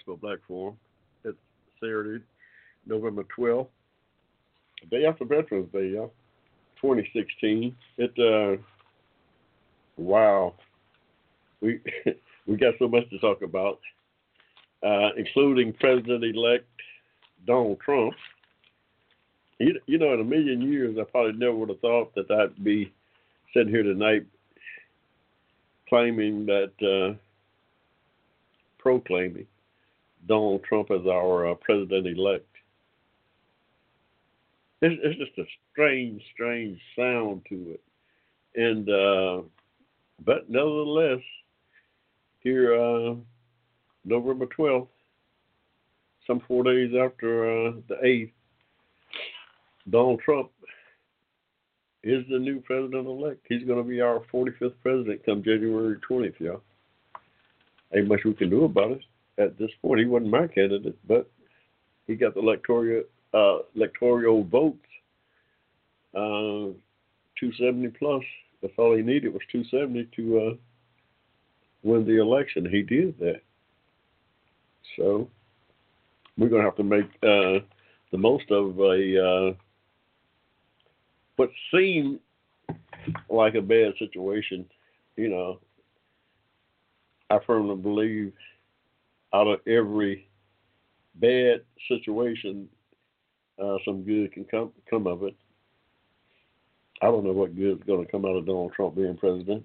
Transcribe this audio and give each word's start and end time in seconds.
To 0.00 0.16
Black 0.16 0.38
Forum. 0.48 0.76
It's 1.22 1.36
Saturday, 1.78 2.24
November 2.86 3.24
12th, 3.38 3.68
day 4.90 5.04
after 5.04 5.26
Veterans 5.26 5.70
Day, 5.70 5.88
y'all. 5.88 6.12
2016. 6.80 7.76
It, 7.98 8.10
uh, 8.18 8.60
wow. 9.98 10.54
We, 11.60 11.80
we 12.46 12.56
got 12.56 12.74
so 12.78 12.88
much 12.88 13.08
to 13.10 13.18
talk 13.18 13.42
about, 13.42 13.80
uh, 14.82 15.10
including 15.16 15.74
President 15.74 16.24
elect 16.24 16.64
Donald 17.46 17.78
Trump. 17.84 18.14
You, 19.58 19.78
you 19.86 19.98
know, 19.98 20.14
in 20.14 20.20
a 20.20 20.24
million 20.24 20.62
years, 20.62 20.96
I 20.98 21.04
probably 21.04 21.32
never 21.32 21.54
would 21.54 21.68
have 21.68 21.80
thought 21.80 22.14
that 22.14 22.30
I'd 22.30 22.64
be 22.64 22.92
sitting 23.52 23.68
here 23.68 23.82
tonight 23.82 24.24
claiming 25.88 26.46
that. 26.46 26.72
Uh, 26.80 27.18
proclaiming 28.82 29.46
Donald 30.26 30.62
Trump 30.64 30.90
as 30.90 31.06
our 31.06 31.50
uh, 31.50 31.54
president 31.54 32.06
elect. 32.06 32.46
It's, 34.80 35.00
it's, 35.04 35.18
just 35.18 35.38
a 35.38 35.44
strange, 35.70 36.22
strange 36.34 36.78
sound 36.96 37.42
to 37.48 37.76
it, 37.76 37.80
and 38.56 38.88
uh, 38.88 39.42
but 40.24 40.50
nevertheless, 40.50 41.20
here 42.40 42.74
uh, 42.74 43.14
November 44.04 44.46
twelfth, 44.46 44.90
some 46.26 46.40
four 46.48 46.64
days 46.64 46.92
after 47.00 47.68
uh, 47.68 47.72
the 47.88 48.04
eighth, 48.04 48.32
Donald 49.88 50.20
Trump 50.24 50.50
is 52.02 52.24
the 52.28 52.38
new 52.38 52.60
president 52.60 53.06
elect. 53.06 53.46
He's 53.48 53.64
going 53.64 53.80
to 53.80 53.88
be 53.88 54.00
our 54.00 54.22
45th 54.34 54.74
president 54.82 55.24
come 55.24 55.44
January 55.44 55.96
20th, 56.10 56.40
y'all 56.40 56.60
ain't 57.94 58.08
much 58.08 58.20
we 58.24 58.34
can 58.34 58.50
do 58.50 58.64
about 58.64 58.92
it 58.92 59.02
at 59.42 59.58
this 59.58 59.70
point. 59.80 60.00
He 60.00 60.06
wasn't 60.06 60.30
my 60.30 60.46
candidate, 60.46 60.96
but 61.06 61.30
he 62.06 62.14
got 62.14 62.34
the 62.34 62.40
electoral 62.40 63.04
uh, 63.34 63.58
electoral 63.74 64.44
votes, 64.44 64.86
uh, 66.14 66.76
270 67.40 67.88
plus. 67.98 68.22
That's 68.60 68.74
all 68.78 68.96
he 68.96 69.02
needed 69.02 69.32
was 69.32 69.42
270 69.50 70.08
to 70.16 70.38
uh, 70.38 70.54
win 71.82 72.06
the 72.06 72.20
election. 72.20 72.68
He 72.70 72.82
did 72.82 73.18
that. 73.18 73.40
So 74.96 75.28
we're 76.36 76.48
gonna 76.48 76.64
have 76.64 76.76
to 76.76 76.84
make 76.84 77.06
uh, 77.22 77.64
the 78.10 78.18
most 78.18 78.50
of 78.50 78.78
a 78.78 79.50
uh, 79.50 79.54
what 81.36 81.50
seemed 81.74 82.20
like 83.28 83.54
a 83.54 83.62
bad 83.62 83.94
situation. 83.98 84.66
You 85.16 85.28
know, 85.28 85.58
I 87.30 87.38
firmly 87.46 87.76
believe 87.76 88.32
out 89.34 89.46
of 89.46 89.60
every 89.66 90.28
bad 91.16 91.62
situation, 91.88 92.68
uh, 93.62 93.76
some 93.84 94.02
good 94.02 94.32
can 94.32 94.44
come 94.44 94.72
come 94.88 95.06
of 95.06 95.22
it. 95.22 95.34
I 97.00 97.06
don't 97.06 97.24
know 97.24 97.32
what 97.32 97.56
good 97.56 97.78
is 97.78 97.84
going 97.86 98.04
to 98.04 98.10
come 98.10 98.24
out 98.24 98.36
of 98.36 98.46
Donald 98.46 98.72
Trump 98.74 98.94
being 98.94 99.16
president. 99.16 99.64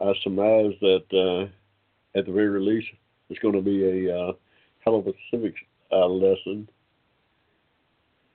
I 0.00 0.12
surmise 0.22 0.72
that 0.80 1.04
uh, 1.12 2.18
at 2.18 2.26
the 2.26 2.32
very 2.32 2.60
least, 2.60 2.88
it's 3.28 3.40
going 3.40 3.54
to 3.54 3.62
be 3.62 4.06
a 4.06 4.16
uh, 4.16 4.32
hell 4.80 4.96
of 4.96 5.06
a 5.06 5.12
civics 5.30 5.60
uh, 5.90 6.06
lesson. 6.06 6.68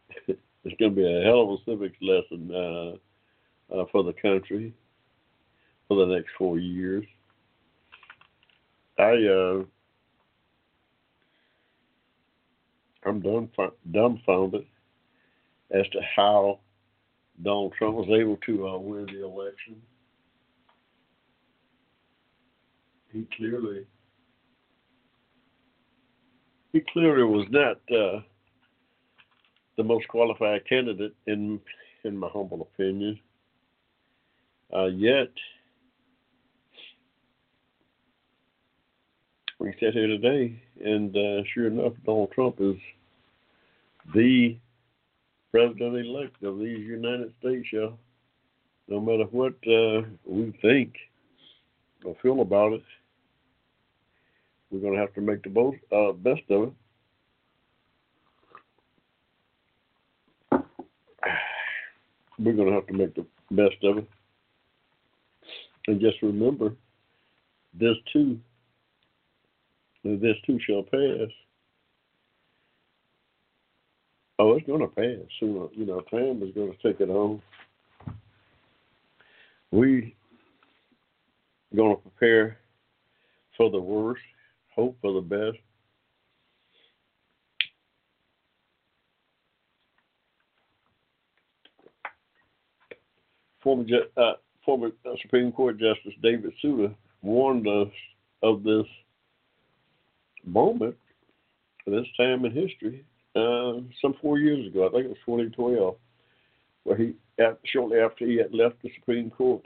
it's 0.28 0.78
going 0.80 0.94
to 0.94 0.96
be 0.96 1.06
a 1.06 1.24
hell 1.24 1.42
of 1.42 1.50
a 1.50 1.64
civics 1.66 1.98
lesson 2.02 2.52
uh, 2.54 3.76
uh, 3.76 3.86
for 3.92 4.04
the 4.04 4.14
country 4.22 4.74
for 5.88 6.06
the 6.06 6.14
next 6.14 6.30
four 6.38 6.60
years. 6.60 7.06
I 9.00 9.64
I'm 13.06 13.22
dumbfounded 13.91 14.66
as 15.72 15.88
to 15.90 16.00
how 16.16 16.59
Donald 17.41 17.74
Trump 17.78 17.96
was 17.96 18.09
able 18.09 18.38
to 18.46 18.68
uh, 18.68 18.78
win 18.78 19.06
the 19.08 19.25
election. 19.25 19.81
He 23.12 23.28
clearly 23.38 23.86
he 26.72 26.81
clearly 26.92 27.24
was 27.24 27.46
not 27.52 27.78
uh, 27.96 28.22
the 29.78 29.84
most 29.84 30.08
qualified 30.08 30.68
candidate 30.68 31.13
in 31.28 31.59
in 32.03 32.18
my 32.18 32.28
humble 32.34 32.62
opinion. 32.74 33.19
Uh, 34.75 34.86
yet 34.86 35.30
we 39.59 39.74
sit 39.80 39.94
here 39.94 40.08
today, 40.08 40.62
and 40.84 41.16
uh, 41.16 41.44
sure 41.54 41.68
enough, 41.68 41.94
Donald 42.06 42.32
Trump 42.32 42.56
is 42.60 42.76
the 44.14 44.58
president 45.52 45.98
elect 45.98 46.42
of 46.44 46.60
these 46.60 46.80
United 46.80 47.34
States, 47.40 47.68
y'all. 47.72 47.98
No 48.88 49.00
matter 49.00 49.26
what 49.26 49.54
uh, 49.68 50.02
we 50.26 50.54
think 50.62 50.94
or 52.04 52.16
feel 52.22 52.42
about 52.42 52.74
it, 52.74 52.84
we're 54.70 54.80
going 54.80 54.94
to 54.94 55.00
have 55.00 55.14
to 55.14 55.22
make 55.22 55.44
the 55.44 55.50
most, 55.50 55.78
uh, 55.92 56.12
best 56.12 56.42
of 56.50 56.64
it. 56.64 56.74
We're 62.40 62.54
going 62.54 62.68
to 62.68 62.74
have 62.74 62.88
to 62.88 62.94
make 62.94 63.16
the 63.16 63.26
best 63.52 63.76
of 63.84 64.00
it. 64.00 64.10
And 65.88 66.02
just 66.02 66.22
remember, 66.22 66.74
this 67.74 67.96
too 68.12 68.40
this 70.03 70.36
too 70.46 70.59
shall 70.66 70.84
pass. 70.84 71.30
Oh, 74.40 74.53
it's 74.53 74.68
going 74.68 74.81
to 74.81 74.88
pass 74.88 75.25
sooner. 75.40 75.68
You 75.74 75.86
know, 75.86 76.02
time 76.02 76.41
is 76.44 76.53
going 76.53 76.74
to 76.74 76.78
take 76.84 77.00
it 77.00 77.09
on. 77.09 77.41
We 79.72 80.16
going 81.75 81.96
to 81.96 82.02
prepare 82.02 82.58
for 83.58 83.69
the 83.72 83.80
worst, 83.80 84.22
hope 84.75 84.97
for 85.02 85.13
the 85.13 85.22
best. 85.22 85.58
Former, 93.63 93.86
uh, 94.18 94.34
former 94.66 94.90
Supreme 95.22 95.52
Court 95.52 95.80
Justice 95.80 96.13
David 96.22 96.52
Souter 96.62 96.94
warned 97.22 97.68
us 97.68 97.88
of 98.42 98.63
this 98.63 98.86
moment, 100.46 100.96
this 101.86 102.06
time 102.18 102.46
in 102.46 102.52
history, 102.52 103.06
uh, 103.36 103.81
some 104.02 104.16
four 104.22 104.38
years 104.38 104.68
ago. 104.68 104.88
I 104.88 104.92
think 104.92 105.06
it 105.06 105.09
was 105.09 105.18
2012, 105.26 105.96
where 106.84 106.98
he, 106.98 107.14
shortly 107.66 108.00
after 108.00 108.26
he 108.26 108.38
had 108.38 108.54
left 108.54 108.81
the 108.81 108.92
Supreme 109.00 109.30
Court, 109.30 109.64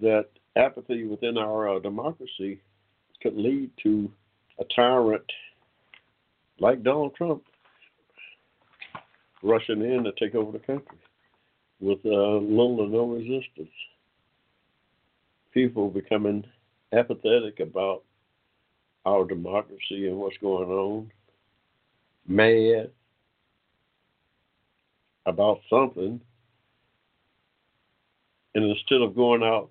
that 0.00 0.26
apathy 0.56 1.04
within 1.06 1.38
our 1.38 1.76
uh, 1.76 1.78
democracy 1.80 2.60
could 3.22 3.36
lead 3.36 3.70
to 3.82 4.10
a 4.60 4.64
tyrant 4.74 5.24
like 6.58 6.82
Donald 6.82 7.14
Trump 7.14 7.42
rushing 9.42 9.82
in 9.82 10.04
to 10.04 10.12
take 10.18 10.34
over 10.34 10.52
the 10.52 10.64
country 10.64 10.98
with 11.80 11.98
uh, 12.04 12.08
little 12.08 12.80
or 12.80 12.88
no 12.88 13.06
resistance. 13.06 13.72
People 15.52 15.90
becoming 15.90 16.44
apathetic 16.92 17.60
about 17.60 18.02
our 19.06 19.24
democracy 19.24 20.08
and 20.08 20.16
what's 20.16 20.36
going 20.38 20.68
on, 20.68 21.10
mad 22.26 22.90
about 25.24 25.60
something, 25.70 26.20
and 28.54 28.64
instead 28.64 29.00
of 29.00 29.14
going 29.14 29.44
out 29.44 29.70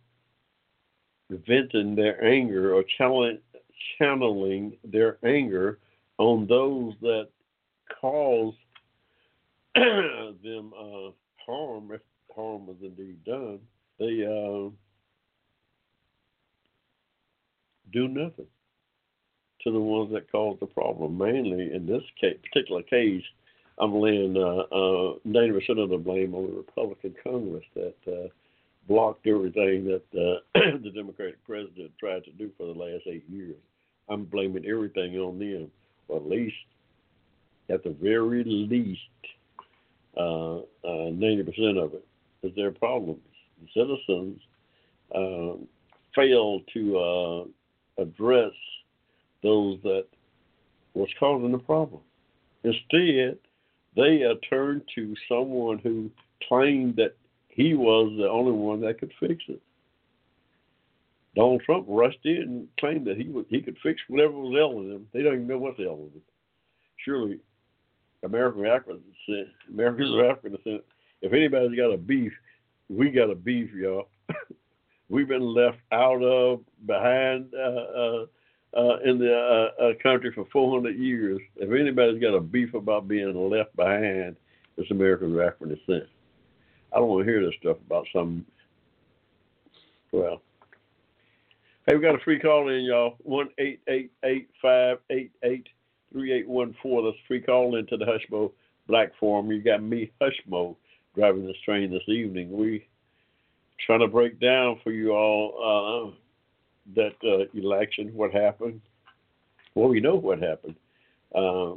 venting 1.29 1.95
their 1.95 2.23
anger 2.23 2.73
or 2.73 2.83
channeling 3.97 4.77
their 4.85 5.17
anger 5.25 5.79
on 6.17 6.47
those 6.47 6.93
that 7.01 7.27
cause 7.99 8.53
them 9.75 10.71
uh, 10.79 11.11
harm, 11.45 11.91
if 11.91 12.01
harm 12.33 12.67
was 12.67 12.77
indeed 12.81 13.21
done, 13.25 13.59
they 13.99 14.23
uh, 14.23 14.69
do 17.91 18.07
nothing 18.07 18.47
to 19.65 19.71
the 19.71 19.79
ones 19.79 20.11
that 20.13 20.31
caused 20.31 20.61
the 20.61 20.67
problem. 20.67 21.17
Mainly 21.17 21.73
in 21.73 21.85
this 21.85 22.03
case, 22.19 22.37
particular 22.51 22.83
case, 22.83 23.23
I'm 23.79 23.93
laying 23.99 24.37
uh, 24.37 24.63
uh, 24.71 25.15
90% 25.27 25.83
of 25.83 25.89
the 25.89 25.97
blame 25.97 26.33
on 26.33 26.47
the 26.47 26.57
Republican 26.57 27.15
Congress 27.21 27.65
that 27.73 27.95
uh, 28.07 28.27
blocked 28.87 29.27
everything 29.27 29.85
that 29.85 30.03
uh, 30.13 30.39
the 30.83 30.91
Democratic 30.91 31.43
president 31.45 31.91
tried 31.99 32.23
to 32.23 32.31
do 32.31 32.51
for 32.57 32.67
the 32.67 32.79
last 32.79 33.03
eight 33.07 33.25
years. 33.29 33.57
I'm 34.07 34.25
blaming 34.25 34.65
everything 34.65 35.17
on 35.17 35.39
them, 35.39 35.69
or 36.07 36.17
at 36.17 36.29
least, 36.29 36.55
at 37.69 37.83
the 37.83 37.95
very 38.01 38.43
least, 38.45 39.01
uh, 40.15 40.59
uh, 40.59 41.11
90% 41.11 41.83
of 41.83 41.95
it 41.95 42.05
is 42.43 42.55
their 42.55 42.71
problems. 42.71 43.19
The 43.61 43.67
citizens 43.73 44.39
uh, 45.13 45.57
fail 46.15 46.61
to 46.73 46.97
uh, 46.97 48.01
address 48.01 48.53
those 49.45 49.79
that 49.83 50.05
was 50.93 51.09
causing 51.19 51.51
the 51.51 51.59
problem. 51.59 52.01
Instead, 52.63 53.37
they 53.95 54.23
uh, 54.23 54.35
turned 54.49 54.81
to 54.95 55.13
someone 55.29 55.77
who 55.79 56.09
claimed 56.47 56.95
that 56.95 57.15
he 57.47 57.73
was 57.73 58.13
the 58.17 58.27
only 58.27 58.51
one 58.51 58.81
that 58.81 58.99
could 58.99 59.13
fix 59.19 59.43
it. 59.47 59.61
Donald 61.35 61.61
Trump 61.65 61.85
rushed 61.87 62.19
in 62.23 62.41
and 62.41 62.67
claimed 62.79 63.05
that 63.07 63.17
he 63.17 63.25
would, 63.25 63.45
he 63.49 63.61
could 63.61 63.77
fix 63.83 64.01
whatever 64.07 64.33
was 64.33 64.55
ailing 64.57 64.89
them. 64.89 65.07
They 65.13 65.21
don't 65.21 65.35
even 65.35 65.47
know 65.47 65.57
what's 65.57 65.79
ailing 65.79 66.11
them. 66.11 66.21
Surely, 67.03 67.39
American 68.23 68.65
African 68.65 69.01
Americans 69.71 70.15
are 70.15 70.31
African 70.31 70.57
descent. 70.57 70.83
If 71.21 71.33
anybody's 71.33 71.77
got 71.77 71.93
a 71.93 71.97
beef, 71.97 72.31
we 72.89 73.11
got 73.11 73.29
a 73.29 73.35
beef, 73.35 73.69
y'all. 73.73 74.07
We've 75.09 75.27
been 75.27 75.53
left 75.53 75.77
out 75.91 76.23
of, 76.23 76.61
behind, 76.87 77.53
uh, 77.53 77.59
uh, 77.59 78.25
uh, 78.75 78.97
in 79.05 79.17
the 79.17 79.33
uh, 79.33 79.83
uh, 79.83 79.93
country 80.03 80.31
for 80.33 80.45
400 80.51 80.97
years. 80.97 81.39
If 81.55 81.71
anybody's 81.71 82.21
got 82.21 82.35
a 82.35 82.41
beef 82.41 82.73
about 82.73 83.07
being 83.07 83.33
left 83.49 83.75
behind, 83.75 84.35
it's 84.77 84.91
Americans 84.91 85.33
of 85.33 85.41
African 85.41 85.69
descent. 85.69 86.09
I 86.93 86.99
don't 86.99 87.09
want 87.09 87.25
to 87.25 87.31
hear 87.31 87.43
this 87.45 87.55
stuff 87.59 87.77
about 87.85 88.05
some. 88.13 88.45
Well, 90.11 90.41
hey, 91.85 91.95
we 91.95 92.01
got 92.01 92.15
a 92.15 92.23
free 92.23 92.39
call 92.39 92.69
in, 92.69 92.83
y'all. 92.83 93.15
One 93.23 93.49
eight 93.57 93.81
eight 93.87 94.11
eight 94.23 94.49
five 94.61 94.97
eight 95.09 95.31
eight 95.43 95.67
three 96.11 96.31
eight 96.33 96.47
one 96.47 96.75
four. 96.81 97.03
That's 97.03 97.17
free 97.27 97.41
call 97.41 97.77
into 97.77 97.97
the 97.97 98.05
Hushmo 98.05 98.51
Black 98.87 99.11
Forum. 99.19 99.51
You 99.51 99.61
got 99.61 99.83
me, 99.83 100.11
Hushmo, 100.21 100.75
driving 101.15 101.45
this 101.45 101.57
train 101.65 101.91
this 101.91 102.07
evening. 102.07 102.51
We 102.51 102.87
trying 103.85 103.99
to 103.99 104.07
break 104.07 104.39
down 104.39 104.79
for 104.83 104.91
you 104.91 105.11
all. 105.11 106.13
Uh, 106.13 106.24
that 106.95 107.13
uh, 107.23 107.45
election, 107.57 108.11
what 108.13 108.33
happened? 108.33 108.81
Well, 109.73 109.89
we 109.89 109.99
know 109.99 110.15
what 110.15 110.41
happened. 110.41 110.75
Uh, 111.33 111.73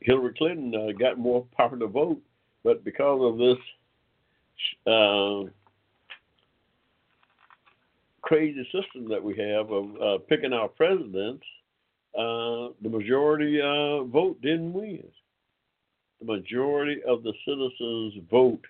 Hillary 0.00 0.34
Clinton 0.36 0.74
uh, 0.74 0.92
got 0.98 1.18
more 1.18 1.46
popular 1.56 1.86
vote, 1.86 2.20
but 2.64 2.84
because 2.84 3.20
of 3.22 3.38
this 3.38 3.58
uh, 4.86 5.50
crazy 8.22 8.64
system 8.64 9.08
that 9.08 9.22
we 9.22 9.36
have 9.36 9.70
of 9.70 10.00
uh, 10.00 10.18
picking 10.28 10.52
our 10.52 10.68
presidents, 10.68 11.44
uh, 12.18 12.74
the 12.82 12.88
majority 12.88 13.60
vote 14.10 14.40
didn't 14.42 14.72
win. 14.72 15.04
The 16.20 16.26
majority 16.26 17.00
of 17.06 17.22
the 17.22 17.32
citizens' 17.46 18.14
vote 18.30 18.64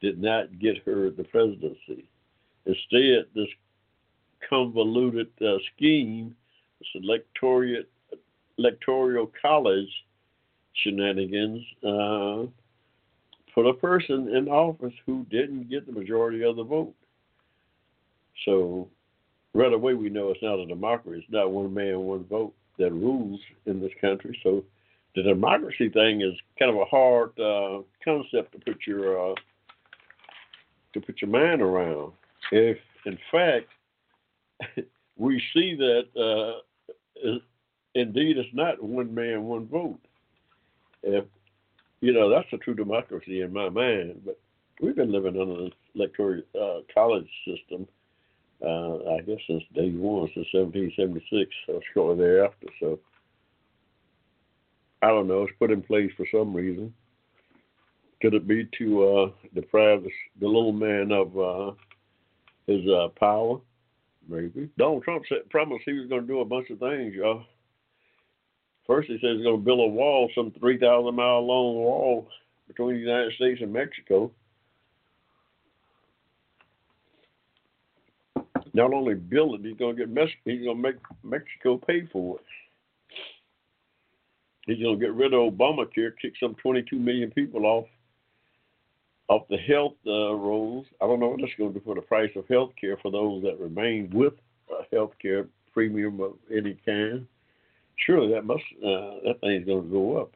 did 0.00 0.20
not 0.20 0.58
get 0.58 0.78
her 0.84 1.10
the 1.10 1.24
presidency. 1.24 2.04
Instead, 2.66 3.26
this 3.34 3.48
convoluted 4.48 5.28
uh, 5.40 5.56
scheme, 5.74 6.34
this 6.78 6.88
electoral, 7.02 7.82
electoral 8.58 9.30
college 9.40 9.88
shenanigans, 10.82 11.62
uh, 11.86 12.46
put 13.54 13.66
a 13.66 13.74
person 13.74 14.34
in 14.34 14.48
office 14.48 14.94
who 15.06 15.24
didn't 15.30 15.68
get 15.68 15.86
the 15.86 15.92
majority 15.92 16.42
of 16.42 16.56
the 16.56 16.64
vote. 16.64 16.94
So 18.44 18.88
right 19.54 19.72
away 19.72 19.94
we 19.94 20.08
know 20.08 20.30
it's 20.30 20.42
not 20.42 20.58
a 20.58 20.66
democracy. 20.66 21.22
It's 21.22 21.32
not 21.32 21.50
one 21.50 21.72
man, 21.72 22.00
one 22.00 22.24
vote 22.24 22.54
that 22.78 22.92
rules 22.92 23.40
in 23.66 23.80
this 23.80 23.92
country. 24.00 24.38
So 24.42 24.64
the 25.14 25.22
democracy 25.22 25.90
thing 25.90 26.22
is 26.22 26.32
kind 26.58 26.70
of 26.70 26.80
a 26.80 26.84
hard 26.86 27.38
uh, 27.38 27.82
concept 28.04 28.52
to 28.52 28.58
put 28.64 28.86
your 28.86 29.32
uh, 29.32 29.34
to 30.94 31.00
put 31.00 31.20
your 31.20 31.30
mind 31.30 31.60
around. 31.60 32.12
If 32.50 32.78
in 33.06 33.18
fact 33.30 33.66
we 35.16 35.42
see 35.54 35.74
that 35.76 36.04
uh, 36.16 37.28
indeed 37.94 38.38
it's 38.38 38.48
not 38.52 38.82
one 38.82 39.14
man, 39.14 39.44
one 39.44 39.66
vote. 39.66 40.00
If, 41.02 41.24
you 42.00 42.12
know, 42.12 42.30
that's 42.30 42.52
a 42.52 42.58
true 42.58 42.74
democracy 42.74 43.42
in 43.42 43.52
my 43.52 43.68
mind, 43.68 44.22
but 44.24 44.38
we've 44.80 44.96
been 44.96 45.12
living 45.12 45.40
under 45.40 45.54
the 45.54 45.70
electoral 45.94 46.42
uh, 46.60 46.80
college 46.92 47.28
system, 47.46 47.86
uh, 48.64 49.14
I 49.14 49.20
guess, 49.22 49.38
since 49.46 49.62
day 49.74 49.90
one, 49.90 50.28
since 50.34 50.46
1776, 50.52 51.50
or 51.68 51.80
shortly 51.92 52.24
thereafter. 52.24 52.66
So 52.80 52.98
I 55.02 55.08
don't 55.08 55.26
know, 55.26 55.42
it's 55.42 55.52
put 55.58 55.72
in 55.72 55.82
place 55.82 56.10
for 56.16 56.26
some 56.32 56.54
reason. 56.54 56.94
Could 58.20 58.34
it 58.34 58.46
be 58.46 58.68
to 58.78 59.04
uh, 59.04 59.30
deprive 59.52 60.04
the, 60.38 60.46
little 60.46 60.72
man 60.72 61.10
of 61.10 61.36
uh, 61.36 61.72
his 62.68 62.88
uh, 62.88 63.08
power? 63.18 63.58
Maybe. 64.28 64.70
Donald 64.78 65.02
Trump 65.02 65.24
said, 65.28 65.48
promised 65.50 65.82
he 65.84 65.92
was 65.92 66.08
going 66.08 66.22
to 66.22 66.26
do 66.26 66.40
a 66.40 66.44
bunch 66.44 66.70
of 66.70 66.78
things, 66.78 67.14
y'all. 67.14 67.44
First, 68.86 69.08
he 69.08 69.14
says 69.14 69.36
he's 69.36 69.44
going 69.44 69.58
to 69.58 69.64
build 69.64 69.80
a 69.80 69.86
wall, 69.86 70.30
some 70.34 70.52
3,000 70.58 71.14
mile 71.14 71.46
long 71.46 71.74
wall 71.76 72.28
between 72.66 72.94
the 72.94 73.00
United 73.00 73.32
States 73.34 73.60
and 73.62 73.72
Mexico. 73.72 74.30
Not 78.74 78.92
only 78.94 79.14
build 79.14 79.60
it, 79.60 79.66
he's 79.66 79.76
going 79.76 79.96
to 79.96 80.06
get 80.06 80.12
Mex- 80.12 80.30
he's 80.44 80.64
going 80.64 80.76
to 80.76 80.82
make 80.82 80.96
Mexico 81.22 81.76
pay 81.76 82.06
for 82.12 82.38
it. 82.38 82.44
He's 84.66 84.82
going 84.82 84.98
to 84.98 85.04
get 85.04 85.14
rid 85.14 85.34
of 85.34 85.52
Obamacare, 85.52 86.12
kick 86.20 86.34
some 86.40 86.54
22 86.54 86.96
million 86.96 87.30
people 87.30 87.66
off 87.66 87.86
of 89.28 89.42
the 89.48 89.56
health 89.56 89.94
uh, 90.06 90.34
rolls. 90.34 90.86
I 91.00 91.06
don't 91.06 91.20
know 91.20 91.28
what 91.28 91.40
that's 91.40 91.52
going 91.56 91.72
to 91.72 91.78
do 91.78 91.84
for 91.84 91.94
the 91.94 92.02
price 92.02 92.30
of 92.36 92.46
health 92.48 92.72
care 92.80 92.96
for 92.98 93.10
those 93.10 93.42
that 93.44 93.58
remain 93.58 94.10
with 94.12 94.34
uh, 94.70 94.82
health 94.92 95.12
care 95.20 95.46
premium 95.72 96.20
of 96.20 96.34
any 96.54 96.76
kind. 96.84 97.26
Surely 98.06 98.32
that 98.32 98.44
must 98.44 98.62
uh, 98.78 99.22
that 99.24 99.36
thing's 99.40 99.66
going 99.66 99.84
to 99.84 99.90
go 99.90 100.18
up. 100.18 100.32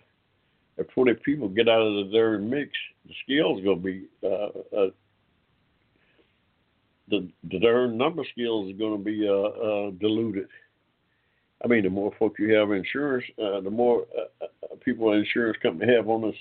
If 0.79 0.89
20 0.89 1.15
people 1.25 1.49
get 1.49 1.69
out 1.69 1.81
of 1.81 1.95
the 1.95 2.13
darn 2.13 2.51
mix, 2.51 2.71
the 3.07 3.15
scale's 3.25 3.65
going 3.65 3.79
to 3.79 3.85
be 3.85 4.07
uh, 4.23 4.77
uh, 4.77 4.91
the 7.09 7.29
the 7.51 7.59
darn 7.59 7.97
number 7.97 8.25
scales 8.33 8.71
is 8.71 8.79
going 8.79 8.99
to 8.99 9.05
be 9.05 9.27
uh, 9.29 9.33
uh, 9.33 9.91
diluted. 10.01 10.49
I 11.65 11.69
mean, 11.69 11.85
the 11.85 11.91
more 11.91 12.13
folks 12.19 12.39
you 12.39 12.53
have 12.55 12.71
insurance, 12.73 13.25
uh, 13.43 13.61
the 13.61 13.71
more 13.71 14.07
uh, 14.17 14.45
uh 14.45 14.77
people 14.85 15.13
insurance 15.13 15.57
company 15.63 15.93
have 15.95 16.09
on 16.09 16.23
this 16.23 16.37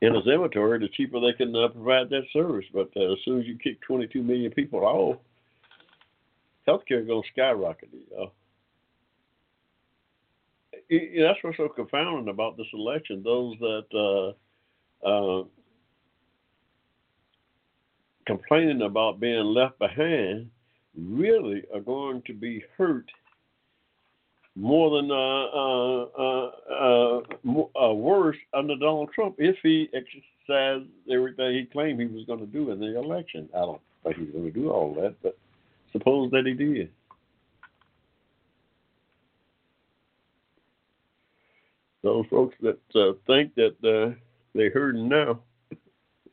in 0.00 0.14
a 0.14 0.22
cemetery, 0.22 0.78
the 0.78 0.88
cheaper 0.88 1.20
they 1.20 1.32
can 1.32 1.54
uh, 1.54 1.68
provide 1.68 2.08
that 2.10 2.24
service. 2.32 2.66
But 2.72 2.90
uh, 2.96 3.12
as 3.12 3.18
soon 3.24 3.40
as 3.40 3.46
you 3.46 3.58
kick 3.58 3.80
22 3.82 4.22
million 4.22 4.52
people 4.52 4.80
off, 4.80 5.16
healthcare 6.66 7.06
going 7.06 7.22
to 7.22 7.28
skyrocket. 7.32 7.88
You 7.92 8.16
know? 8.16 8.32
it, 10.88 11.22
that's 11.22 11.38
what's 11.42 11.56
so 11.56 11.68
confounding 11.68 12.28
about 12.28 12.56
this 12.56 12.66
election. 12.72 13.22
Those 13.22 13.56
that 13.58 14.34
uh, 15.04 15.06
uh, 15.06 15.44
complaining 18.26 18.82
about 18.82 19.20
being 19.20 19.44
left 19.44 19.78
behind 19.78 20.50
really 20.96 21.62
are 21.74 21.80
going 21.80 22.22
to 22.26 22.34
be 22.34 22.62
hurt 22.76 23.10
more 24.58 25.00
than 25.00 25.10
uh, 25.10 25.44
uh, 25.44 26.50
uh, 26.68 27.88
uh, 27.88 27.94
worse 27.94 28.36
under 28.52 28.76
Donald 28.76 29.10
Trump 29.14 29.36
if 29.38 29.56
he 29.62 29.88
exercised 29.94 30.88
everything 31.10 31.54
he 31.54 31.64
claimed 31.66 32.00
he 32.00 32.06
was 32.06 32.24
going 32.26 32.40
to 32.40 32.46
do 32.46 32.72
in 32.72 32.80
the 32.80 32.98
election. 32.98 33.48
I 33.54 33.60
don't 33.60 33.80
think 34.02 34.16
he's 34.16 34.32
going 34.32 34.44
to 34.44 34.50
do 34.50 34.70
all 34.70 34.92
that, 34.94 35.14
but 35.22 35.38
suppose 35.92 36.30
that 36.32 36.44
he 36.46 36.54
did. 36.54 36.90
Those 42.02 42.26
folks 42.30 42.56
that 42.62 42.78
uh, 42.94 43.12
think 43.26 43.54
that 43.54 43.76
uh, 43.84 44.14
they're 44.54 44.70
hurting 44.72 45.08
now 45.08 45.40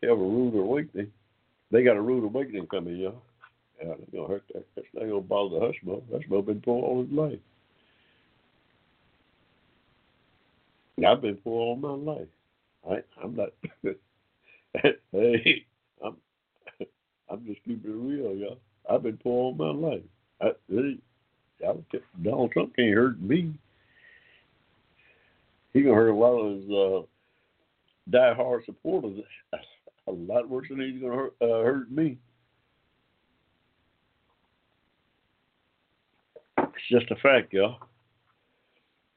they 0.01 0.07
have 0.07 0.19
a 0.19 0.21
rude 0.21 0.55
awakening. 0.55 1.11
They 1.71 1.83
got 1.83 1.97
a 1.97 2.01
rude 2.01 2.23
awakening 2.23 2.67
coming, 2.67 2.97
y'all. 2.97 3.21
Yeah, 3.81 3.93
it's 3.99 4.11
gonna 4.11 4.27
hurt 4.27 4.43
that. 4.53 4.65
That's 4.75 4.87
not 4.93 5.09
gonna 5.09 5.21
bother 5.21 5.59
Hushmo. 5.59 6.01
Hushmo 6.03 6.45
been 6.45 6.61
poor 6.61 6.83
all 6.83 7.03
his 7.03 7.11
life. 7.11 7.39
I've 11.03 11.21
been 11.21 11.35
poor 11.35 11.61
all 11.61 11.75
my 11.75 12.13
life. 12.13 12.27
I, 12.89 13.03
I'm 13.21 13.35
not. 13.35 13.49
hey, 15.11 15.65
I'm. 16.03 16.15
I'm 17.29 17.45
just 17.45 17.63
keeping 17.65 17.91
it 17.91 17.93
real, 17.93 18.35
y'all. 18.35 18.59
I've 18.89 19.03
been 19.03 19.17
poor 19.17 19.45
all 19.45 19.53
my 19.53 19.89
life. 19.89 20.03
I, 20.41 20.51
Donald 22.23 22.51
Trump 22.51 22.75
can't 22.75 22.93
hurt 22.93 23.19
me. 23.19 23.53
He 25.73 25.81
gonna 25.81 25.95
hurt 25.95 26.09
a 26.09 26.15
lot 26.15 26.39
of 26.39 26.61
his 26.61 26.71
uh, 26.71 27.01
die-hard 28.09 28.63
supporters. 28.65 29.19
A 30.07 30.11
lot 30.11 30.47
worse 30.47 30.67
than 30.69 30.79
he's 30.79 31.01
gonna 31.01 31.15
hurt, 31.15 31.33
uh, 31.41 31.63
hurt 31.63 31.89
me. 31.91 32.19
It's 36.59 36.89
just 36.91 37.09
a 37.09 37.15
fact, 37.15 37.53
y'all. 37.53 37.79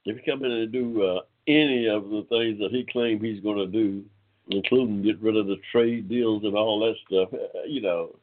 If 0.07 0.17
you 0.17 0.23
come 0.33 0.47
in 0.47 0.51
and 0.51 0.73
do 0.73 1.03
uh, 1.03 1.21
any 1.49 1.87
of 1.87 2.05
the 2.11 2.27
things 2.29 2.59
that 2.61 2.71
he 2.71 2.87
claimed 2.91 3.23
he's 3.23 3.43
going 3.43 3.57
to 3.57 3.67
do, 3.67 4.05
including 4.49 5.03
get 5.03 5.21
rid 5.21 5.37
of 5.37 5.47
the 5.47 5.57
trade 5.73 6.09
deals 6.09 6.45
and 6.45 6.55
all 6.55 6.79
that 6.81 6.95
stuff, 7.07 7.29
uh, 7.33 7.63
you 7.67 7.81
know, 7.81 8.15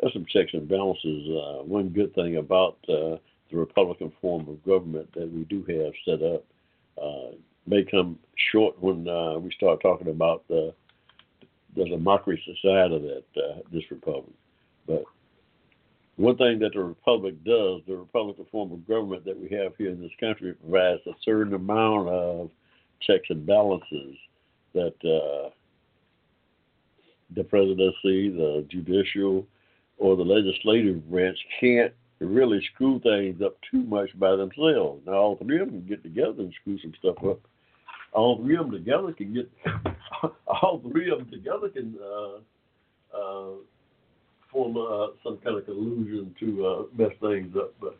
there's 0.00 0.12
some 0.12 0.26
checks 0.28 0.54
and 0.54 0.68
balances. 0.68 1.28
Uh, 1.28 1.62
one 1.62 1.90
good 1.90 2.14
thing 2.14 2.38
about 2.38 2.78
uh, 2.88 3.16
the 3.50 3.56
Republican 3.56 4.12
form 4.20 4.48
of 4.48 4.64
government 4.64 5.12
that 5.14 5.30
we 5.30 5.44
do 5.44 5.64
have 5.64 5.92
set 6.04 6.26
up 6.26 6.44
uh, 7.00 7.36
may 7.66 7.84
come 7.84 8.18
short 8.50 8.80
when 8.82 9.06
uh, 9.06 9.38
we 9.38 9.50
start 9.52 9.80
talking 9.82 10.08
about 10.08 10.42
the, 10.48 10.72
the 11.76 11.84
democracy 11.84 12.58
side 12.64 12.92
of 12.92 13.02
that 13.02 13.24
uh, 13.36 13.60
this 13.70 13.84
republic. 13.90 14.34
But 14.86 15.04
one 16.16 16.36
thing 16.36 16.58
that 16.60 16.72
the 16.74 16.82
republic 16.82 17.34
does, 17.44 17.82
the 17.86 17.96
Republican 17.96 18.46
form 18.50 18.72
of 18.72 18.86
government 18.86 19.24
that 19.24 19.38
we 19.38 19.48
have 19.56 19.76
here 19.76 19.90
in 19.90 20.00
this 20.00 20.10
country, 20.20 20.54
provides 20.54 21.00
a 21.06 21.12
certain 21.24 21.54
amount 21.54 22.08
of 22.08 22.50
checks 23.06 23.26
and 23.30 23.46
balances 23.46 24.16
that 24.74 24.94
uh, 25.04 25.50
the 27.34 27.44
presidency, 27.44 28.30
the 28.30 28.66
judicial, 28.70 29.46
or 29.98 30.16
the 30.16 30.22
legislative 30.22 31.08
branch 31.10 31.38
can't 31.60 31.92
really 32.20 32.62
screw 32.74 33.00
things 33.00 33.40
up 33.44 33.56
too 33.70 33.82
much 33.82 34.08
by 34.18 34.36
themselves. 34.36 35.02
Now, 35.06 35.14
all 35.14 35.36
three 35.36 35.60
of 35.60 35.68
them 35.68 35.80
can 35.80 35.88
get 35.88 36.02
together 36.02 36.34
and 36.38 36.54
screw 36.60 36.78
some 36.80 36.92
stuff 36.98 37.16
up. 37.24 37.40
All 38.12 38.42
three 38.42 38.56
of 38.56 38.66
them 38.70 38.72
together 38.72 39.12
can 39.12 39.34
get. 39.34 39.50
all 40.46 40.82
three 40.90 41.10
of 41.10 41.18
them 41.18 41.30
together 41.30 41.68
can 41.68 41.96
uh, 42.02 43.16
uh, 43.16 43.50
form 44.52 44.76
uh, 44.76 45.14
some 45.24 45.38
kind 45.38 45.58
of 45.58 45.64
collusion 45.64 46.34
to 46.40 46.66
uh, 46.66 46.82
mess 46.96 47.12
things 47.20 47.54
up. 47.56 47.72
But 47.80 47.98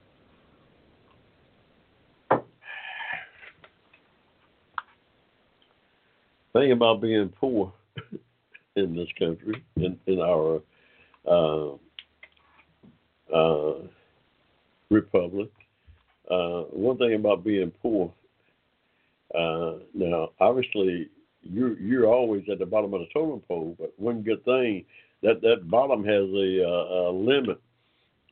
thing 6.53 6.73
about 6.73 7.01
being 7.01 7.29
poor 7.29 7.73
in 8.77 8.97
this 8.97 9.09
country, 9.19 9.63
in 9.77 9.99
in 10.07 10.21
our 10.21 10.61
uh, 11.27 11.73
uh, 13.35 13.75
republic. 14.91 15.51
Uh, 16.31 16.63
one 16.71 16.97
thing 16.99 17.15
about 17.15 17.45
being 17.45 17.73
poor. 17.83 18.13
Uh, 19.35 19.75
now, 19.95 20.31
obviously, 20.41 21.09
you're 21.43 21.79
you're 21.79 22.07
always 22.07 22.45
at 22.51 22.59
the 22.59 22.67
bottom 22.67 22.95
of 22.95 23.01
the 23.01 23.09
totem 23.13 23.41
pole, 23.41 23.75
but 23.79 23.93
one 23.99 24.23
good 24.23 24.45
thing 24.45 24.85
that 25.23 25.41
that 25.41 25.71
bottom 25.71 26.05
has 26.05 26.29
a, 26.29 26.65
uh, 26.65 27.11
a 27.11 27.13
limit. 27.13 27.61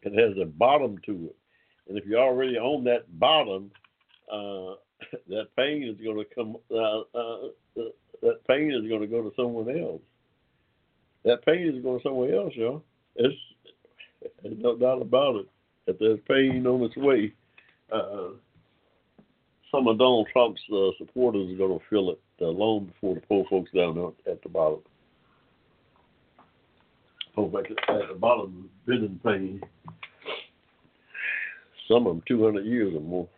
It 0.03 0.19
has 0.19 0.37
a 0.41 0.47
bottom 0.47 0.99
to 1.07 1.13
it, 1.27 1.37
and 1.89 1.99
if 1.99 2.07
you're 2.07 2.21
already 2.21 2.57
on 2.57 2.85
that 2.85 3.19
bottom, 3.19 3.71
uh, 4.33 4.75
that 5.29 5.49
pain 5.57 5.83
is 5.83 6.05
going 6.05 6.19
to 6.19 6.35
come. 6.35 6.57
Uh, 6.71 7.01
uh, 7.19 7.49
that 8.23 8.47
pain 8.47 8.73
is 8.73 8.89
going 8.89 9.01
to 9.01 9.07
go 9.07 9.23
to 9.23 9.33
someone 9.37 9.69
else. 9.71 10.03
That 11.25 11.45
pain 11.45 11.69
is 11.75 11.83
going 11.83 12.01
somewhere 12.03 12.35
else, 12.35 12.53
y'all. 12.55 12.83
It's 13.17 13.35
there's 14.43 14.59
no 14.59 14.77
doubt 14.77 15.03
about 15.03 15.37
it. 15.37 15.47
That 15.87 15.99
there's 15.99 16.19
pain 16.29 16.67
on 16.67 16.83
its 16.83 16.97
way. 16.97 17.33
Uh, 17.93 18.29
some 19.71 19.87
of 19.87 19.99
Donald 19.99 20.29
Trump's 20.33 20.61
uh, 20.73 20.91
supporters 20.99 21.53
are 21.53 21.57
going 21.57 21.79
to 21.79 21.85
feel 21.89 22.11
it 22.11 22.21
uh, 22.41 22.47
long 22.47 22.87
before 22.87 23.15
the 23.15 23.21
poor 23.23 23.45
folks 23.49 23.71
down 23.73 24.13
at 24.27 24.43
the 24.43 24.49
bottom. 24.49 24.81
Folks 27.35 27.71
at 27.89 28.09
the 28.09 28.15
bottom 28.15 28.69
been 28.87 29.05
in 29.05 29.21
pain. 29.25 29.61
Some 31.89 32.07
of 32.07 32.17
them 32.17 32.23
200 32.27 32.65
years 32.65 32.95
or 32.95 33.01
more. 33.01 33.29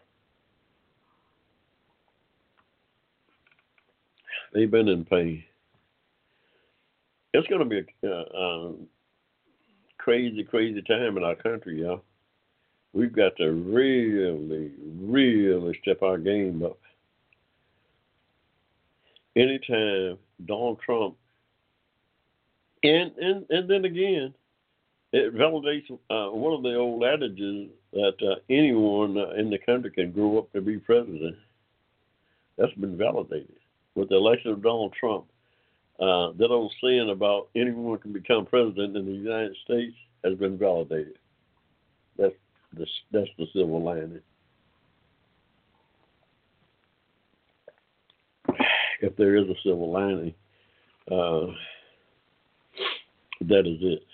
They've 4.52 4.71
been 4.71 4.88
in 4.88 5.04
pain. 5.04 5.44
It's 7.32 7.49
going 7.49 7.61
to 7.61 7.64
be 7.64 7.82
a 8.06 8.11
uh, 8.11 8.38
um, 8.38 8.87
crazy, 9.99 10.44
crazy 10.44 10.82
time 10.82 11.16
in 11.16 11.25
our 11.25 11.37
country, 11.37 11.80
y'all. 11.80 12.02
We've 12.92 13.14
got 13.14 13.35
to 13.38 13.50
really, 13.50 14.71
really 15.00 15.78
step 15.80 16.02
our 16.02 16.18
game 16.18 16.62
up. 16.62 16.78
Anytime 19.35 20.18
Donald 20.44 20.78
Trump, 20.85 21.16
and 22.82 23.12
and 23.16 23.47
and 23.49 23.71
then 23.71 23.87
again, 23.87 24.35
it 25.14 25.35
validates 25.35 25.90
uh, 26.11 26.30
one 26.37 26.52
of 26.52 26.62
the 26.62 26.75
old 26.75 27.02
adages 27.02 27.71
that 27.94 28.16
uh, 28.21 28.40
anyone 28.50 29.16
in 29.38 29.49
the 29.49 29.59
country 29.64 29.90
can 29.90 30.12
grow 30.12 30.37
up 30.37 30.52
to 30.52 30.61
be 30.61 30.76
president. 30.76 31.37
That's 32.59 32.75
been 32.75 32.99
validated 32.99 33.62
with 33.94 34.08
the 34.08 34.16
election 34.16 34.50
of 34.50 34.62
Donald 34.62 34.94
Trump. 34.99 35.26
Uh, 36.00 36.32
that 36.38 36.50
old 36.50 36.72
saying 36.82 37.11
about 37.11 37.49
anyone 37.54 37.99
can 37.99 38.12
become 38.12 38.46
president 38.46 38.96
in 38.96 39.06
the 39.06 39.12
United 39.12 39.56
States 39.64 39.94
has 40.25 40.34
been 40.38 40.58
validated. 40.58 41.18
That's 42.18 42.34
the, 42.76 42.87
that's 43.12 43.30
the 43.38 43.46
silver 43.52 43.78
lining. 43.78 44.20
If 49.00 49.16
there 49.16 49.37
is 49.37 49.49
a 49.49 49.54
silver 49.62 49.84
lining, 49.84 50.34
uh, 51.11 51.52
that 53.49 53.66
is 53.66 53.78
it. 53.80 54.04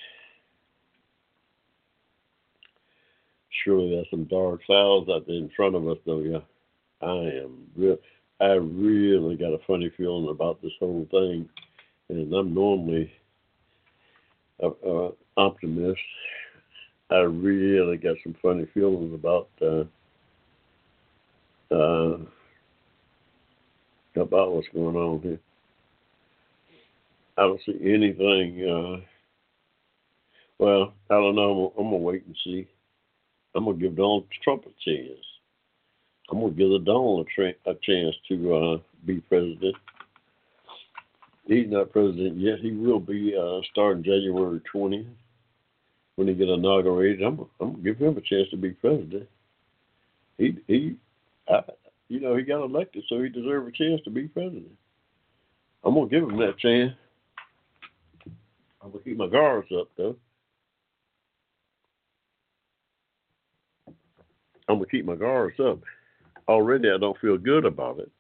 Surely 3.65 3.91
there's 3.91 4.07
some 4.11 4.25
dark 4.25 4.65
clouds 4.65 5.09
out 5.11 5.27
there 5.27 5.37
in 5.37 5.51
front 5.55 5.75
of 5.75 5.87
us, 5.89 5.99
though. 6.07 6.21
Yeah, 6.21 6.39
I 7.03 7.43
am 7.43 7.67
real. 7.77 7.99
I 8.41 8.53
really 8.53 9.37
got 9.37 9.53
a 9.53 9.59
funny 9.67 9.91
feeling 9.97 10.29
about 10.31 10.63
this 10.63 10.73
whole 10.79 11.07
thing, 11.11 11.49
and 12.09 12.33
I'm 12.33 12.55
normally 12.55 13.11
an 14.61 15.13
optimist. 15.37 16.01
I 17.11 17.19
really 17.19 17.97
got 17.97 18.17
some 18.23 18.37
funny 18.41 18.67
feelings 18.75 19.15
about 19.15 19.49
uh, 19.63 19.85
uh, 21.75 22.19
about 24.17 24.53
what's 24.53 24.69
going 24.75 24.97
on 24.97 25.21
here. 25.23 25.41
I 27.37 27.43
don't 27.43 27.61
see 27.65 27.79
anything. 27.83 28.69
Uh, 28.69 29.01
well, 30.59 30.93
I 31.11 31.15
don't 31.15 31.37
know. 31.37 31.73
I'm, 31.77 31.85
I'm 31.85 31.91
gonna 31.91 32.03
wait 32.03 32.27
and 32.27 32.37
see. 32.45 32.69
I'm 33.55 33.65
gonna 33.65 33.79
give 33.79 33.97
Donald 33.97 34.27
Trump 34.45 34.65
a 34.65 34.71
chance. 34.85 35.25
I'm 36.31 36.41
gonna 36.41 36.53
give 36.53 36.71
the 36.71 36.79
Donald 36.79 37.27
a, 37.27 37.31
tra- 37.35 37.73
a 37.73 37.75
chance 37.83 38.15
to 38.29 38.55
uh, 38.55 38.79
be 39.07 39.21
president. 39.21 39.75
He's 41.47 41.69
not 41.69 41.93
president 41.93 42.37
yet. 42.37 42.59
He 42.61 42.73
will 42.73 43.01
be 43.01 43.35
uh, 43.35 43.61
starting 43.71 44.03
January 44.03 44.61
20th 44.75 45.07
when 46.17 46.29
he 46.29 46.35
get 46.35 46.49
inaugurated. 46.49 47.23
I'm, 47.23 47.47
I'm 47.61 47.73
gonna 47.73 47.83
give 47.83 47.97
him 47.97 48.17
a 48.19 48.21
chance 48.21 48.51
to 48.51 48.57
be 48.59 48.71
president. 48.71 49.27
He 50.37 50.59
he, 50.67 50.97
I, 51.49 51.63
you 52.09 52.21
know, 52.21 52.37
he 52.37 52.43
got 52.43 52.63
elected, 52.63 53.05
so 53.09 53.23
he 53.23 53.31
deserves 53.31 53.69
a 53.69 53.73
chance 53.73 54.03
to 54.05 54.11
be 54.11 54.29
president. 54.29 54.71
I'm 55.83 55.95
gonna 55.95 56.09
give 56.09 56.25
him 56.25 56.39
that 56.39 56.59
chance. 56.59 56.93
I'm 58.83 58.91
gonna 58.91 59.03
keep 59.03 59.17
my 59.17 59.29
guards 59.29 59.69
up 59.75 59.89
though. 59.97 60.17
I'm 64.69 64.77
gonna 64.77 64.87
keep 64.87 65.07
my 65.07 65.17
guards 65.17 65.59
up 65.59 65.79
already 66.49 66.91
I 66.91 66.99
don't 66.99 67.19
feel 67.21 67.39
good 67.39 67.65
about 67.65 67.99
it, 67.99 68.11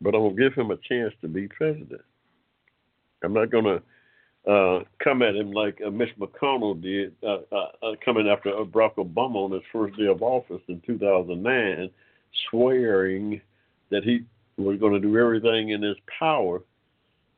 but 0.00 0.14
I'm 0.14 0.22
gonna 0.22 0.34
give 0.34 0.54
him 0.54 0.70
a 0.70 0.76
chance 0.76 1.14
to 1.20 1.28
be 1.28 1.48
president. 1.48 2.02
I'm 3.22 3.32
not 3.32 3.50
gonna 3.50 3.82
uh, 4.46 4.80
come 5.02 5.22
at 5.22 5.36
him 5.36 5.52
like 5.52 5.80
uh, 5.86 5.90
Mitch 5.90 6.10
McConnell 6.18 6.80
did, 6.80 7.14
uh, 7.22 7.38
uh, 7.52 7.68
uh 7.82 7.92
coming 8.04 8.28
after 8.28 8.50
Barack 8.50 8.96
Obama 8.96 9.36
on 9.36 9.52
his 9.52 9.62
first 9.72 9.96
day 9.96 10.06
of 10.06 10.22
office 10.22 10.60
in 10.66 10.82
2009, 10.84 11.88
swearing 12.50 13.40
that 13.90 14.02
he 14.02 14.24
was 14.56 14.80
going 14.80 14.94
to 14.94 15.00
do 15.00 15.16
everything 15.16 15.70
in 15.70 15.82
his 15.82 15.96
power 16.18 16.60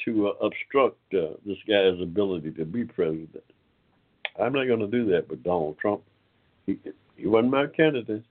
to 0.05 0.29
uh, 0.29 0.47
obstruct 0.47 0.97
this 1.11 1.59
guy's 1.69 2.01
ability 2.01 2.53
to 2.53 2.65
be 2.65 2.85
president. 2.85 3.45
I'm 4.41 4.53
not 4.53 4.67
going 4.67 4.81
to 4.81 4.87
do 4.87 5.05
that 5.11 5.29
with 5.29 5.45
Donald 5.45 5.79
Trump. 5.79 6.03
He, 6.67 6.79
he 7.17 7.27
wasn't 7.27 7.53
my 7.53 7.67
candidate 7.67 8.25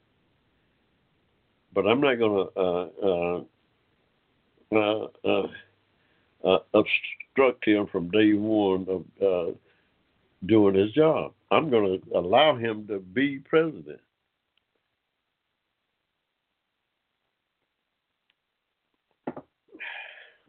but 1.73 1.87
I'm 1.87 2.01
not 2.01 2.15
going 2.15 2.47
to 2.47 3.45
uh, 4.75 5.09
uh, 5.25 5.47
uh, 6.43 6.59
obstruct 6.73 7.65
him 7.65 7.87
from 7.91 8.09
day 8.11 8.33
one 8.33 8.87
of 9.21 9.55
doing 10.45 10.75
his 10.75 10.91
job. 10.91 11.33
I'm 11.51 11.69
going 11.69 12.01
to 12.01 12.17
allow 12.17 12.55
him 12.55 12.87
to 12.87 12.99
be 12.99 13.39
president. 13.39 13.99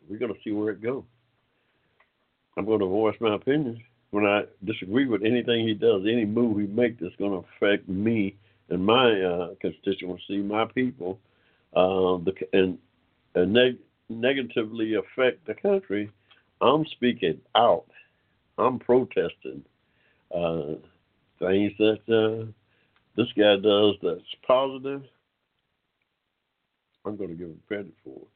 We're 0.09 0.19
going 0.19 0.35
to 0.35 0.41
see 0.45 0.53
where 0.53 0.71
it 0.71 0.83
goes. 0.83 1.05
I'm 2.57 2.67
going 2.67 2.81
to 2.81 2.87
voice 2.87 3.17
my 3.21 3.35
opinions 3.35 3.79
when 4.11 4.27
I 4.27 4.45
disagree 4.65 5.07
with 5.07 5.25
anything 5.25 5.67
he 5.67 5.75
does, 5.75 6.03
any 6.03 6.25
move 6.25 6.61
he 6.61 6.67
makes 6.67 7.01
that's 7.01 7.17
going 7.17 7.33
to 7.33 7.45
affect 7.57 7.89
me 7.89 8.37
and 8.71 8.85
my 8.85 9.21
uh, 9.21 9.49
constituency, 9.61 10.39
my 10.39 10.65
people, 10.75 11.19
uh, 11.75 12.19
the, 12.25 12.33
and, 12.53 12.79
and 13.35 13.53
neg- 13.53 13.79
negatively 14.09 14.95
affect 14.95 15.47
the 15.47 15.55
country. 15.55 16.11
I'm 16.61 16.85
speaking 16.87 17.41
out. 17.55 17.87
I'm 18.57 18.79
protesting 18.79 19.65
uh, 20.35 20.75
things 21.39 21.73
that 21.79 22.01
uh, 22.09 22.51
this 23.17 23.29
guy 23.37 23.57
does 23.57 23.97
that's 24.03 24.47
positive. 24.47 25.03
I'm 27.05 27.17
going 27.17 27.31
to 27.31 27.37
give 27.37 27.49
him 27.49 27.61
credit 27.69 27.93
for 28.03 28.17
it. 28.17 28.29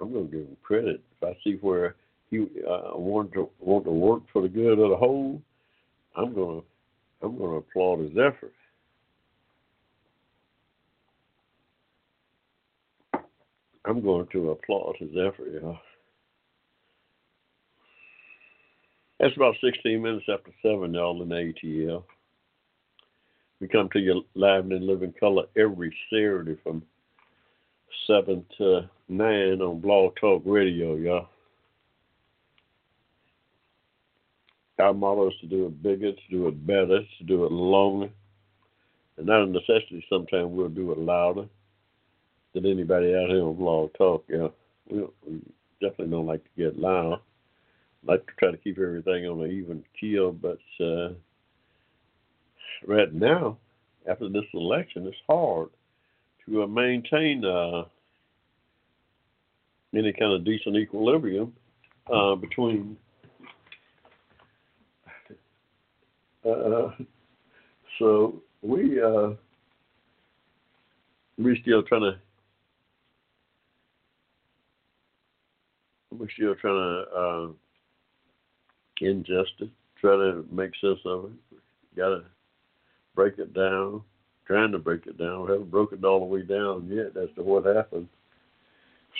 I'm 0.00 0.12
going 0.12 0.26
to 0.26 0.36
give 0.36 0.46
him 0.46 0.56
credit 0.62 1.02
if 1.16 1.28
I 1.28 1.36
see 1.42 1.54
where 1.60 1.96
he 2.30 2.46
uh, 2.68 2.96
want 2.96 3.32
to 3.32 3.48
want 3.58 3.84
to 3.84 3.90
work 3.90 4.22
for 4.32 4.42
the 4.42 4.48
good 4.48 4.78
of 4.78 4.90
the 4.90 4.96
whole. 4.96 5.40
I'm 6.16 6.34
going 6.34 6.60
to 6.60 6.66
I'm 7.22 7.38
going 7.38 7.50
to 7.50 7.56
applaud 7.56 8.00
his 8.00 8.12
effort. 8.12 8.52
I'm 13.86 14.00
going 14.02 14.26
to 14.32 14.50
applaud 14.50 14.96
his 14.98 15.10
effort, 15.10 15.52
y'all. 15.52 15.78
That's 19.20 19.36
about 19.36 19.54
16 19.62 20.02
minutes 20.02 20.26
after 20.28 20.50
7, 20.60 20.92
y'all, 20.92 21.22
in 21.22 21.28
ATL. 21.28 22.02
We 23.60 23.68
come 23.68 23.88
to 23.92 23.98
you 23.98 24.24
live 24.34 24.64
and 24.64 24.72
in 24.72 24.86
living 24.86 25.14
color 25.18 25.44
every 25.56 25.96
Saturday 26.10 26.58
from 26.62 26.82
7 28.06 28.44
to 28.58 28.90
9 29.08 29.62
on 29.62 29.80
Blog 29.80 30.14
Talk 30.20 30.42
Radio, 30.44 30.96
y'all. 30.96 31.28
Our 34.78 34.92
motto 34.92 35.28
is 35.28 35.36
to 35.40 35.46
do 35.46 35.66
it 35.66 35.82
bigger, 35.82 36.12
to 36.12 36.30
do 36.30 36.48
it 36.48 36.66
better, 36.66 37.00
to 37.18 37.24
do 37.24 37.46
it 37.46 37.52
longer. 37.52 38.10
And 39.16 39.26
not 39.26 39.44
a 39.44 39.46
necessity, 39.46 40.04
sometimes 40.10 40.50
we'll 40.50 40.68
do 40.68 40.92
it 40.92 40.98
louder 40.98 41.46
than 42.56 42.70
anybody 42.70 43.14
out 43.14 43.28
here 43.28 43.44
on 43.44 43.54
Blog 43.54 43.92
Talk. 43.98 44.24
Yeah, 44.28 44.48
we, 44.88 45.02
we 45.26 45.40
definitely 45.80 46.08
don't 46.08 46.26
like 46.26 46.42
to 46.42 46.50
get 46.56 46.78
loud. 46.78 47.20
Like 48.06 48.26
to 48.26 48.32
try 48.38 48.50
to 48.50 48.56
keep 48.56 48.78
everything 48.78 49.26
on 49.26 49.42
an 49.42 49.50
even 49.50 49.84
keel, 50.00 50.32
but 50.32 50.58
uh, 50.80 51.10
right 52.86 53.12
now, 53.12 53.58
after 54.08 54.28
this 54.28 54.44
election, 54.54 55.06
it's 55.06 55.16
hard 55.28 55.68
to 56.46 56.62
uh, 56.62 56.66
maintain 56.66 57.44
uh, 57.44 57.84
any 59.94 60.12
kind 60.12 60.32
of 60.32 60.44
decent 60.44 60.76
equilibrium 60.76 61.52
uh, 62.12 62.36
between. 62.36 62.96
Uh, 66.48 66.90
so 67.98 68.40
we 68.62 69.02
uh, 69.02 69.30
we 71.38 71.58
still 71.60 71.82
trying 71.82 72.02
to 72.02 72.18
we're 76.18 76.30
still 76.30 76.54
trying 76.54 76.74
to 76.74 77.04
uh, 77.16 77.48
ingest 79.02 79.60
it, 79.60 79.70
try 80.00 80.16
to 80.16 80.44
make 80.50 80.72
sense 80.80 80.98
of 81.04 81.26
it. 81.26 81.58
Got 81.96 82.08
to 82.08 82.24
break 83.14 83.38
it 83.38 83.54
down. 83.54 84.02
Trying 84.46 84.72
to 84.72 84.78
break 84.78 85.06
it 85.06 85.18
down. 85.18 85.42
We 85.42 85.52
haven't 85.52 85.70
broken 85.70 85.98
it 85.98 86.04
all 86.04 86.20
the 86.20 86.26
way 86.26 86.42
down 86.42 86.88
yet 86.88 87.20
as 87.20 87.28
to 87.34 87.42
what 87.42 87.64
happened. 87.64 88.08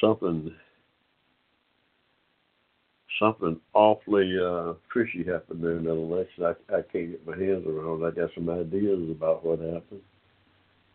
Something, 0.01 0.53
something 3.19 3.59
awfully 3.75 4.37
uh, 4.39 4.75
fishy 4.95 5.25
happened 5.25 5.63
during 5.63 5.85
that 5.85 5.91
election. 5.91 6.45
I, 6.45 6.51
I 6.73 6.83
can't 6.93 7.11
get 7.11 7.27
my 7.27 7.37
hands 7.37 7.67
around. 7.67 8.05
I 8.05 8.11
got 8.11 8.31
some 8.35 8.49
ideas 8.51 9.11
about 9.11 9.45
what 9.45 9.59
happened, 9.59 10.03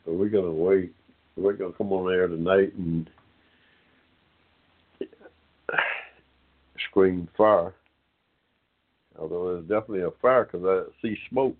but 0.05 0.13
we're 0.13 0.29
gonna 0.29 0.51
wait. 0.51 0.93
We're 1.35 1.53
gonna 1.53 1.73
come 1.73 1.91
on 1.91 2.13
air 2.13 2.27
tonight 2.27 2.73
and 2.75 3.09
scream 6.91 7.27
fire. 7.35 7.73
Although 9.17 9.53
there's 9.53 9.81
definitely 9.81 10.03
a 10.03 10.11
fire 10.21 10.45
because 10.45 10.65
I 10.65 10.91
see 11.01 11.17
smoke. 11.29 11.57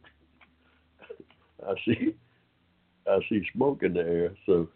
I 1.68 1.74
see, 1.86 2.16
I 3.08 3.20
see 3.30 3.44
smoke 3.54 3.84
in 3.84 3.94
the 3.94 4.02
air. 4.02 4.34
So, 4.46 4.68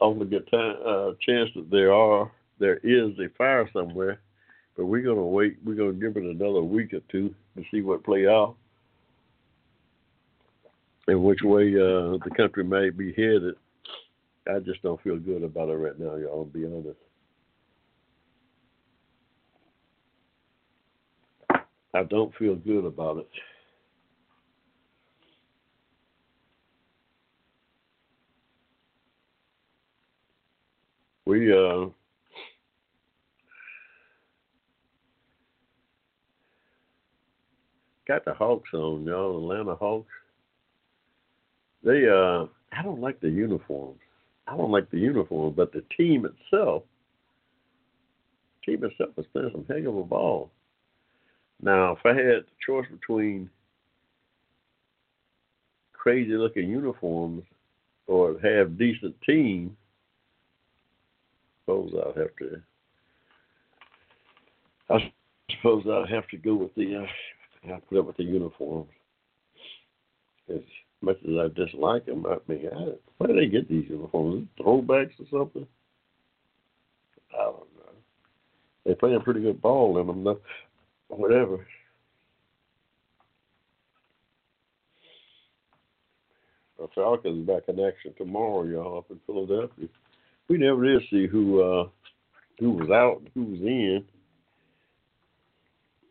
only 0.00 0.26
get 0.26 0.50
time, 0.50 0.76
uh, 0.84 1.12
chance 1.20 1.50
that 1.54 1.70
there 1.70 1.92
are, 1.92 2.30
there 2.58 2.78
is 2.78 3.18
a 3.18 3.28
fire 3.36 3.68
somewhere. 3.72 4.20
But 4.76 4.86
we're 4.86 5.02
gonna 5.02 5.22
wait. 5.22 5.56
We're 5.64 5.76
gonna 5.76 5.92
give 5.92 6.16
it 6.16 6.24
another 6.24 6.62
week 6.62 6.94
or 6.94 7.00
two 7.10 7.32
to 7.56 7.64
see 7.70 7.80
what 7.80 8.02
play 8.02 8.26
out, 8.26 8.56
and 11.06 11.22
which 11.22 11.42
way 11.42 11.68
uh, 11.74 12.18
the 12.24 12.30
country 12.36 12.64
may 12.64 12.90
be 12.90 13.12
headed. 13.12 13.54
I 14.52 14.58
just 14.58 14.82
don't 14.82 15.00
feel 15.02 15.16
good 15.16 15.44
about 15.44 15.68
it 15.68 15.74
right 15.74 15.98
now, 15.98 16.16
y'all. 16.16 16.44
To 16.44 16.50
be 16.50 16.66
honest. 16.66 16.98
I 21.94 22.02
don't 22.02 22.34
feel 22.36 22.56
good 22.56 22.84
about 22.84 23.18
it. 23.18 23.28
We 31.26 31.52
uh 31.52 31.86
got 38.06 38.24
the 38.24 38.34
Hawks 38.34 38.68
on, 38.74 39.04
y'all, 39.04 39.40
the 39.40 39.54
Atlanta 39.54 39.76
Hawks. 39.76 40.10
They 41.84 42.08
uh 42.08 42.46
I 42.72 42.82
don't 42.82 43.00
like 43.00 43.20
the 43.20 43.30
uniforms. 43.30 44.00
I 44.46 44.56
don't 44.56 44.72
like 44.72 44.90
the 44.90 44.98
uniform, 44.98 45.54
but 45.56 45.72
the 45.72 45.84
team 45.96 46.26
itself 46.26 46.82
team 48.66 48.82
itself 48.84 49.10
is 49.16 49.26
playing 49.32 49.50
some 49.52 49.64
heck 49.68 49.86
of 49.86 49.96
a 49.96 50.02
ball. 50.02 50.50
Now, 51.64 51.92
if 51.92 51.98
I 52.04 52.10
had 52.10 52.44
the 52.44 52.44
choice 52.64 52.84
between 52.90 53.48
crazy 55.94 56.32
looking 56.32 56.68
uniforms 56.68 57.42
or 58.06 58.38
have 58.42 58.76
decent 58.76 59.14
teams, 59.26 59.72
suppose 61.64 61.90
I'd 61.94 62.20
have 62.20 62.36
to. 62.36 62.62
I 64.90 65.12
suppose 65.56 65.84
I'd 65.86 66.12
have 66.12 66.28
to 66.28 66.36
go 66.36 66.54
with 66.54 66.74
the. 66.74 66.96
Uh, 66.96 67.72
I 67.72 67.80
put 67.88 67.98
up 67.98 68.06
with 68.08 68.18
the 68.18 68.24
uniforms. 68.24 68.90
As 70.50 70.60
much 71.00 71.16
as 71.26 71.34
I 71.38 71.48
dislike 71.48 72.04
them, 72.04 72.26
I 72.26 72.36
mean, 72.46 72.68
I, 72.76 72.92
where 73.16 73.28
do 73.28 73.40
they 73.40 73.46
get 73.46 73.70
these 73.70 73.88
uniforms? 73.88 74.48
Throwbacks 74.60 75.18
or 75.18 75.26
something? 75.30 75.66
I 77.32 77.42
don't 77.42 77.56
know. 77.56 77.92
They 78.84 78.94
play 78.94 79.14
a 79.14 79.20
pretty 79.20 79.40
good 79.40 79.62
ball 79.62 79.98
in 79.98 80.06
them. 80.06 80.24
Though 80.24 80.40
whatever. 81.16 81.66
The 86.78 86.88
Falcons 86.94 87.46
back 87.46 87.62
in 87.68 87.80
action 87.80 88.14
tomorrow, 88.18 88.64
y'all, 88.64 88.98
up 88.98 89.10
in 89.10 89.20
Philadelphia. 89.26 89.88
We 90.48 90.58
never 90.58 90.84
did 90.84 91.02
see 91.10 91.26
who 91.26 91.62
uh 91.62 91.88
who 92.58 92.72
was 92.72 92.90
out 92.90 93.22
who 93.34 93.44
was 93.44 93.60
in. 93.60 94.04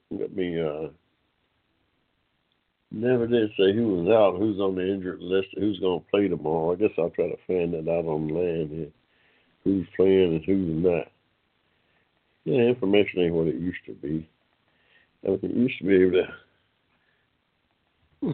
Let 0.09 0.35
me 0.35 0.59
uh 0.59 0.89
never 2.91 3.27
did 3.27 3.49
say 3.57 3.73
who 3.73 3.89
was 3.89 4.09
out, 4.09 4.39
who's 4.39 4.59
on 4.59 4.75
the 4.75 4.87
injured 4.87 5.21
list, 5.21 5.49
who's 5.57 5.79
gonna 5.79 5.99
play 6.11 6.27
tomorrow. 6.27 6.71
I 6.71 6.75
guess 6.75 6.91
I'll 6.97 7.09
try 7.09 7.27
to 7.27 7.37
find 7.45 7.73
that 7.73 7.91
out 7.91 8.05
on 8.05 8.29
land 8.29 8.69
here. 8.71 8.91
Who's 9.63 9.87
playing 9.95 10.35
and 10.35 10.45
who's 10.45 10.83
not. 10.83 11.07
Yeah, 12.45 12.61
information 12.63 13.21
ain't 13.21 13.33
what 13.33 13.47
it 13.47 13.55
used 13.55 13.85
to 13.85 13.93
be. 13.93 14.27
Mean, 15.23 15.39
it 15.41 15.55
used 15.55 15.77
to 15.79 15.85
be 15.85 15.95
able 15.95 16.11
to. 16.11 16.27
Hmm, 18.21 18.31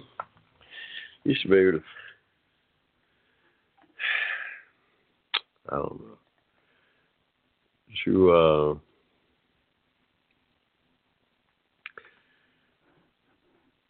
used 1.23 1.41
to 1.43 1.47
be 1.49 1.58
able 1.58 1.80
to. 1.80 1.84
I 5.71 5.75
don't 5.75 5.99
know. 5.99 6.15
To 8.06 8.32
uh, 8.32 8.75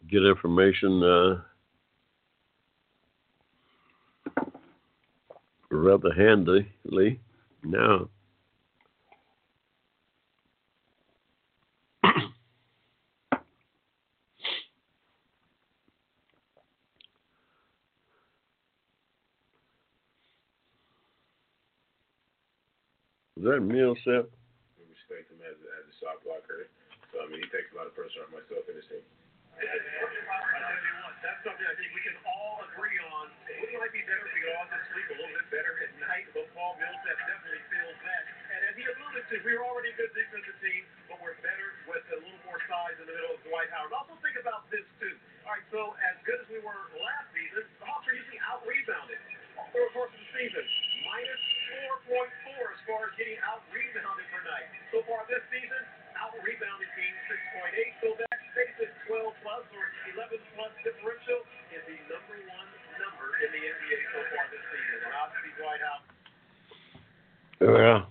get 0.09 0.23
information 0.23 1.03
uh, 1.03 1.41
rather 5.69 6.11
handily 6.15 6.67
now. 7.63 8.09
Is 23.39 23.47
that 23.47 23.63
meal 23.63 23.95
set? 24.03 24.27
rates 25.07 25.31
him 25.31 25.39
as 25.47 25.55
as 25.55 25.87
a 25.87 25.95
shot 25.95 26.19
blocker. 26.27 26.67
So 27.15 27.23
I 27.23 27.31
mean, 27.31 27.39
he 27.39 27.47
takes 27.47 27.71
a 27.71 27.79
lot 27.79 27.87
of 27.87 27.95
pressure 27.95 28.19
off 28.19 28.35
myself 28.35 28.67
and 28.67 28.75
his 28.75 28.83
team. 28.91 28.99
That's 31.23 31.39
something 31.47 31.63
I 31.63 31.75
think 31.79 31.87
we 31.95 32.03
can 32.03 32.19
all 32.27 32.59
agree 32.67 32.99
on. 32.99 33.31
We 33.47 33.75
might 33.79 33.95
be 33.95 34.03
better 34.03 34.27
if 34.27 34.31
we 34.35 34.43
go 34.43 34.51
out 34.59 34.67
to 34.71 34.79
sleep 34.91 35.07
a 35.07 35.15
little 35.23 35.35
bit 35.39 35.47
better 35.55 35.71
at 35.83 35.91
night, 36.03 36.27
but 36.35 36.47
Paul 36.51 36.79
Millsap 36.79 37.15
definitely 37.15 37.63
feels 37.71 37.99
that. 38.07 38.23
And 38.55 38.59
as 38.71 38.73
he 38.75 38.83
alluded 38.87 39.23
to, 39.31 39.35
we 39.43 39.51
were 39.55 39.67
already 39.67 39.91
a 39.91 39.97
good 39.99 40.11
defensive 40.15 40.59
team, 40.63 40.83
but 41.11 41.19
we're 41.19 41.35
better 41.43 41.75
with 41.91 42.03
a 42.15 42.19
little 42.23 42.43
more 42.43 42.59
size 42.67 42.95
in 43.03 43.07
the 43.07 43.15
middle 43.15 43.35
of 43.35 43.41
Dwight 43.47 43.67
Howard. 43.71 43.91
Also 43.95 44.15
think 44.19 44.39
about 44.39 44.67
this 44.71 44.83
too. 44.99 45.15
All 45.43 45.55
right, 45.55 45.67
so 45.71 45.95
as 46.11 46.15
good 46.23 46.39
as 46.43 46.47
we 46.51 46.59
were 46.63 46.79
last 46.99 47.27
season, 47.35 47.67
the 47.67 47.85
Hawks 47.87 48.07
are 48.07 48.15
usually 48.15 48.39
out 48.47 48.63
rebounded 48.63 49.19
over 49.59 49.85
the 49.85 49.91
course 49.91 50.11
of 50.15 50.19
the 50.23 50.29
season. 50.35 50.63
Minus 51.03 51.41
4.4 52.07 52.73
as 52.73 52.81
far 52.87 52.99
as 53.09 53.13
getting 53.19 53.37
out 53.45 53.61
rebounded 53.69 54.27
per 54.31 54.41
night. 54.45 54.69
So 54.89 55.03
far 55.05 55.25
this 55.29 55.43
season, 55.53 55.81
out 56.17 56.33
rebounded 56.41 56.89
team 56.97 57.13
6.8. 57.29 58.01
So 58.01 58.07
that 58.17 58.37
stays 58.53 58.89
at 58.89 58.91
12 59.05 59.45
plus 59.45 59.65
or 59.75 59.85
11 60.15 60.39
plus 60.57 60.73
differential 60.81 61.39
is 61.75 61.83
the 61.85 61.97
number 62.09 62.37
one 62.49 62.69
number 62.97 63.27
in 63.45 63.49
the 63.53 63.61
NBA 63.61 63.97
so 64.15 64.19
far 64.33 64.43
this 64.49 64.63
season. 64.73 64.97
And 65.05 65.13
obviously 65.13 65.51
Dwight 65.59 65.81
Howard. 65.85 66.07
Yeah. 67.59 68.09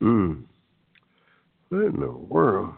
Hmm. 0.00 0.42
What 1.70 1.82
in 1.84 2.00
the 2.00 2.10
world? 2.10 2.74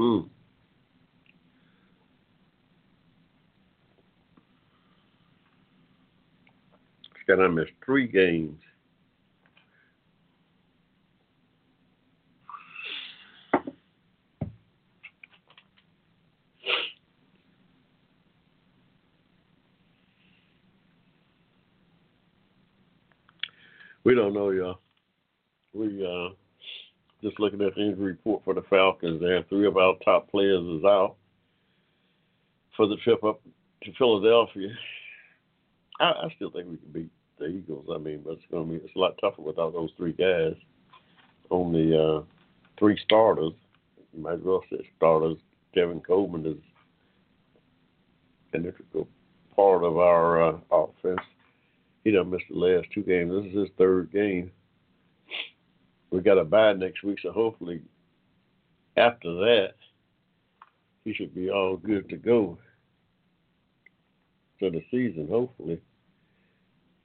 Mm. 0.00 0.30
I 7.28 7.48
missed 7.48 7.72
three 7.84 8.08
games. 8.08 8.58
We 24.02 24.14
don't 24.14 24.32
know, 24.32 24.48
y'all. 24.50 24.80
We 25.74 26.04
uh 26.04 26.30
just 27.22 27.38
looking 27.38 27.60
at 27.62 27.74
the 27.74 27.82
injury 27.82 28.12
report 28.12 28.42
for 28.44 28.54
the 28.54 28.62
Falcons, 28.70 29.20
they 29.20 29.32
have 29.34 29.48
three 29.48 29.66
of 29.66 29.76
our 29.76 29.94
top 30.04 30.30
players 30.30 30.62
is 30.78 30.84
out 30.84 31.16
for 32.76 32.86
the 32.86 32.96
trip 32.96 33.22
up 33.24 33.40
to 33.82 33.92
Philadelphia. 33.98 34.68
I, 36.00 36.04
I 36.04 36.28
still 36.36 36.50
think 36.50 36.68
we 36.68 36.76
can 36.76 36.92
beat 36.92 37.10
the 37.38 37.46
Eagles. 37.46 37.86
I 37.92 37.98
mean, 37.98 38.22
but 38.24 38.34
it's 38.34 38.42
going 38.50 38.66
to 38.66 38.72
be 38.72 38.84
it's 38.84 38.96
a 38.96 38.98
lot 38.98 39.18
tougher 39.20 39.42
without 39.42 39.72
those 39.72 39.90
three 39.96 40.12
guys. 40.12 40.54
Only 41.50 41.96
uh, 41.96 42.22
three 42.78 42.98
starters. 43.04 43.52
You 44.14 44.22
might 44.22 44.34
as 44.34 44.40
well 44.42 44.62
say 44.70 44.88
starters. 44.96 45.36
Tevin 45.76 46.04
Coleman 46.04 46.46
is 46.46 46.56
an 48.52 48.64
integral 48.64 49.08
part 49.54 49.84
of 49.84 49.98
our 49.98 50.42
uh, 50.42 50.58
offense. 50.70 51.20
He 52.04 52.10
done 52.10 52.30
missed 52.30 52.44
the 52.50 52.56
last 52.56 52.88
two 52.94 53.02
games. 53.02 53.30
This 53.30 53.52
is 53.52 53.58
his 53.58 53.68
third 53.76 54.10
game 54.10 54.50
we 56.10 56.20
got 56.20 56.38
a 56.38 56.44
bye 56.44 56.72
next 56.72 57.02
week, 57.02 57.18
so 57.22 57.32
hopefully 57.32 57.80
after 58.96 59.32
that 59.34 59.74
he 61.04 61.14
should 61.14 61.34
be 61.34 61.50
all 61.50 61.76
good 61.76 62.08
to 62.08 62.16
go 62.16 62.58
for 64.58 64.70
the 64.70 64.84
season. 64.90 65.28
Hopefully, 65.30 65.80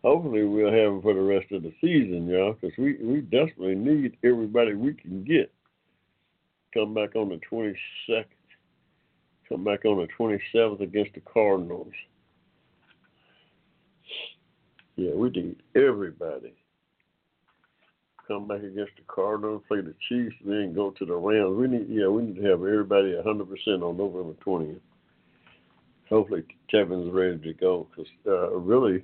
hopefully 0.03 0.43
we'll 0.43 0.71
have 0.71 0.93
him 0.93 1.01
for 1.01 1.13
the 1.13 1.21
rest 1.21 1.51
of 1.51 1.63
the 1.63 1.73
season, 1.81 2.27
y'all, 2.27 2.53
because 2.53 2.77
we 2.77 2.97
we 3.01 3.21
desperately 3.21 3.75
need 3.75 4.17
everybody 4.23 4.73
we 4.73 4.93
can 4.93 5.23
get. 5.23 5.51
Come 6.73 6.93
back 6.93 7.15
on 7.15 7.29
the 7.29 7.39
twenty 7.49 7.75
second. 8.05 8.25
Come 9.47 9.63
back 9.63 9.85
on 9.85 9.97
the 9.97 10.07
twenty 10.07 10.41
seventh 10.51 10.81
against 10.81 11.13
the 11.13 11.21
Cardinals. 11.21 11.93
Yeah, 14.97 15.13
we 15.13 15.29
need 15.29 15.57
everybody 15.75 16.53
come 18.27 18.47
back 18.47 18.59
against 18.59 18.93
the 18.97 19.03
Cardinals, 19.07 19.63
play 19.67 19.81
the 19.81 19.93
Chiefs, 20.09 20.35
and 20.43 20.51
then 20.51 20.73
go 20.73 20.91
to 20.91 21.05
the 21.05 21.15
Rams. 21.15 21.57
We 21.57 21.67
need, 21.67 21.87
yeah, 21.89 22.07
we 22.07 22.23
need 22.23 22.35
to 22.35 22.43
have 22.43 22.59
everybody 22.59 23.15
100 23.15 23.49
percent 23.49 23.83
on 23.83 23.97
November 23.97 24.33
20th. 24.45 24.79
Hopefully, 26.09 26.43
Tevin's 26.69 27.11
ready 27.11 27.37
to 27.39 27.53
go 27.53 27.87
because 27.89 28.11
uh, 28.27 28.51
really, 28.51 29.03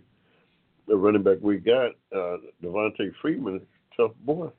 the 0.88 0.96
running 0.96 1.24
back 1.24 1.38
we 1.42 1.58
got, 1.58 1.92
uh, 2.16 2.38
Devonta 2.64 3.12
Freeman, 3.22 3.62
tough 3.98 4.12
boy, 4.24 4.50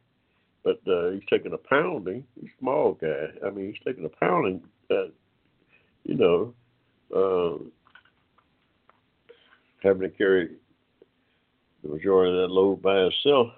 but 0.64 0.80
uh, 0.88 1.10
he's 1.10 1.22
taking 1.30 1.52
a 1.52 1.58
pounding. 1.58 2.24
He's 2.40 2.50
a 2.50 2.58
small 2.60 2.94
guy. 2.94 3.26
I 3.46 3.50
mean, 3.50 3.66
he's 3.66 3.82
taking 3.84 4.04
a 4.04 4.08
pounding. 4.08 4.62
Uh, 4.90 5.08
you 6.04 6.16
know, 6.16 6.54
uh, 7.14 7.62
having 9.82 10.02
to 10.02 10.08
carry 10.08 10.50
the 11.82 11.88
majority 11.88 12.32
of 12.32 12.38
that 12.38 12.54
load 12.54 12.82
by 12.82 12.98
himself. 12.98 13.48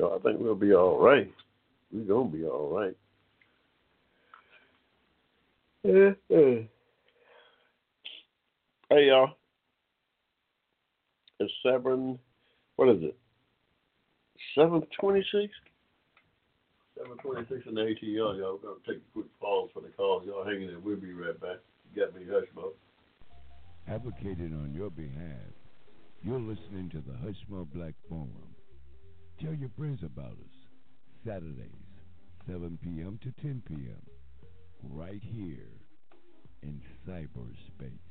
So 0.00 0.14
I 0.14 0.18
think 0.20 0.40
we'll 0.40 0.54
be 0.54 0.72
all 0.72 0.98
right. 0.98 1.30
We're 1.92 2.04
gonna 2.04 2.30
be 2.30 2.44
all 2.46 2.70
right. 2.70 2.96
hey 8.88 9.06
y'all. 9.06 9.32
It's 11.38 11.52
seven 11.62 12.18
what 12.76 12.88
is 12.88 13.02
it? 13.02 13.16
Seven 14.54 14.82
twenty 14.98 15.22
six? 15.30 15.52
Seven 16.96 17.18
twenty 17.18 17.46
six 17.50 17.60
in 17.66 17.74
the 17.74 17.82
ATL, 17.82 18.38
y'all. 18.38 18.58
We're 18.62 18.70
gonna 18.70 18.80
take 18.86 18.96
a 18.96 19.12
quick 19.12 19.26
pause 19.38 19.68
for 19.74 19.82
the 19.82 19.88
calls. 19.88 20.22
Y'all 20.24 20.46
hanging 20.46 20.68
there. 20.68 20.78
We'll 20.78 20.96
be 20.96 21.12
right 21.12 21.38
back. 21.38 21.58
You 21.94 22.06
got 22.06 22.14
me 22.14 22.22
Hushmo. 22.22 22.72
Advocating 23.86 24.54
on 24.54 24.72
your 24.74 24.88
behalf, 24.88 25.52
you're 26.22 26.40
listening 26.40 26.88
to 26.92 27.02
the 27.06 27.12
Hushmo 27.12 27.66
Black 27.74 27.92
Forum. 28.08 28.49
Tell 29.42 29.54
your 29.54 29.70
friends 29.70 30.02
about 30.02 30.32
us. 30.32 30.56
Saturdays, 31.24 31.70
7 32.46 32.78
p.m. 32.82 33.18
to 33.22 33.32
10 33.40 33.62
p.m. 33.66 34.02
Right 34.82 35.22
here 35.22 35.80
in 36.62 36.82
cyberspace. 37.08 38.09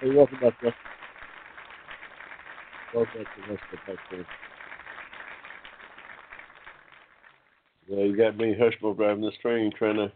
Welcome 0.00 0.38
back, 0.40 0.54
Justin. 0.54 0.72
Welcome 2.94 3.24
back 3.24 3.34
to 3.34 3.50
West 3.50 3.62
Texas. 3.84 4.26
Yeah, 7.88 8.04
you 8.04 8.16
got 8.16 8.36
me 8.36 8.54
Hushmo 8.54 8.96
driving 8.96 9.24
this 9.24 9.34
train 9.42 9.72
trying 9.76 9.96
to 9.96 10.12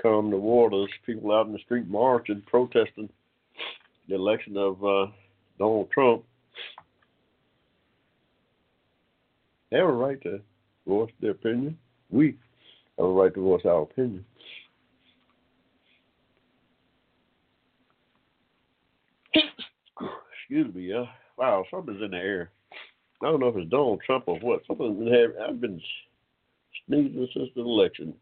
calm 0.00 0.30
the 0.30 0.36
waters. 0.36 0.90
People 1.04 1.32
out 1.32 1.46
in 1.46 1.52
the 1.52 1.58
street 1.58 1.88
marching, 1.88 2.40
protesting 2.46 3.08
the 4.08 4.14
election 4.14 4.56
of 4.56 4.84
uh, 4.84 5.06
Donald 5.58 5.90
Trump. 5.90 6.22
They 9.72 9.78
have 9.78 9.88
a 9.88 9.92
right 9.92 10.22
to 10.22 10.40
voice 10.86 11.10
their 11.20 11.32
opinion. 11.32 11.76
We 12.10 12.36
have 12.96 13.06
a 13.06 13.10
right 13.10 13.34
to 13.34 13.40
voice 13.40 13.64
our 13.64 13.82
opinion. 13.82 14.24
Excuse 20.54 20.72
me, 20.72 20.92
uh, 20.92 21.06
wow, 21.36 21.64
something's 21.68 22.00
in 22.00 22.12
the 22.12 22.16
air. 22.16 22.52
I 23.20 23.26
don't 23.26 23.40
know 23.40 23.48
if 23.48 23.56
it's 23.56 23.70
Donald 23.72 24.00
Trump 24.06 24.28
or 24.28 24.38
what. 24.38 24.62
Something's 24.68 24.98
been 25.00 25.12
having, 25.12 25.36
I've 25.42 25.60
been 25.60 25.80
sneezing 26.86 27.28
since 27.34 27.48
the 27.56 27.62
election. 27.62 28.14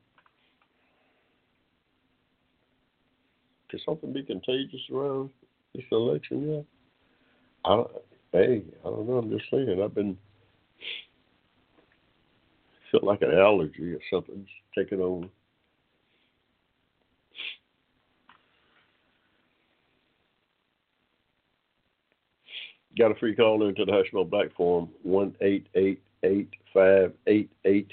Could 3.71 3.81
something 3.85 4.15
be 4.15 4.23
contagious 4.23 4.81
around 4.91 5.29
this 5.75 5.85
election 5.93 6.51
yet? 6.51 6.65
I 7.67 7.85
hey, 8.33 8.63
I 8.81 8.89
don't 8.89 9.07
know. 9.07 9.19
I'm 9.19 9.31
just 9.31 9.51
saying. 9.51 9.83
I've 9.85 9.95
been 9.95 10.17
feel 12.91 13.01
like 13.03 13.21
an 13.21 13.37
allergy 13.37 13.93
or 13.93 14.01
something's 14.11 14.49
taking 14.75 15.03
over. 15.03 15.27
Got 22.99 23.13
a 23.13 23.15
free 23.15 23.35
call 23.35 23.67
into 23.67 23.85
the 23.85 23.93
Hushmo 23.93 24.29
Black 24.29 24.55
Forum, 24.55 24.91
one 25.03 25.35
eight 25.41 25.67
eight 25.75 26.03
eight 26.25 26.51
five 26.75 27.13
eight 27.27 27.51
eight 27.65 27.93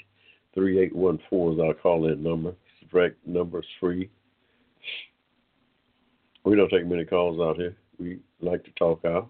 three 0.54 0.78
eight 0.78 0.94
one 0.94 1.18
four 1.30 1.52
is 1.52 1.58
our 1.58 1.74
call 1.74 2.06
in 2.06 2.22
number. 2.22 2.54
Direct 2.90 3.16
number 3.26 3.60
is 3.60 3.66
free. 3.78 4.10
We 6.44 6.56
don't 6.56 6.68
take 6.68 6.86
many 6.86 7.04
calls 7.04 7.40
out 7.40 7.56
here. 7.56 7.76
We 7.98 8.18
like 8.40 8.64
to 8.64 8.70
talk 8.72 9.04
out 9.04 9.28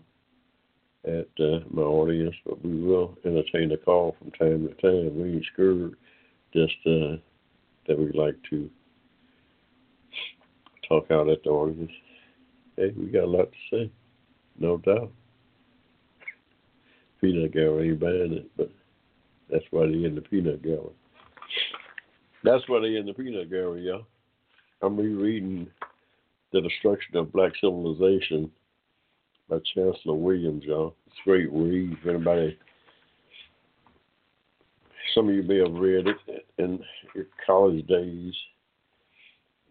at 1.04 1.28
uh, 1.38 1.60
my 1.70 1.82
audience, 1.82 2.34
but 2.44 2.64
we 2.64 2.82
will 2.82 3.16
entertain 3.24 3.72
a 3.72 3.76
call 3.76 4.16
from 4.18 4.30
time 4.32 4.68
to 4.68 4.74
time. 4.74 5.20
We 5.20 5.34
ain't 5.34 5.46
scared, 5.52 5.96
just 6.52 6.74
uh, 6.86 7.16
that 7.86 7.98
we 7.98 8.12
like 8.12 8.36
to 8.50 8.70
talk 10.88 11.10
out 11.10 11.28
at 11.28 11.42
the 11.44 11.50
audience. 11.50 11.92
Hey, 12.76 12.92
we 12.96 13.06
got 13.06 13.24
a 13.24 13.26
lot 13.26 13.50
to 13.52 13.58
say, 13.70 13.90
no 14.58 14.78
doubt. 14.78 15.12
Peanut 17.20 17.52
gallery 17.52 17.90
ain't 17.90 18.00
buying 18.00 18.32
it, 18.32 18.50
but 18.56 18.70
that's 19.50 19.64
why 19.70 19.86
they 19.86 20.04
in 20.04 20.14
the 20.14 20.22
peanut 20.22 20.62
gallery. 20.62 20.94
That's 22.42 22.66
why 22.68 22.80
they 22.80 22.96
in 22.96 23.06
the 23.06 23.12
peanut 23.12 23.50
gallery, 23.50 23.86
y'all. 23.86 24.06
I'm 24.82 24.96
rereading 24.96 25.66
The 26.52 26.62
Destruction 26.62 27.16
of 27.16 27.32
Black 27.32 27.52
Civilization 27.60 28.50
by 29.48 29.58
Chancellor 29.74 30.14
Williams, 30.14 30.64
y'all. 30.64 30.94
It's 31.06 31.16
a 31.26 31.28
great 31.28 31.52
read. 31.52 31.98
If 32.00 32.08
anybody, 32.08 32.58
some 35.14 35.28
of 35.28 35.34
you 35.34 35.42
may 35.42 35.58
have 35.58 35.74
read 35.74 36.06
it 36.06 36.46
in 36.58 36.80
your 37.14 37.26
college 37.44 37.86
days. 37.86 38.32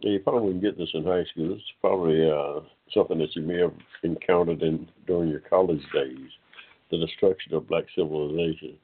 You 0.02 0.20
probably 0.20 0.54
wouldn't 0.54 0.64
get 0.64 0.78
this 0.78 0.90
in 0.94 1.04
high 1.04 1.26
school. 1.32 1.54
It's 1.54 1.64
probably 1.82 2.30
uh, 2.30 2.62
something 2.94 3.18
that 3.18 3.36
you 3.36 3.42
may 3.42 3.60
have 3.60 3.74
encountered 4.04 4.62
in 4.62 4.88
during 5.08 5.30
your 5.30 5.42
college 5.42 5.82
days. 5.94 6.30
The 6.92 6.98
destruction 6.98 7.54
of 7.54 7.68
black 7.68 7.86
civilization. 7.96 8.76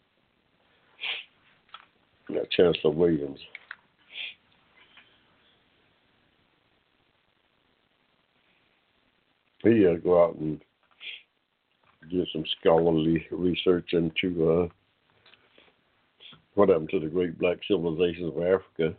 Yeah, 2.30 2.42
Chancellor 2.52 2.92
Williams. 2.92 3.40
He 9.64 9.88
uh, 9.88 9.96
go 9.96 10.24
out 10.24 10.36
and 10.36 10.62
do 12.12 12.24
some 12.32 12.44
scholarly 12.60 13.26
research 13.32 13.94
into 13.94 14.50
uh, 14.50 14.68
what 16.54 16.70
happened 16.70 16.90
to 16.92 17.00
the 17.00 17.08
great 17.08 17.38
black 17.40 17.58
civilizations 17.68 18.34
of 18.36 18.44
Africa, 18.44 18.96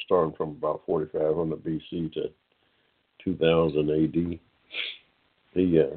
starting 0.00 0.34
from 0.36 0.50
about 0.50 0.82
4500 0.86 1.62
BC 1.62 2.12
to 2.14 2.30
2000 3.24 3.90
AD. 3.90 4.38
He 5.56 5.80
uh, 5.80 5.96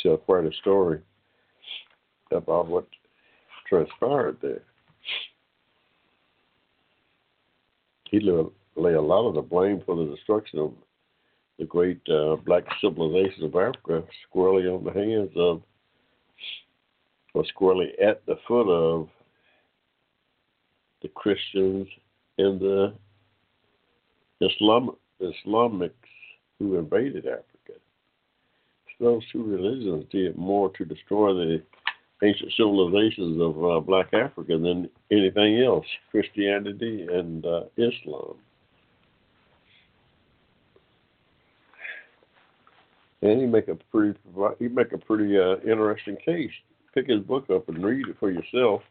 tell 0.00 0.16
quite 0.16 0.46
a 0.46 0.52
story 0.60 1.00
about 2.32 2.66
what 2.66 2.88
transpired 3.68 4.38
there. 4.42 4.62
He 8.10 8.18
lay 8.18 8.94
a 8.94 9.00
lot 9.00 9.28
of 9.28 9.34
the 9.34 9.42
blame 9.42 9.80
for 9.86 9.94
the 9.94 10.12
destruction 10.12 10.58
of 10.58 10.72
the 11.60 11.66
great 11.66 12.00
uh, 12.08 12.34
black 12.44 12.64
civilizations 12.80 13.44
of 13.44 13.54
Africa 13.54 14.02
squarely 14.28 14.66
on 14.66 14.82
the 14.82 14.92
hands 14.92 15.30
of, 15.36 15.62
or 17.32 17.44
squarely 17.46 17.92
at 18.04 18.26
the 18.26 18.36
foot 18.48 18.68
of, 18.68 19.08
the 21.02 21.08
Christians 21.08 21.86
and 22.38 22.58
the 22.58 22.92
Islam, 24.40 24.96
Islamics 25.20 25.92
who 26.58 26.76
invaded 26.76 27.26
Africa. 27.26 27.80
Those 28.98 29.22
two 29.30 29.42
religions 29.42 30.06
did 30.10 30.36
more 30.36 30.70
to 30.70 30.84
destroy 30.84 31.34
the 31.34 31.62
ancient 32.22 32.52
civilizations 32.56 33.40
of 33.40 33.62
uh, 33.62 33.80
black 33.80 34.14
Africa 34.14 34.56
than 34.56 34.88
anything 35.10 35.62
else, 35.62 35.84
Christianity 36.10 37.06
and 37.10 37.44
uh, 37.44 37.64
Islam. 37.76 38.36
and 43.22 43.40
he 43.40 43.46
make 43.46 43.68
a 43.68 43.74
pretty 43.90 44.18
he 44.58 44.68
make 44.68 44.92
a 44.92 44.98
pretty 44.98 45.38
uh, 45.38 45.56
interesting 45.68 46.16
case. 46.24 46.50
Pick 46.94 47.08
his 47.08 47.20
book 47.20 47.48
up 47.50 47.68
and 47.68 47.84
read 47.84 48.08
it 48.08 48.16
for 48.18 48.30
yourself. 48.30 48.82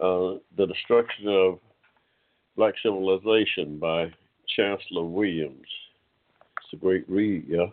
Uh, 0.00 0.38
the 0.56 0.66
Destruction 0.66 1.28
of 1.28 1.58
Black 2.56 2.74
Civilization 2.82 3.78
by 3.78 4.12
Chancellor 4.56 5.04
Williams. 5.04 5.66
A 6.74 6.76
great 6.76 7.08
read, 7.08 7.44
yeah. 7.46 7.66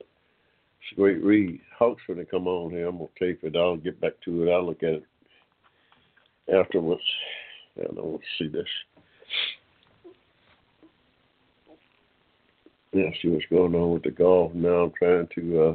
It's 0.00 0.92
a 0.92 0.94
great 0.94 1.22
read. 1.22 1.60
Hawk's 1.78 2.02
gonna 2.08 2.24
come 2.24 2.46
on 2.46 2.70
here. 2.70 2.88
I'm 2.88 2.96
gonna 2.96 3.10
tape 3.18 3.44
it. 3.44 3.56
I'll 3.56 3.76
get 3.76 4.00
back 4.00 4.14
to 4.24 4.44
it. 4.44 4.50
I'll 4.50 4.64
look 4.64 4.82
at 4.82 4.94
it 4.94 5.06
afterwards. 6.50 7.02
And 7.76 7.98
I 7.98 8.00
want 8.00 8.22
to 8.22 8.44
see 8.44 8.48
this. 8.48 8.66
yeah, 12.92 13.10
see 13.20 13.28
what's 13.28 13.44
going 13.50 13.74
on 13.74 13.92
with 13.92 14.02
the 14.02 14.10
golf. 14.10 14.52
Now 14.54 14.84
I'm 14.84 14.92
trying 14.98 15.28
to 15.34 15.62
uh 15.62 15.74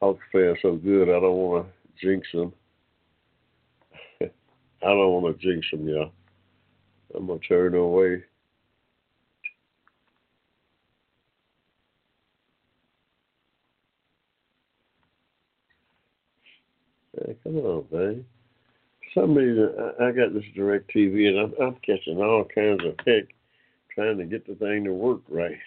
Hawks 0.00 0.24
playing 0.32 0.56
so 0.60 0.76
good 0.76 1.08
I 1.08 1.20
don't 1.20 1.36
wanna 1.36 1.66
jinx 2.02 2.26
them. 2.32 2.52
I 4.22 4.26
don't 4.82 5.22
wanna 5.22 5.34
jinx 5.34 5.66
them, 5.70 5.88
yeah. 5.88 6.04
I'm 7.14 7.26
gonna 7.26 7.38
turn 7.40 7.74
away. 7.74 8.24
Hey, 17.24 17.36
come 17.42 17.56
on, 17.58 17.84
man. 17.92 18.24
Somebody, 19.14 19.56
I, 19.60 20.04
I 20.04 20.12
got 20.12 20.32
this 20.32 20.44
direct 20.54 20.90
TV 20.94 21.28
and 21.28 21.38
I'm, 21.38 21.54
I'm 21.60 21.74
catching 21.84 22.18
all 22.18 22.46
kinds 22.54 22.80
of 22.84 22.94
heck 23.06 23.24
trying 23.94 24.18
to 24.18 24.24
get 24.24 24.46
the 24.46 24.54
thing 24.54 24.84
to 24.84 24.92
work 24.92 25.20
right. 25.28 25.58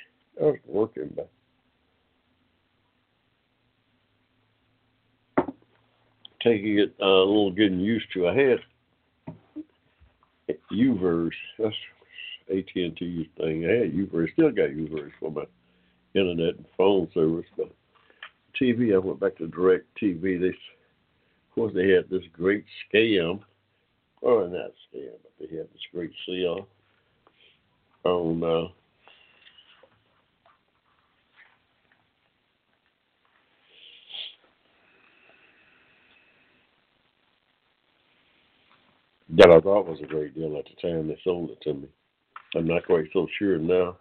I 0.41 0.45
was 0.45 0.57
working, 0.65 1.13
but 1.15 1.29
taking 6.41 6.79
it 6.79 6.93
uh, 7.01 7.05
a 7.05 7.25
little 7.25 7.51
getting 7.51 7.79
used 7.79 8.05
to. 8.13 8.27
I 8.27 8.35
had 8.35 8.59
UVerse. 10.71 11.31
That's 11.59 11.75
AT 12.49 12.75
and 12.75 12.97
T's 12.97 13.27
thing. 13.37 13.65
I 13.65 13.83
had 13.83 13.93
UVerse. 13.93 14.33
Still 14.33 14.51
got 14.51 14.69
UVerse 14.69 15.11
for 15.19 15.31
my 15.31 15.45
internet 16.13 16.55
and 16.55 16.65
phone 16.77 17.07
service, 17.13 17.45
but 17.57 17.71
TV. 18.59 18.93
I 18.93 18.97
went 18.97 19.19
back 19.19 19.37
to 19.37 19.47
Direct 19.47 19.85
TV. 20.01 20.39
They, 20.39 20.55
course, 21.55 21.73
they 21.73 21.89
had 21.89 22.09
this 22.09 22.23
great 22.33 22.65
scam, 22.93 23.41
or 24.21 24.47
not 24.47 24.71
scam, 24.93 25.11
but 25.23 25.31
they 25.39 25.55
had 25.55 25.67
this 25.67 25.81
great 25.93 26.11
sale 26.27 26.67
on 28.03 28.43
uh, 28.43 28.67
that 39.29 39.49
I 39.49 39.59
thought 39.59 39.87
was 39.87 39.99
a 40.03 40.07
great 40.07 40.35
deal 40.35 40.57
at 40.57 40.65
the 40.65 40.87
time 40.87 41.07
they 41.07 41.17
sold 41.23 41.51
it 41.51 41.61
to 41.61 41.73
me. 41.73 41.87
I'm 42.55 42.67
not 42.67 42.85
quite 42.85 43.05
so 43.13 43.27
sure 43.39 43.57
now. 43.57 43.97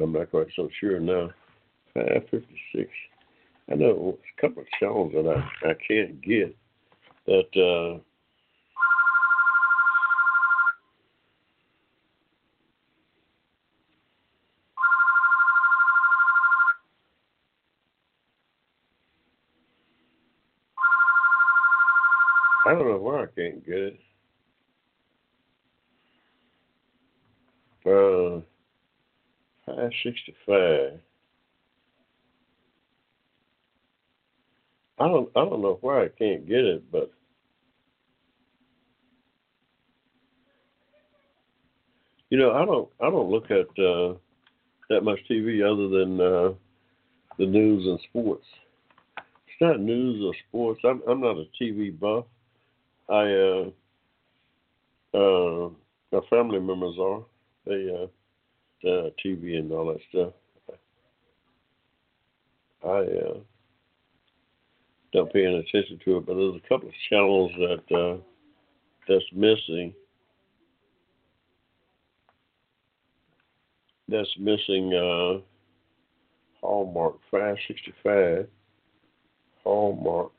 I'm 0.00 0.12
not 0.12 0.30
quite 0.30 0.46
so 0.54 0.68
sure 0.80 1.00
now. 1.00 1.30
Five 1.94 2.22
fifty 2.30 2.60
six. 2.74 2.88
I 3.70 3.74
know 3.74 4.18
a 4.18 4.40
couple 4.40 4.62
of 4.62 4.68
songs 4.80 5.12
that 5.14 5.26
I, 5.26 5.70
I 5.70 5.74
can't 5.86 6.20
get 6.22 6.56
that 7.26 7.48
uh, 7.56 8.00
I 22.68 22.72
don't 22.72 22.88
know 22.88 22.98
why 22.98 23.22
I 23.22 23.26
can't 23.34 23.64
get 23.64 23.78
it. 23.78 24.00
Uh, 27.86 28.42
565. 29.64 31.00
I 35.00 35.06
don't 35.06 35.30
I 35.36 35.44
don't 35.44 35.62
know 35.62 35.78
why 35.80 36.04
I 36.04 36.08
can't 36.08 36.46
get 36.48 36.64
it, 36.64 36.90
but 36.90 37.10
you 42.30 42.38
know 42.38 42.52
I 42.52 42.64
don't 42.64 42.88
I 43.00 43.10
don't 43.10 43.30
look 43.30 43.50
at 43.50 43.68
uh, 43.82 44.14
that 44.90 45.02
much 45.02 45.20
TV 45.30 45.62
other 45.62 45.88
than 45.88 46.20
uh, 46.20 46.52
the 47.38 47.46
news 47.46 47.86
and 47.86 48.00
sports. 48.08 48.46
It's 49.16 49.60
not 49.60 49.80
news 49.80 50.22
or 50.24 50.34
sports. 50.48 50.80
I'm 50.84 51.00
I'm 51.08 51.20
not 51.20 51.36
a 51.36 51.46
TV 51.60 51.96
buff. 51.98 52.24
I 53.08 53.32
uh 53.32 53.70
uh 55.16 55.70
my 56.10 56.20
family 56.28 56.60
members 56.60 56.96
are. 57.00 57.22
They 57.66 57.88
uh 58.84 59.10
TV 59.24 59.58
and 59.58 59.70
all 59.72 59.86
that 59.86 60.00
stuff. 60.10 60.32
I 62.84 63.40
don't 65.12 65.32
paying 65.32 65.54
attention 65.54 65.98
to 66.04 66.18
it, 66.18 66.26
but 66.26 66.34
there's 66.34 66.56
a 66.56 66.68
couple 66.68 66.88
of 66.88 66.94
channels 67.08 67.50
that 67.56 67.90
uh, 67.96 68.18
that's 69.08 69.24
missing. 69.32 69.94
That's 74.06 74.28
missing 74.38 74.92
uh, 74.94 75.40
Hallmark 76.60 77.14
565, 77.30 78.46
Hallmark. 79.64 80.32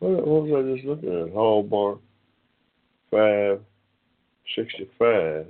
What, 0.00 0.26
what 0.26 0.42
was 0.44 0.52
I 0.52 0.62
just 0.74 0.84
looking 0.86 1.22
at? 1.22 1.30
Hallmark 1.32 2.00
565. 3.10 5.46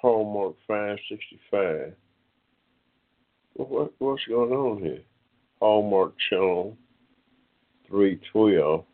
Hallmark 0.00 0.56
five 0.66 0.98
sixty 1.10 1.38
five. 1.50 1.94
What, 3.54 3.68
what 3.68 3.92
what's 3.98 4.24
going 4.26 4.52
on 4.52 4.82
here? 4.82 5.02
Hallmark 5.60 6.14
channel 6.30 6.76
three 7.86 8.18
twelve. 8.32 8.84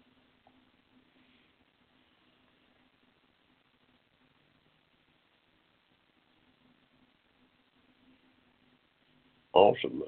Awesome. 9.53 10.03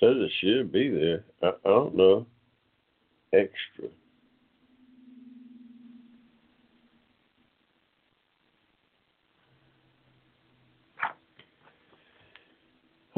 Says 0.00 0.16
it 0.16 0.32
should 0.40 0.72
be 0.72 0.90
there. 0.90 1.24
I, 1.42 1.48
I 1.48 1.68
don't 1.68 1.94
know. 1.94 2.26
Extra. 3.32 3.88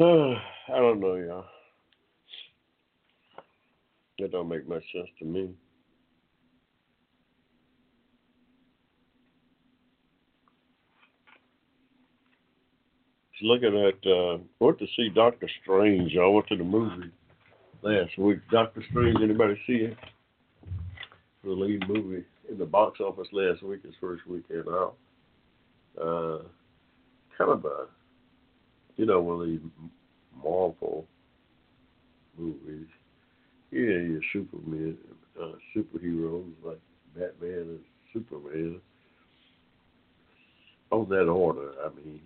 I 0.03 0.79
don't 0.79 0.99
know, 0.99 1.13
y'all. 1.13 1.45
That 4.17 4.31
don't 4.31 4.49
make 4.49 4.67
much 4.67 4.83
sense 4.93 5.09
to 5.19 5.25
me. 5.25 5.53
looking 13.43 13.75
at 13.75 14.09
uh 14.09 14.37
went 14.59 14.77
to 14.79 14.85
see 14.95 15.09
Doctor 15.09 15.49
Strange. 15.63 16.15
I 16.15 16.27
went 16.27 16.47
to 16.47 16.55
the 16.55 16.63
movie 16.63 17.11
last 17.81 18.17
week. 18.17 18.39
Doctor 18.51 18.83
Strange, 18.89 19.17
anybody 19.21 19.59
see 19.65 19.73
it? 19.73 19.97
The 21.43 21.49
lead 21.49 21.87
movie 21.87 22.23
in 22.49 22.57
the 22.57 22.65
box 22.65 22.99
office 22.99 23.27
last 23.31 23.63
week, 23.63 23.83
his 23.83 23.95
first 23.99 24.25
weekend 24.27 24.67
out. 24.67 24.95
Uh 25.99 26.39
kind 27.37 27.51
of 27.51 27.65
a 27.65 27.87
you 28.97 29.05
know, 29.05 29.21
one 29.21 29.41
of 29.41 29.47
these 29.47 29.59
Marvel 30.43 31.05
movies. 32.37 32.87
Yeah, 33.71 33.79
your 33.81 34.21
Superman 34.33 34.97
uh 35.41 35.53
superheroes 35.75 36.51
like 36.63 36.79
Batman 37.15 37.51
and 37.59 37.79
Superman. 38.13 38.81
On 40.91 41.07
that 41.09 41.27
order, 41.29 41.71
I 41.85 41.89
mean 41.95 42.21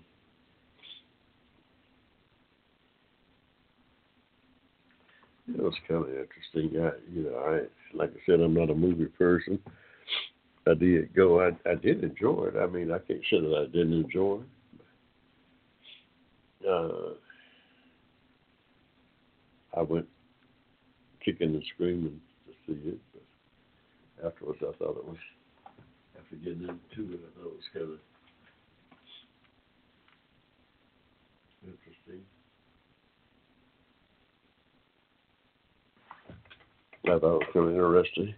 It 5.47 5.61
was 5.61 5.75
kind 5.87 6.03
of 6.03 6.09
interesting. 6.09 6.81
I, 6.81 6.91
you 7.13 7.23
know, 7.23 7.37
I 7.37 7.95
like 7.97 8.11
I 8.11 8.19
said, 8.25 8.39
I'm 8.39 8.53
not 8.53 8.71
a 8.71 8.75
movie 8.75 9.05
person. 9.05 9.59
I 10.67 10.73
did 10.73 11.13
go. 11.13 11.41
I 11.41 11.49
I 11.69 11.75
did 11.75 12.03
enjoy 12.03 12.47
it. 12.53 12.57
I 12.57 12.65
mean, 12.65 12.91
I 12.91 12.97
can't 12.99 13.21
say 13.29 13.39
that 13.39 13.65
I 13.67 13.71
didn't 13.71 13.93
enjoy 13.93 14.39
it. 14.41 14.54
Uh, 16.67 17.13
I 19.77 19.81
went 19.81 20.07
kicking 21.23 21.49
and 21.49 21.63
screaming 21.73 22.19
to 22.47 22.53
see 22.65 22.89
it, 22.89 22.99
but 23.13 24.27
afterwards, 24.27 24.59
I 24.61 24.71
thought 24.77 24.97
it 24.97 25.07
was. 25.07 25.17
After 26.17 26.35
getting 26.37 26.61
into 26.61 27.13
it, 27.13 27.19
I 27.19 27.39
thought 27.39 27.47
it 27.47 27.53
was 27.53 27.69
kind 27.73 27.85
of 27.85 27.99
interesting. 31.63 32.25
I 37.05 37.19
thought 37.19 37.35
it 37.35 37.45
was 37.45 37.53
kind 37.53 37.69
of 37.69 37.73
interesting. 37.75 38.35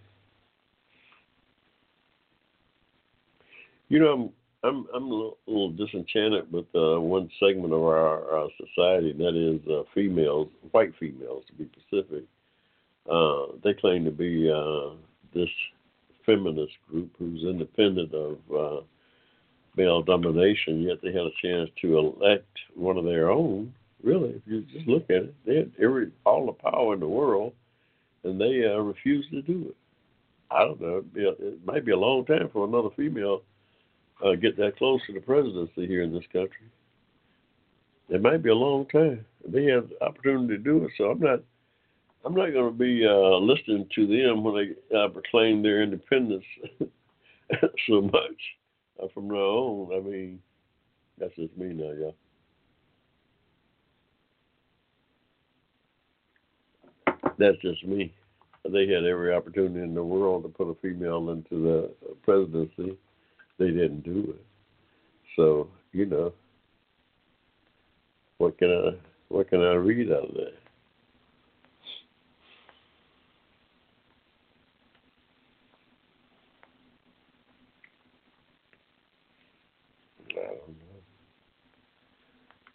You 3.90 4.00
know, 4.00 4.34
I'm 4.68 4.86
I'm 4.94 5.04
a 5.04 5.14
little, 5.14 5.38
a 5.48 5.50
little 5.50 5.72
disenchanted 5.72 6.52
with 6.52 6.66
uh, 6.76 7.00
one 7.00 7.30
segment 7.40 7.74
of 7.74 7.82
our, 7.82 8.32
our 8.32 8.50
society, 8.58 9.12
and 9.12 9.20
that 9.20 9.36
is 9.36 9.68
uh, 9.70 9.84
females, 9.94 10.50
white 10.72 10.94
females 11.00 11.44
to 11.48 11.54
be 11.54 11.70
specific. 11.74 12.24
Uh, 13.10 13.58
they 13.64 13.74
claim 13.74 14.04
to 14.06 14.12
be 14.12 14.52
uh, 14.52 14.96
this 15.34 15.50
feminist 16.26 16.74
group 16.90 17.10
who's 17.18 17.44
independent 17.44 18.14
of 18.14 18.38
uh, 18.54 18.82
male 19.78 20.02
domination, 20.02 20.82
yet 20.82 20.98
they 21.02 21.14
had 21.14 21.22
a 21.22 21.42
chance 21.42 21.70
to 21.82 21.98
elect 21.98 22.48
one 22.76 22.98
of 22.98 23.06
their 23.06 23.30
own. 23.30 23.74
Really, 24.04 24.30
if 24.32 24.42
you 24.46 24.62
just 24.74 24.88
look 24.88 25.04
at 25.10 25.24
it, 25.24 25.36
they 25.46 25.56
had 25.56 25.72
every 25.82 26.12
all 26.26 26.46
the 26.46 26.52
power 26.52 26.94
in 26.94 27.00
the 27.00 27.08
world 27.08 27.54
and 28.28 28.40
they 28.40 28.66
uh, 28.66 28.78
refuse 28.80 29.26
to 29.32 29.42
do 29.42 29.68
it. 29.70 29.76
I 30.52 30.60
don't 30.60 30.82
know. 30.82 31.04
It 31.16 31.66
might 31.66 31.86
be 31.86 31.92
a 31.92 31.98
long 31.98 32.26
time 32.26 32.50
for 32.54 32.66
another 32.66 32.90
female 32.96 33.42
uh, 34.26 34.36
get 34.36 34.58
that 34.58 34.78
close 34.78 35.02
to 35.08 35.14
the 35.14 35.22
presidency 35.22 35.88
here 35.88 36.04
in 36.04 36.14
this 36.14 36.26
country. 36.32 36.72
It 38.10 38.22
might 38.22 38.42
be 38.42 38.50
a 38.50 38.56
long 38.56 38.86
time. 38.88 39.26
They 39.48 39.66
have 39.66 39.90
the 39.90 40.04
opportunity 40.04 40.58
to 40.58 40.58
do 40.58 40.86
it, 40.86 40.92
so 40.98 41.06
I'm 41.06 41.20
not. 41.20 41.40
I'm 42.26 42.34
not 42.34 42.52
going 42.52 42.72
to 42.72 42.78
be 42.78 43.06
uh, 43.08 43.38
listening 43.38 43.88
to 43.96 44.08
them 44.08 44.44
when 44.44 44.76
they 44.92 44.98
uh, 44.98 45.08
proclaim 45.10 45.62
their 45.64 45.82
independence 45.82 46.44
so 47.88 48.02
much 48.02 48.58
uh, 49.02 49.08
from 49.14 49.30
now 49.30 49.36
on. 49.36 49.96
I 49.96 50.02
mean, 50.02 50.40
that's 51.18 51.36
just 51.36 51.56
me 51.56 51.68
now, 51.68 51.92
y'all. 51.94 52.16
That's 57.38 57.58
just 57.62 57.86
me. 57.86 58.14
They 58.70 58.88
had 58.88 59.06
every 59.06 59.34
opportunity 59.34 59.82
in 59.82 59.94
the 59.94 60.04
world 60.04 60.44
to 60.44 60.50
put 60.50 60.70
a 60.70 60.76
female 60.82 61.30
into 61.30 61.64
the 61.64 61.92
presidency 62.24 62.98
they 63.58 63.68
didn't 63.68 64.02
do 64.02 64.36
it. 64.36 64.46
So 65.36 65.70
you 65.92 66.06
know, 66.06 66.34
what 68.38 68.58
can 68.58 68.72
I 68.72 68.92
what 69.30 69.50
can 69.50 69.62
I 69.62 69.74
read 69.74 70.12
out 70.12 70.30
of 70.30 70.36
that? 70.36 70.54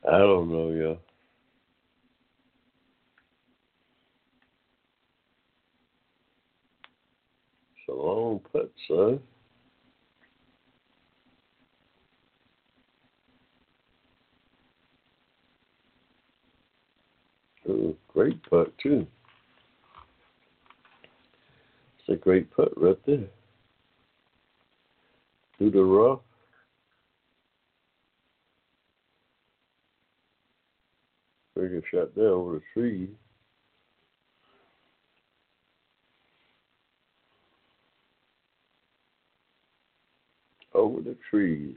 I 0.04 0.18
don't 0.18 0.50
know, 0.50 0.70
y'all. 0.70 0.98
It's 7.76 7.88
a 7.88 7.92
long 7.92 8.40
putt, 8.52 8.70
son. 8.88 9.20
Ooh, 17.68 17.96
great 18.08 18.42
putt 18.48 18.72
too. 18.82 19.06
It's 21.98 22.08
a 22.08 22.16
great 22.16 22.50
putt 22.54 22.72
right 22.76 22.98
there. 23.06 23.28
Through 25.58 25.70
the 25.70 25.82
rough. 25.82 26.20
Pretty 31.54 31.74
good 31.76 31.84
shot 31.92 32.14
there 32.16 32.28
over 32.28 32.54
the 32.54 32.62
tree. 32.74 33.10
Over 40.74 41.02
the 41.02 41.16
trees. 41.30 41.76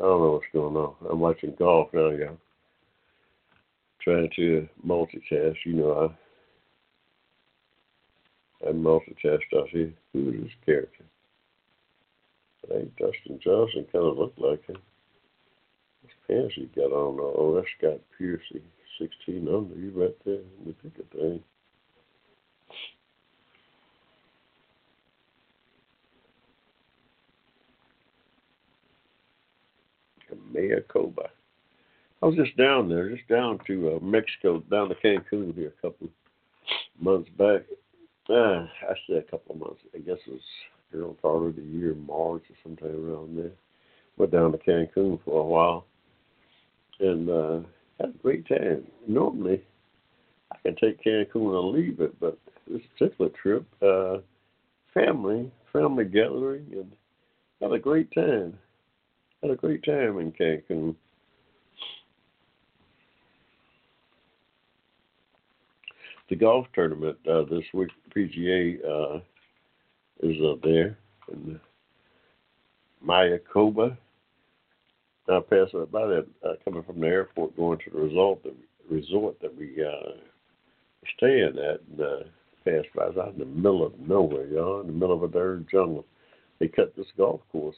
I 0.00 0.04
don't 0.04 0.20
know 0.22 0.32
what's 0.32 0.46
going 0.54 0.76
on. 0.76 0.94
I'm 1.10 1.20
watching 1.20 1.54
golf 1.58 1.88
now, 1.92 2.08
y'all. 2.08 2.38
Trying 4.00 4.30
to 4.36 4.66
multitask. 4.86 5.56
You 5.66 5.74
know, 5.74 6.16
I 8.64 8.68
I 8.68 8.72
multitask 8.72 9.40
out 9.56 9.68
here. 9.68 9.92
Who 10.14 10.30
is 10.30 10.40
this 10.44 10.52
character? 10.64 11.04
It 12.64 12.76
ain't 12.76 12.96
Dustin 12.96 13.40
Johnson. 13.44 13.86
Kind 13.92 14.06
of 14.06 14.16
look 14.16 14.32
like 14.38 14.64
him. 14.66 14.78
What's 16.02 16.16
pants 16.26 16.54
he 16.54 16.64
got 16.74 16.92
on? 16.92 17.18
Oh, 17.20 17.54
that's 17.54 17.68
Scott 17.78 18.00
Piercy. 18.16 18.62
16 18.98 19.48
under. 19.48 19.74
You 19.74 19.92
right 19.94 20.16
there. 20.24 20.40
Let 20.58 20.66
me 20.66 20.74
pick 20.82 20.92
a 20.98 21.16
thing. 21.16 21.42
Mayakoba. 30.70 31.28
I 32.22 32.26
was 32.26 32.36
just 32.36 32.56
down 32.56 32.88
there, 32.88 33.14
just 33.14 33.28
down 33.28 33.58
to 33.66 33.96
uh, 33.96 34.04
Mexico, 34.04 34.60
down 34.70 34.88
to 34.90 34.94
Cancun 34.96 35.54
here 35.54 35.72
a 35.78 35.82
couple 35.82 36.08
months 37.00 37.30
back. 37.38 37.62
Uh, 38.28 38.66
I 38.88 38.94
say 39.08 39.16
a 39.16 39.22
couple 39.22 39.54
of 39.54 39.60
months. 39.60 39.80
I 39.94 39.98
guess 39.98 40.18
it 40.26 40.32
was 40.32 40.40
early 40.94 41.14
part 41.14 41.46
of 41.46 41.56
the 41.56 41.62
year, 41.62 41.94
March 41.94 42.42
or 42.48 42.56
sometime 42.62 43.10
around 43.10 43.36
there. 43.36 43.52
Went 44.18 44.32
down 44.32 44.52
to 44.52 44.58
Cancun 44.58 45.18
for 45.24 45.40
a 45.40 45.44
while 45.44 45.86
and 47.00 47.30
uh, 47.30 47.60
had 47.98 48.10
a 48.10 48.18
great 48.22 48.46
time. 48.46 48.84
Normally, 49.08 49.62
I 50.52 50.56
can 50.62 50.76
take 50.76 51.02
Cancun 51.02 51.58
and 51.58 51.70
leave 51.70 52.00
it, 52.00 52.20
but 52.20 52.38
this 52.68 52.82
particular 52.98 53.30
trip, 53.42 53.66
uh, 53.82 54.18
family, 54.92 55.50
family 55.72 56.04
gathering, 56.04 56.66
and 56.72 56.92
had 57.62 57.72
a 57.72 57.78
great 57.78 58.12
time 58.12 58.58
had 59.42 59.50
a 59.50 59.56
great 59.56 59.82
time 59.84 60.18
in 60.18 60.32
Cancun. 60.32 60.94
The 66.28 66.36
golf 66.36 66.66
tournament 66.74 67.16
uh, 67.28 67.42
this 67.50 67.64
week, 67.74 67.88
PGA 68.14 68.78
uh, 68.84 69.20
is 70.22 70.36
uh, 70.42 70.54
there 70.62 70.96
in 71.32 71.58
Mayakoba. 73.04 73.96
I 75.28 75.40
passed 75.48 75.72
by 75.92 76.06
that 76.06 76.26
uh, 76.44 76.54
coming 76.64 76.82
from 76.82 77.00
the 77.00 77.06
airport, 77.06 77.56
going 77.56 77.78
to 77.78 77.90
the 77.90 77.98
resort 77.98 78.42
that 78.42 78.54
resort 78.90 79.40
that 79.40 79.56
we 79.56 79.84
uh, 79.84 80.18
staying 81.16 81.56
at, 81.58 81.80
and 81.88 82.00
uh, 82.00 82.24
passed 82.64 82.88
by. 82.94 83.04
I 83.04 83.08
was 83.08 83.16
out 83.16 83.32
in 83.34 83.38
the 83.38 83.44
middle 83.44 83.86
of 83.86 83.98
nowhere, 83.98 84.46
y'all, 84.46 84.80
in 84.80 84.88
the 84.88 84.92
middle 84.92 85.14
of 85.14 85.22
a 85.22 85.28
dirt 85.28 85.68
jungle. 85.70 86.04
They 86.58 86.68
cut 86.68 86.94
this 86.96 87.06
golf 87.16 87.40
course 87.52 87.76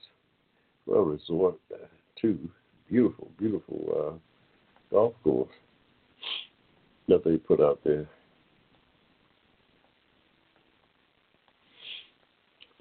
well 0.86 1.02
resort 1.02 1.56
uh, 1.72 1.86
too. 2.20 2.38
Beautiful, 2.88 3.30
beautiful 3.38 3.86
uh, 3.96 4.94
golf 4.94 5.14
course 5.24 5.48
that 7.08 7.24
they 7.24 7.36
put 7.36 7.60
out 7.60 7.80
there. 7.84 8.06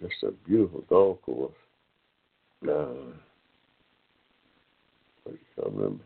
Just 0.01 0.23
a 0.23 0.31
beautiful 0.47 0.83
golf 0.89 1.21
course. 1.21 1.53
Uh, 2.67 3.13
I 5.27 5.65
remember. 5.65 6.03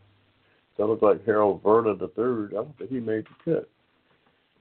That 0.76 0.86
looked 0.86 1.02
like 1.02 1.24
Harold 1.24 1.62
Varner 1.62 1.94
the 1.94 2.08
third. 2.08 2.52
I 2.52 2.56
don't 2.56 2.76
think 2.76 2.90
he 2.90 3.00
made 3.00 3.24
the 3.24 3.54
cut. 3.54 3.68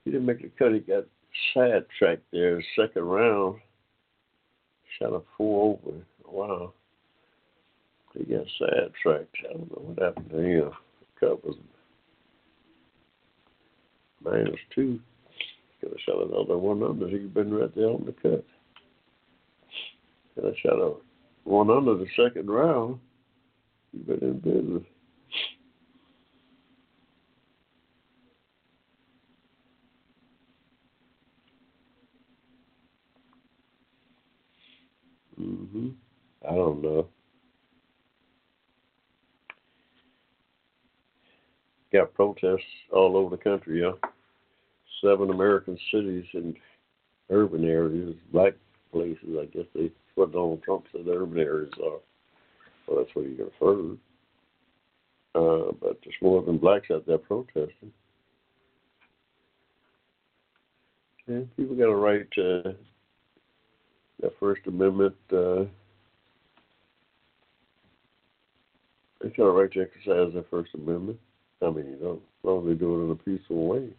He 0.06 0.12
didn't 0.12 0.26
make 0.26 0.42
the 0.42 0.52
cut. 0.58 0.74
He 0.74 0.80
got 0.80 1.06
sidetracked 1.54 2.24
there 2.32 2.64
second 2.80 3.04
round. 3.04 3.60
Shot 4.98 5.14
a 5.14 5.22
four 5.38 5.78
over. 5.84 5.98
Wow. 6.26 6.74
He 8.18 8.24
got 8.24 8.46
sidetracked. 8.60 9.36
I 9.50 9.54
don't 9.54 9.72
know 9.72 9.82
what 9.84 10.04
happened 10.04 10.30
to 10.30 10.38
him. 10.38 10.72
The 11.20 11.28
cup 11.28 11.44
was 11.44 11.56
minus 14.24 14.56
two. 14.74 15.00
Could 15.82 15.90
have 15.90 16.00
shot 16.06 16.28
another 16.28 16.58
one 16.58 16.82
under. 16.82 17.10
He'd 17.10 17.34
been 17.34 17.54
right 17.54 17.74
there 17.76 17.90
on 17.90 18.06
the 18.06 18.14
cut. 18.14 18.46
Could 20.36 20.46
have 20.46 20.58
shot 20.64 20.80
a 20.80 20.94
one 21.44 21.70
under 21.70 21.96
the 21.96 22.08
second 22.16 22.50
round. 22.50 23.00
He'd 23.92 24.08
been 24.08 24.20
in 24.20 24.40
business. 24.40 24.84
Mhm. 35.40 35.96
I 36.48 36.56
don't 36.56 36.82
know. 36.82 37.10
Got 41.98 42.14
protests 42.14 42.62
all 42.92 43.18
over 43.18 43.36
the 43.36 43.42
country, 43.42 43.82
yeah. 43.82 43.92
Seven 45.04 45.30
American 45.30 45.78
cities 45.92 46.26
and 46.34 46.56
urban 47.30 47.66
areas, 47.66 48.16
black 48.32 48.54
places, 48.92 49.38
I 49.40 49.46
guess 49.46 49.66
they 49.74 49.92
what 50.16 50.32
Donald 50.32 50.64
Trump 50.64 50.86
said 50.92 51.06
the 51.06 51.12
urban 51.12 51.40
areas 51.40 51.74
are. 51.84 52.00
Well 52.88 53.04
that's 53.04 53.14
what 53.14 53.26
he 53.26 53.34
referred. 53.34 53.98
Uh, 55.36 55.74
but 55.82 56.00
there's 56.04 56.16
more 56.22 56.42
than 56.42 56.58
blacks 56.58 56.88
out 56.92 57.06
there 57.06 57.18
protesting. 57.18 57.92
And 61.28 61.54
people 61.58 61.76
got 61.76 61.90
a 61.90 61.96
right 61.96 62.26
to 62.36 62.76
that 64.22 64.40
First 64.40 64.62
Amendment 64.68 65.16
uh, 65.34 65.66
they 69.26 69.32
got 69.32 69.46
a 69.46 69.52
right 69.52 69.72
to 69.72 69.82
exercise 69.82 70.34
their 70.34 70.46
First 70.52 70.70
Amendment. 70.76 71.20
I 71.62 71.70
mean, 71.70 71.86
you 71.88 71.98
know, 72.02 72.14
as 72.14 72.44
long 72.44 72.62
as 72.62 72.68
they 72.68 72.80
do 72.80 73.00
it 73.00 73.06
in 73.06 73.12
a 73.12 73.16
peaceful 73.16 73.68
way. 73.68 73.90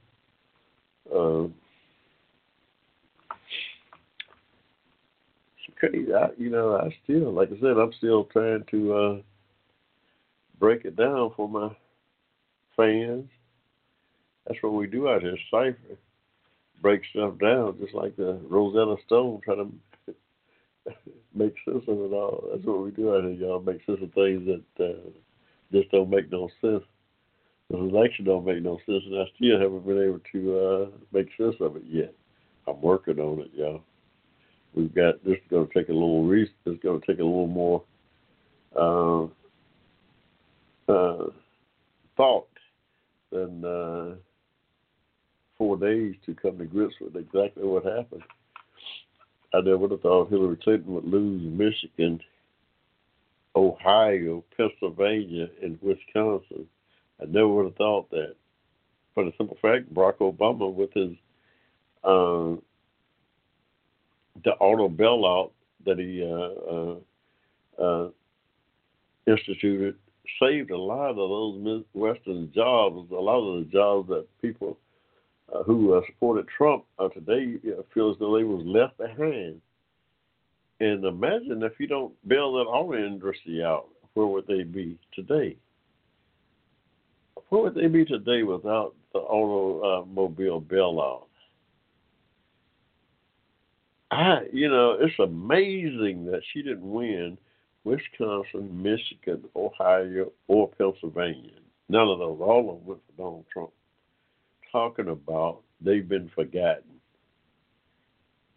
Um, 1.15 1.55
it's 5.69 5.79
crazy. 5.79 6.13
I, 6.13 6.29
you 6.37 6.51
know, 6.51 6.77
I 6.77 6.95
still, 7.05 7.33
like 7.33 7.49
I 7.51 7.61
said, 7.61 7.79
I'm 7.79 7.93
still 7.95 8.25
trying 8.25 8.65
to 8.71 8.95
uh, 8.95 9.17
break 10.59 10.85
it 10.85 10.97
down 10.97 11.33
for 11.37 11.49
my 11.49 11.71
fans. 12.77 13.29
That's 14.47 14.63
what 14.63 14.75
we 14.75 14.87
do 14.87 15.09
out 15.09 15.23
here, 15.23 15.37
cipher. 15.51 15.99
Break 16.83 17.03
stuff 17.11 17.39
down, 17.41 17.79
just 17.81 17.95
like 17.95 18.17
the 18.17 18.39
Rosetta 18.49 18.97
Stone, 19.07 19.41
try 19.45 19.55
to 19.57 19.73
make 21.35 21.55
sense 21.65 21.85
of 21.89 21.99
it 21.99 22.13
all. 22.13 22.49
That's 22.53 22.67
what 22.67 22.83
we 22.83 22.91
do 22.91 23.15
out 23.15 23.25
here, 23.25 23.33
y'all. 23.33 23.61
Make 23.61 23.85
sense 23.87 23.99
of 24.03 24.13
things 24.13 24.47
that 24.47 24.85
uh, 24.85 25.11
just 25.73 25.91
don't 25.91 26.11
make 26.11 26.31
no 26.31 26.49
sense. 26.61 26.85
The 27.71 27.79
election 27.79 28.25
don't 28.25 28.47
make 28.47 28.63
no 28.63 28.79
sense, 28.87 29.03
and 29.07 29.19
I 29.19 29.25
still 29.35 29.61
haven't 29.61 29.87
been 29.87 30.03
able 30.03 30.21
to 30.33 30.59
uh, 30.59 30.87
make 31.13 31.29
sense 31.37 31.57
of 31.61 31.77
it 31.77 31.83
yet. 31.87 32.15
I'm 32.69 32.81
working 32.81 33.19
on 33.19 33.41
it, 33.41 33.51
y'all. 33.55 33.83
We've 34.75 34.95
got 34.95 35.25
this 35.25 35.37
is 35.37 35.51
going 35.51 35.67
to 35.67 35.75
take 35.75 35.89
a 35.89 35.93
little 35.93 36.25
re- 36.25 36.51
It's 36.67 36.83
going 36.83 37.01
to 37.01 37.07
take 37.07 37.19
a 37.19 37.25
little 37.25 37.47
more 37.47 37.83
uh, 38.79 39.25
uh, 40.93 41.31
thought 42.17 42.49
than 43.33 43.65
uh, 43.65 44.15
four 45.59 45.77
days 45.77 46.15
to 46.27 46.35
come 46.35 46.59
to 46.59 46.67
grips 46.67 46.95
with 47.01 47.17
exactly 47.17 47.65
what 47.65 47.85
happened. 47.85 48.23
I 49.55 49.61
never 49.61 49.79
would 49.79 49.91
have 49.93 50.03
thought 50.03 50.31
Hillary 50.31 50.59
Clinton 50.63 50.95
would 50.95 51.05
lose 51.05 51.43
Michigan, 51.43 52.21
Ohio, 53.57 54.45
Pennsylvania, 54.57 55.49
and 55.63 55.79
Wisconsin 55.81 56.67
I 57.21 57.25
never 57.27 57.49
would 57.49 57.65
have 57.67 57.77
thought 57.77 58.11
that. 58.11 58.35
For 59.15 59.25
the 59.25 59.33
simple 59.39 59.57
fact, 59.63 59.93
Barack 59.95 60.19
Obama, 60.19 60.73
with 60.73 60.93
his 60.93 61.17
uh, 62.05 62.61
the 64.45 64.53
auto 64.61 64.89
bailout 64.89 65.51
that 65.85 65.99
he 65.99 66.23
uh, 66.23 67.83
uh, 67.83 68.05
uh 68.07 68.11
instituted 69.27 69.97
saved 70.41 70.71
a 70.71 70.77
lot 70.77 71.11
of 71.11 71.17
those 71.17 71.59
Midwestern 71.95 72.53
jobs, 72.53 73.11
a 73.11 73.15
lot 73.15 73.39
of 73.39 73.65
the 73.65 73.71
jobs 73.71 74.09
that 74.09 74.27
people 74.43 74.77
uh, 75.53 75.63
who 75.63 75.95
uh, 75.95 76.01
supported 76.07 76.47
Trump 76.49 76.85
today 77.15 77.57
feel 77.95 78.11
as 78.11 78.17
though 78.19 78.37
they 78.37 78.45
was 78.45 78.63
left 78.67 78.99
behind. 78.99 79.61
And 80.81 81.05
imagine 81.05 81.63
if 81.63 81.79
you 81.79 81.87
don't 81.87 82.13
bail 82.29 82.53
that 82.55 82.69
auto 82.69 82.95
industry 82.95 83.65
out, 83.65 83.89
where 84.15 84.27
would 84.27 84.47
they 84.47 84.63
be 84.63 84.99
today? 85.15 85.57
Where 87.49 87.63
would 87.63 87.75
they 87.75 87.87
be 87.87 88.05
today 88.05 88.43
without 88.43 88.95
the 89.13 89.21
automobile 89.21 90.61
bailout? 90.61 91.27
I, 94.11 94.41
you 94.53 94.69
know, 94.69 94.97
it's 95.01 95.19
amazing 95.19 96.27
that 96.27 96.43
she 96.53 96.63
didn't 96.63 96.91
win 96.91 97.39
Wisconsin, 97.85 98.83
Michigan, 98.83 99.45
Ohio, 99.55 100.33
or 100.49 100.69
Pennsylvania. 100.69 101.53
None 101.89 102.09
of 102.09 102.19
those. 102.19 102.39
All 102.41 102.71
of 102.71 102.79
them 102.79 102.87
went 102.87 103.01
for 103.07 103.23
Donald 103.23 103.45
Trump. 103.53 103.71
Talking 104.73 105.09
about 105.09 105.61
they've 105.81 106.09
been 106.09 106.31
forgotten. 106.35 106.83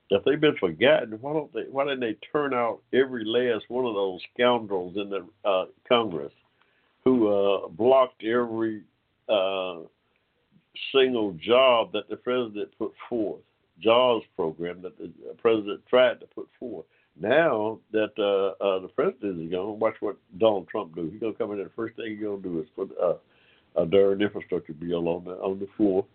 If 0.10 0.24
they've 0.24 0.42
been 0.42 0.58
forgotten, 0.58 1.20
why 1.22 1.34
don't 1.34 1.54
they? 1.54 1.66
Why 1.70 1.84
didn't 1.84 2.00
they 2.00 2.18
turn 2.32 2.54
out 2.54 2.82
every 2.94 3.24
last 3.24 3.66
one 3.70 3.86
of 3.86 3.94
those 3.94 4.20
scoundrels 4.34 4.96
in 4.98 5.10
the 5.10 5.28
uh, 5.48 5.66
Congress 5.88 6.34
who 7.10 7.28
uh, 7.28 7.68
blocked 7.70 8.24
every 8.24 8.84
uh, 9.28 9.80
single 10.94 11.34
job 11.34 11.92
that 11.94 12.10
the 12.10 12.16
president 12.16 12.70
put 12.78 12.92
forth? 13.10 13.42
JOBS 13.82 14.26
program 14.36 14.82
that 14.82 14.98
the 14.98 15.12
president 15.42 15.82
tried 15.90 16.20
to 16.20 16.28
put 16.28 16.48
forth. 16.60 16.86
Now 17.20 17.80
that 17.92 18.12
uh, 18.18 18.64
uh, 18.64 18.80
the 18.80 18.90
president 18.90 19.42
is 19.42 19.52
gone, 19.52 19.80
watch 19.80 19.96
what 20.02 20.18
Donald 20.38 20.68
Trump 20.68 20.96
do. 20.96 21.10
He's 21.10 21.20
gonna 21.20 21.34
come 21.34 21.52
in 21.52 21.60
and 21.60 21.68
the 21.68 21.74
first 21.76 21.96
thing 21.96 22.12
he's 22.12 22.24
gonna 22.24 22.42
do 22.42 22.60
is 22.60 22.68
put 22.76 22.92
uh, 23.02 23.16
a 23.76 23.86
darn 23.86 24.22
infrastructure 24.22 24.74
bill 24.74 25.08
on 25.08 25.24
the 25.26 25.32
on 25.32 25.60
the 25.60 25.68
floor. 25.78 26.06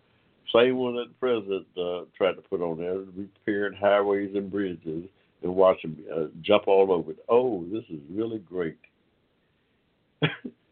Same 0.53 0.77
one 0.77 0.95
that 0.95 1.07
the 1.09 1.15
president 1.19 1.65
uh, 1.77 2.05
tried 2.15 2.33
to 2.33 2.41
put 2.49 2.61
on 2.61 2.77
there, 2.77 2.99
repairing 3.15 3.77
highways 3.77 4.35
and 4.35 4.51
bridges, 4.51 5.05
and 5.41 5.55
watch 5.55 5.83
him 5.83 5.97
uh, 6.15 6.25
jump 6.41 6.67
all 6.67 6.91
over 6.91 7.11
it. 7.11 7.17
Oh, 7.27 7.65
this 7.71 7.83
is 7.89 7.99
really 8.11 8.39
great. 8.39 8.77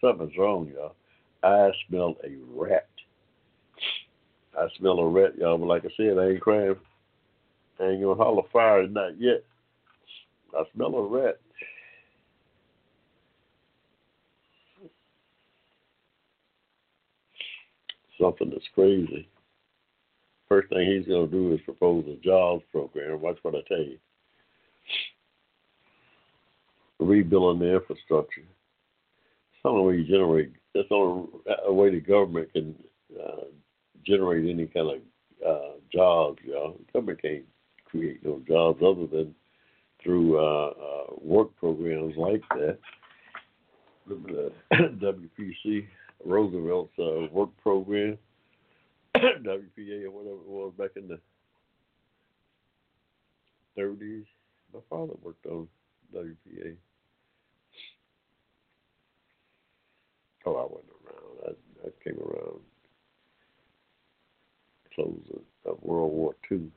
Something's 0.00 0.36
wrong, 0.36 0.70
y'all. 0.74 0.94
I 1.42 1.70
smell 1.88 2.16
a 2.24 2.28
rat. 2.54 2.88
I 4.58 4.68
smell 4.78 4.98
a 4.98 5.08
rat, 5.08 5.36
y'all. 5.38 5.58
But 5.58 5.66
like 5.66 5.84
I 5.84 5.90
said, 5.96 6.18
I 6.18 6.30
ain't 6.30 6.40
crying. 6.40 6.76
I 7.80 7.84
ain't 7.84 8.02
gonna 8.02 8.14
holler 8.14 8.42
fire 8.52 8.86
not 8.86 9.20
yet. 9.20 9.44
I 10.56 10.62
smell 10.74 10.94
a 10.94 11.02
rat. 11.06 11.38
Something 18.20 18.50
that's 18.50 18.64
crazy. 18.74 19.28
First 20.48 20.68
thing 20.70 20.90
he's 20.90 21.06
gonna 21.06 21.26
do 21.26 21.52
is 21.52 21.60
propose 21.64 22.06
a 22.06 22.16
jobs 22.24 22.62
program. 22.70 23.20
Watch 23.20 23.38
what 23.42 23.54
I 23.54 23.60
tell 23.68 23.78
you. 23.78 23.98
Rebuilding 26.98 27.66
the 27.66 27.74
infrastructure. 27.74 28.42
The 29.66 29.70
only 29.70 29.84
way 29.84 30.00
you 30.00 30.04
generate. 30.04 30.52
That's 30.76 30.88
the 30.88 30.94
only 30.94 31.28
way 31.72 31.90
the 31.90 31.98
government 31.98 32.52
can 32.52 32.72
uh, 33.20 33.46
generate 34.06 34.48
any 34.48 34.66
kind 34.68 34.90
of 34.90 34.98
uh, 35.44 35.72
jobs. 35.92 36.38
Y'all, 36.44 36.78
the 36.78 36.92
government 36.92 37.20
can't 37.20 37.42
create 37.84 38.24
no 38.24 38.40
jobs 38.46 38.80
other 38.80 39.08
than 39.08 39.34
through 40.00 40.38
uh, 40.38 40.70
uh, 40.70 41.14
work 41.20 41.56
programs 41.56 42.14
like 42.16 42.42
that. 42.50 42.78
The 44.06 44.52
WPC 44.72 45.88
Roosevelt's 46.24 46.96
uh, 47.00 47.26
work 47.32 47.50
program, 47.60 48.18
WPA 49.16 50.04
or 50.04 50.10
whatever 50.12 50.36
it 50.36 50.46
was 50.46 50.72
back 50.78 50.90
in 50.94 51.08
the 51.08 51.18
30s. 53.76 54.26
My 54.72 54.80
father 54.88 55.14
worked 55.24 55.44
on 55.46 55.66
WPA. 56.14 56.76
Oh, 60.46 60.54
I 60.54 60.62
wasn't 60.62 60.92
around. 61.06 61.56
I, 61.84 61.88
I 61.88 61.90
came 62.04 62.20
around 62.20 62.60
close 64.94 65.20
of, 65.34 65.72
of 65.72 65.82
World 65.82 66.12
War 66.12 66.34
II. 66.50 66.70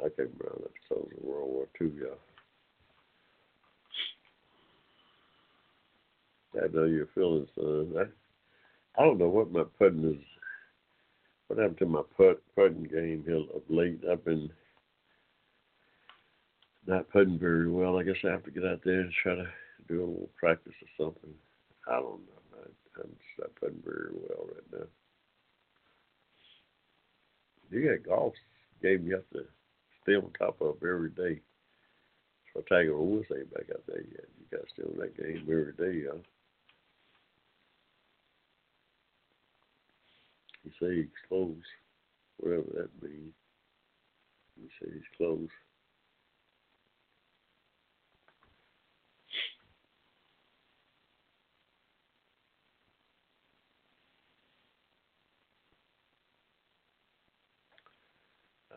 I 0.00 0.08
came 0.16 0.32
around 0.40 0.62
at 0.64 0.72
the 0.72 0.80
close 0.88 1.08
of 1.16 1.24
World 1.24 1.50
War 1.50 1.66
II, 1.80 1.92
yeah. 2.00 2.16
I 6.62 6.66
know 6.72 6.84
your 6.84 7.06
feelings, 7.14 7.48
son. 7.54 7.94
I, 7.98 8.04
I 9.00 9.04
don't 9.04 9.18
know 9.18 9.28
what 9.28 9.52
my 9.52 9.64
putting 9.78 10.04
is. 10.14 10.41
What 11.52 11.60
happened 11.60 11.78
to 11.80 11.86
my 11.86 12.00
putt 12.16 12.40
putting 12.56 12.84
game 12.84 13.24
here 13.26 13.36
of 13.36 13.60
late? 13.68 14.00
I've 14.10 14.24
been 14.24 14.48
not 16.86 17.10
putting 17.10 17.38
very 17.38 17.70
well. 17.70 17.98
I 17.98 18.04
guess 18.04 18.16
I 18.24 18.28
have 18.28 18.44
to 18.44 18.50
get 18.50 18.64
out 18.64 18.80
there 18.82 19.00
and 19.00 19.12
try 19.12 19.34
to 19.34 19.46
do 19.86 19.98
a 19.98 20.06
little 20.06 20.30
practice 20.40 20.72
or 20.80 21.04
something. 21.04 21.34
I 21.86 21.96
don't 21.96 22.22
know. 22.22 22.56
I, 22.56 23.00
I'm 23.02 23.10
just 23.10 23.38
not 23.38 23.54
putting 23.56 23.82
very 23.84 24.12
well 24.14 24.46
right 24.46 24.80
now. 24.80 24.86
You 27.70 27.98
got 27.98 28.08
golf 28.08 28.34
game 28.82 29.06
you 29.06 29.16
have 29.16 29.28
to 29.34 29.44
stay 30.04 30.14
on 30.14 30.30
top 30.38 30.58
of 30.62 30.76
every 30.76 31.10
day. 31.10 31.42
So 32.54 32.62
Tiger 32.62 32.96
Woods 32.96 33.26
ain't 33.30 33.52
back 33.52 33.66
out 33.74 33.82
there 33.86 34.00
yet. 34.00 34.24
You 34.40 34.46
got 34.50 34.64
to 34.64 34.72
stay 34.72 34.84
on 34.84 34.98
that 35.00 35.18
game 35.18 35.42
every 35.42 35.74
day, 35.74 36.06
y'all. 36.06 36.22
He 40.64 40.70
say 40.80 40.94
he's 40.96 41.06
close, 41.28 41.56
whatever 42.38 42.66
that 42.74 43.02
means. 43.02 43.32
He 44.56 44.68
say 44.80 44.92
he's 44.92 45.02
close. 45.16 45.48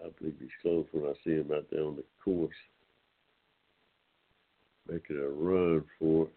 I 0.04 0.10
believe 0.20 0.36
he's 0.40 0.50
close 0.62 0.86
when 0.92 1.06
I 1.06 1.14
see 1.24 1.32
him 1.32 1.52
out 1.54 1.66
there 1.72 1.84
on 1.84 1.96
the 1.96 2.04
course, 2.24 2.54
making 4.88 5.18
a 5.18 5.28
run 5.28 5.84
for 6.00 6.26
it. 6.26 6.34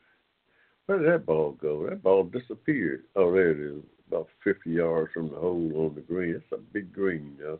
Where 0.86 0.98
did 0.98 1.12
that 1.12 1.26
ball 1.26 1.52
go? 1.52 1.86
That 1.86 2.02
ball 2.02 2.24
disappeared. 2.24 3.04
Oh, 3.14 3.30
there 3.32 3.50
it 3.50 3.60
is, 3.60 3.82
about 4.08 4.28
50 4.44 4.70
yards 4.70 5.12
from 5.12 5.30
the 5.30 5.36
hole 5.36 5.72
on 5.76 5.94
the 5.94 6.00
green. 6.00 6.34
It's 6.34 6.52
a 6.52 6.56
big 6.56 6.92
green, 6.92 7.36
know. 7.40 7.58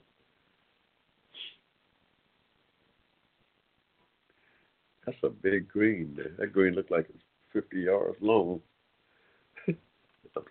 That's 5.05 5.19
a 5.23 5.31
big 5.31 5.69
green. 5.69 6.19
That 6.39 6.53
green 6.53 6.75
looked 6.75 6.91
like 6.91 7.07
it's 7.09 7.23
50 7.53 7.81
yards 7.81 8.17
long. 8.21 8.61
I'm 9.69 9.77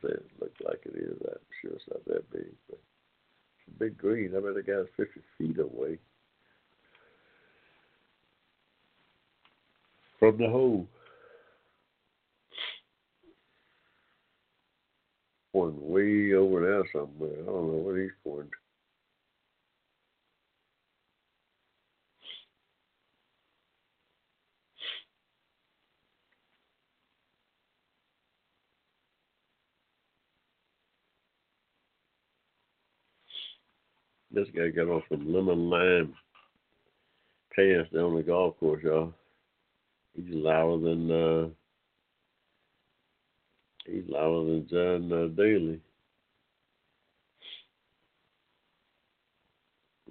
saying 0.01 0.15
it 0.15 0.41
looked 0.41 0.63
like 0.65 0.81
it 0.85 0.97
is. 0.97 1.17
I'm 1.21 1.37
sure 1.61 1.73
it's 1.73 1.83
not 1.89 2.03
that 2.05 2.31
big, 2.31 2.47
but 2.67 2.79
it's 2.79 3.75
a 3.75 3.79
big 3.79 3.97
green. 3.97 4.33
I 4.35 4.39
bet 4.39 4.55
the 4.55 4.63
guy's 4.63 4.87
50 4.97 5.21
feet 5.37 5.59
away 5.59 5.99
from 10.19 10.37
the 10.37 10.49
hole. 10.49 10.87
Way 15.65 16.33
over 16.33 16.61
there 16.61 16.83
somewhere. 16.93 17.41
I 17.41 17.45
don't 17.45 17.67
know 17.67 17.83
what 17.83 17.97
he's 17.97 18.11
pointing. 18.23 18.51
This 34.31 34.47
guy 34.55 34.69
got 34.69 34.87
off 34.87 35.03
some 35.09 35.33
Lemon 35.33 35.69
Lime 35.69 36.13
pants 37.55 37.89
down 37.91 38.15
the 38.15 38.21
golf 38.21 38.59
course, 38.59 38.83
y'all. 38.83 39.13
He's 40.15 40.25
louder 40.29 40.77
than 40.83 41.11
uh, 41.11 41.47
he's 43.87 44.03
louder 44.09 44.45
than 44.45 44.67
John 44.69 45.11
uh, 45.11 45.27
Daly. 45.35 45.79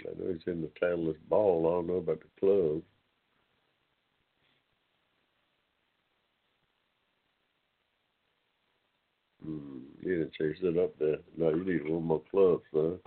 I 0.01 0.11
know 0.18 0.33
he's 0.33 0.43
in 0.47 0.62
the 0.62 0.70
Titleist 0.81 1.16
ball. 1.29 1.66
I 1.66 1.70
don't 1.77 1.87
know 1.87 1.95
about 1.95 2.20
the 2.20 2.41
club. 2.41 2.83
Hmm. 9.45 9.79
You 10.03 10.18
didn't 10.18 10.35
chase 10.35 10.57
that 10.62 10.83
up 10.83 10.99
there. 10.99 11.18
No, 11.37 11.51
you 11.51 11.64
need 11.64 11.89
one 11.89 12.05
more 12.05 12.22
club, 12.31 12.61
son. 12.72 12.99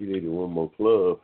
You 0.00 0.06
needed 0.06 0.28
one 0.28 0.52
more 0.52 0.70
club. 0.70 1.20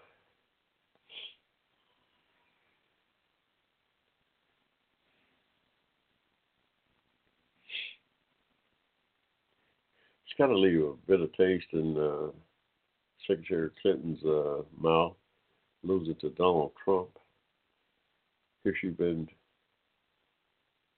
Got 10.39 10.47
to 10.47 10.57
leave 10.57 10.81
a 10.81 10.93
bitter 11.07 11.27
taste 11.37 11.67
in 11.73 11.99
uh, 11.99 12.31
Secretary 13.27 13.71
Clinton's 13.83 14.23
uh, 14.25 14.63
mouth, 14.81 15.17
losing 15.83 16.15
to 16.17 16.31
Donald 16.31 16.73
Trump. 16.83 17.09
Here 18.63 18.75
she's 18.81 18.95
been 18.95 19.29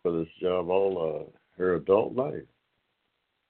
for 0.03 0.12
this 0.12 0.28
job 0.41 0.68
all 0.68 1.26
uh, 1.26 1.30
her 1.57 1.76
adult 1.76 2.14
life. 2.14 2.45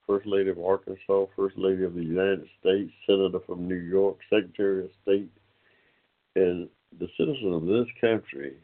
First 0.06 0.26
Lady 0.26 0.50
of 0.50 0.58
Arkansas, 0.58 1.26
First 1.36 1.56
Lady 1.56 1.84
of 1.84 1.94
the 1.94 2.02
United 2.02 2.46
States, 2.60 2.92
Senator 3.06 3.38
from 3.46 3.68
New 3.68 3.76
York, 3.76 4.18
Secretary 4.28 4.84
of 4.84 4.90
State, 5.02 5.30
and 6.36 6.68
the 6.98 7.08
citizens 7.16 7.54
of 7.54 7.66
this 7.66 7.86
country 8.00 8.54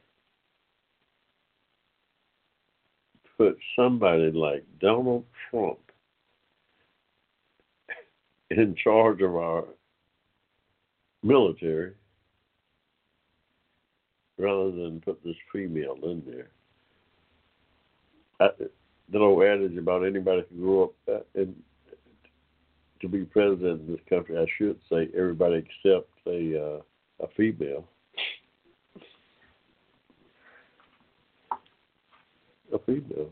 put 3.39 3.57
somebody 3.77 4.31
like 4.33 4.65
Donald 4.81 5.25
Trump 5.51 5.79
in 8.51 8.75
charge 8.83 9.23
of 9.23 9.37
our 9.37 9.65
military 11.23 11.93
rather 14.39 14.71
than 14.71 15.01
put 15.01 15.23
this 15.25 15.37
female 15.53 15.97
in 16.05 16.23
there. 16.27 16.49
I, 18.39 18.51
the 19.11 19.19
old 19.19 19.43
adage 19.43 19.77
about 19.79 20.05
anybody 20.05 20.43
can 20.43 20.61
grow 20.61 20.85
up 20.85 20.93
uh, 21.09 21.41
and 21.41 21.55
to 23.01 23.09
be 23.09 23.25
president 23.25 23.83
in 23.83 23.93
this 23.93 24.01
country, 24.09 24.37
I 24.39 24.47
should 24.59 24.79
say 24.91 25.09
everybody 25.17 25.57
except 25.57 26.09
a 26.27 26.79
uh, 26.79 26.83
a 27.21 27.29
female. 27.37 27.87
A 32.73 32.79
female. 32.85 33.31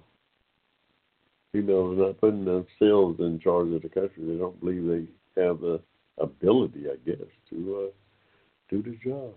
Females 1.54 1.96
are 1.96 2.06
not 2.06 2.20
putting 2.20 2.44
themselves 2.44 3.20
in 3.20 3.38
charge 3.38 3.68
of 3.68 3.82
the 3.82 3.88
country. 3.88 4.10
They 4.18 4.36
don't 4.36 4.58
believe 4.58 4.88
they 4.88 5.40
have 5.40 5.60
the 5.60 5.80
ability, 6.18 6.86
I 6.90 6.96
guess, 7.08 7.28
to 7.50 7.86
uh, 7.86 7.92
do 8.68 8.82
the 8.82 8.98
job. 9.08 9.34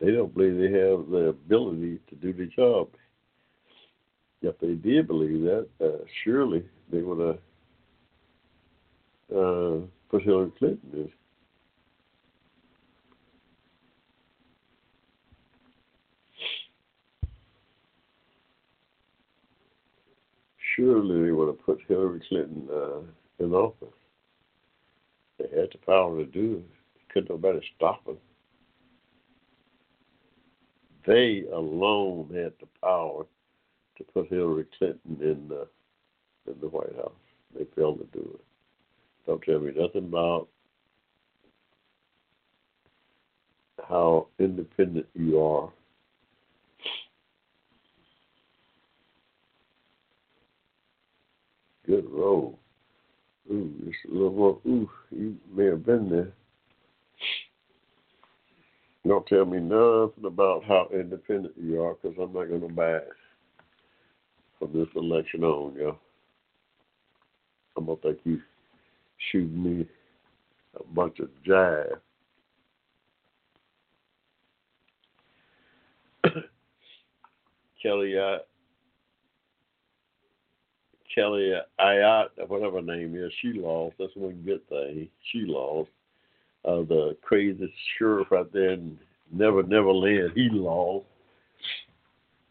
They 0.00 0.10
don't 0.10 0.34
believe 0.34 0.56
they 0.56 0.76
have 0.76 1.08
the 1.08 1.28
ability 1.28 2.00
to 2.08 2.16
do 2.16 2.32
the 2.32 2.46
job. 2.46 2.88
If 4.42 4.58
they 4.58 4.74
did 4.74 5.06
believe 5.06 5.42
that, 5.42 5.68
uh, 5.80 6.04
surely 6.24 6.64
they 6.90 7.02
would 7.02 7.20
have 7.20 7.38
uh, 9.38 9.86
put 10.10 10.24
Hillary 10.24 10.50
Clinton 10.58 10.90
in. 10.94 11.12
Surely 20.78 21.24
they 21.24 21.32
would 21.32 21.48
have 21.48 21.64
put 21.64 21.80
Hillary 21.88 22.22
Clinton 22.28 22.68
uh, 22.72 23.00
in 23.44 23.52
office. 23.52 23.88
They 25.38 25.48
had 25.48 25.70
the 25.72 25.78
power 25.84 26.16
to 26.16 26.24
do 26.24 26.62
it. 26.64 27.12
Couldn't 27.12 27.30
nobody 27.30 27.60
stop 27.74 28.04
them. 28.04 28.18
They 31.04 31.44
alone 31.52 32.30
had 32.32 32.52
the 32.60 32.68
power 32.80 33.26
to 33.96 34.04
put 34.04 34.28
Hillary 34.28 34.66
Clinton 34.78 35.18
in 35.20 35.48
the 35.48 35.66
in 36.46 36.60
the 36.60 36.68
White 36.68 36.94
House. 36.94 37.12
They 37.56 37.66
failed 37.74 37.98
to 37.98 38.18
do 38.18 38.30
it. 38.34 38.44
Don't 39.26 39.42
tell 39.42 39.58
me 39.58 39.72
nothing 39.76 40.04
about 40.04 40.48
how 43.88 44.28
independent 44.38 45.06
you 45.14 45.42
are. 45.42 45.70
Good 51.88 52.06
roll. 52.10 52.58
Ooh, 53.50 53.72
just 53.86 53.96
a 54.10 54.12
little 54.12 54.30
more. 54.30 54.60
Ooh, 54.66 54.90
you 55.10 55.36
may 55.50 55.64
have 55.64 55.86
been 55.86 56.10
there. 56.10 56.32
Don't 59.06 59.26
tell 59.26 59.46
me 59.46 59.58
nothing 59.58 60.26
about 60.26 60.64
how 60.64 60.88
independent 60.92 61.54
you 61.56 61.82
are, 61.82 61.94
because 61.94 62.18
I'm 62.20 62.34
not 62.34 62.50
going 62.50 62.60
to 62.60 62.68
buy 62.68 62.96
it 62.96 63.08
from 64.58 64.72
this 64.74 64.88
election 64.94 65.44
on, 65.44 65.74
yo. 65.76 65.98
I'm 67.76 67.86
gonna 67.86 67.98
think 68.02 68.18
you 68.24 68.40
shooting 69.30 69.62
me 69.62 69.86
a 70.78 70.84
bunch 70.92 71.20
of 71.20 71.28
jive. 71.46 72.00
Kelly, 77.82 78.18
uh, 78.18 78.38
Kelly 81.18 81.52
Ayotte, 81.80 82.46
whatever 82.46 82.76
her 82.76 82.82
name 82.82 83.16
is, 83.16 83.32
she 83.42 83.52
lost. 83.54 83.96
That's 83.98 84.14
one 84.14 84.40
good 84.46 84.66
thing. 84.68 85.08
She 85.32 85.40
lost. 85.40 85.90
Uh, 86.64 86.82
the 86.82 87.16
crazy 87.22 87.72
sheriff 87.98 88.28
out 88.32 88.52
there 88.52 88.70
in 88.70 88.96
Never 89.32 89.64
Never 89.64 89.92
Land, 89.92 90.30
he 90.36 90.48
lost. 90.52 91.06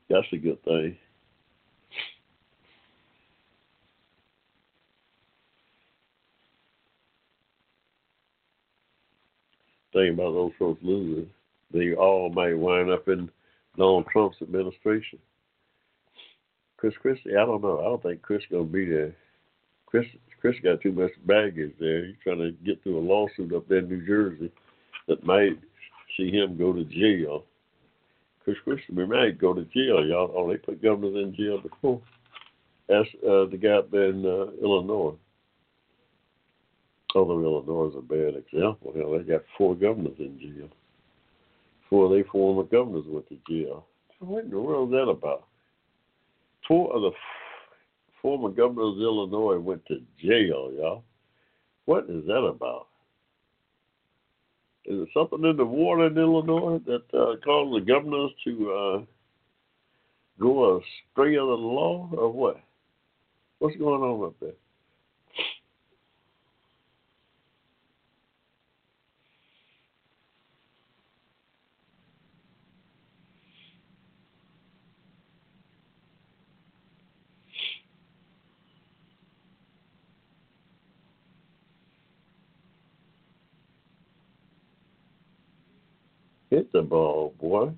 That's 0.10 0.28
a 0.34 0.38
good 0.38 0.62
thing. 0.66 0.98
Thing 9.94 10.14
about 10.14 10.34
those 10.34 10.52
folks 10.60 10.84
losing, 10.84 11.30
they 11.72 11.94
all 11.94 12.30
might 12.30 12.58
wind 12.58 12.92
up 12.92 13.08
in 13.08 13.30
Donald 13.78 14.08
Trump's 14.12 14.42
administration. 14.42 15.20
Chris 16.78 16.94
Christie, 17.02 17.36
I 17.36 17.46
don't 17.46 17.62
know. 17.62 17.80
I 17.80 17.84
don't 17.84 18.04
think 18.04 18.22
Chris 18.22 18.44
gonna 18.52 18.64
be 18.64 18.86
there. 18.86 19.16
Chris 19.88 20.06
Chris 20.40 20.56
got 20.64 20.82
too 20.82 20.92
much 20.92 21.12
baggage 21.26 21.74
there. 21.80 22.06
He's 22.06 22.16
trying 22.24 22.40
to 22.40 22.52
get 22.64 22.82
through 22.84 23.00
a 23.00 23.02
lawsuit 23.02 23.54
up 23.54 23.68
there 23.68 23.80
in 23.80 23.90
New 23.90 24.06
Jersey 24.06 24.52
that 25.08 25.26
might 25.26 25.58
see 26.16 26.32
him 26.32 26.58
go 26.58 26.74
to 26.74 26.84
jail. 26.86 27.44
Chris 28.44 28.58
Christie, 28.64 28.94
we 28.94 29.06
might 29.06 29.40
go 29.40 29.54
to 29.54 29.66
jail, 29.66 30.06
y'all. 30.06 30.32
Oh, 30.36 30.50
they 30.50 30.58
put 30.58 30.82
governors 30.82 31.16
in 31.16 31.36
jail 31.36 31.60
before. 31.60 32.02
That's 32.88 33.10
uh, 33.24 33.46
the 33.52 33.60
guy 33.62 33.72
up 33.72 33.92
there 33.92 34.10
in 34.10 34.26
uh, 34.26 34.52
Illinois. 34.64 35.16
Although 37.16 37.44
Illinois 37.44 37.90
is 37.90 37.96
a 37.98 38.02
bad 38.02 38.36
example, 38.36 38.94
know, 38.96 39.18
they 39.18 39.24
got 39.24 39.44
four 39.58 39.76
governors 39.76 40.16
in 40.20 40.40
jail. 40.40 40.70
Four 41.90 42.06
of 42.06 42.12
their 42.12 42.24
former 42.26 42.64
governors 42.64 43.06
went 43.08 43.28
to 43.30 43.38
jail. 43.50 43.86
What 44.20 44.46
in 44.46 44.50
the 44.52 44.60
world 44.60 44.90
is 44.90 44.94
that 44.94 45.10
about? 45.10 45.48
Four 46.68 46.94
of 46.94 47.02
the 47.02 47.12
former 48.22 48.50
governors 48.50 48.96
of 48.96 49.02
Illinois 49.02 49.58
went 49.58 49.86
to 49.86 50.02
jail, 50.20 50.72
y'all. 50.76 51.04
What 51.86 52.06
is 52.10 52.26
that 52.28 52.44
about? 52.44 52.88
Is 54.86 55.02
it 55.02 55.10
something 55.14 55.44
in 55.44 55.58
the 55.58 55.66
water 55.66 56.08
in 56.08 56.18
Illinois 56.18 56.80
that 56.86 57.04
uh, 57.14 57.36
caused 57.44 57.76
the 57.76 57.86
governors 57.86 58.32
to 58.46 58.72
uh, 58.72 59.06
go 60.40 60.78
astray 60.78 61.36
of 61.36 61.48
the 61.48 61.54
law, 61.54 62.10
or 62.14 62.32
what? 62.32 62.62
What's 63.60 63.78
going 63.78 64.02
on 64.02 64.28
up 64.28 64.36
there? 64.40 64.52
Hit 86.58 86.74
the 86.74 86.82
ball, 86.82 87.36
boy. 87.40 87.70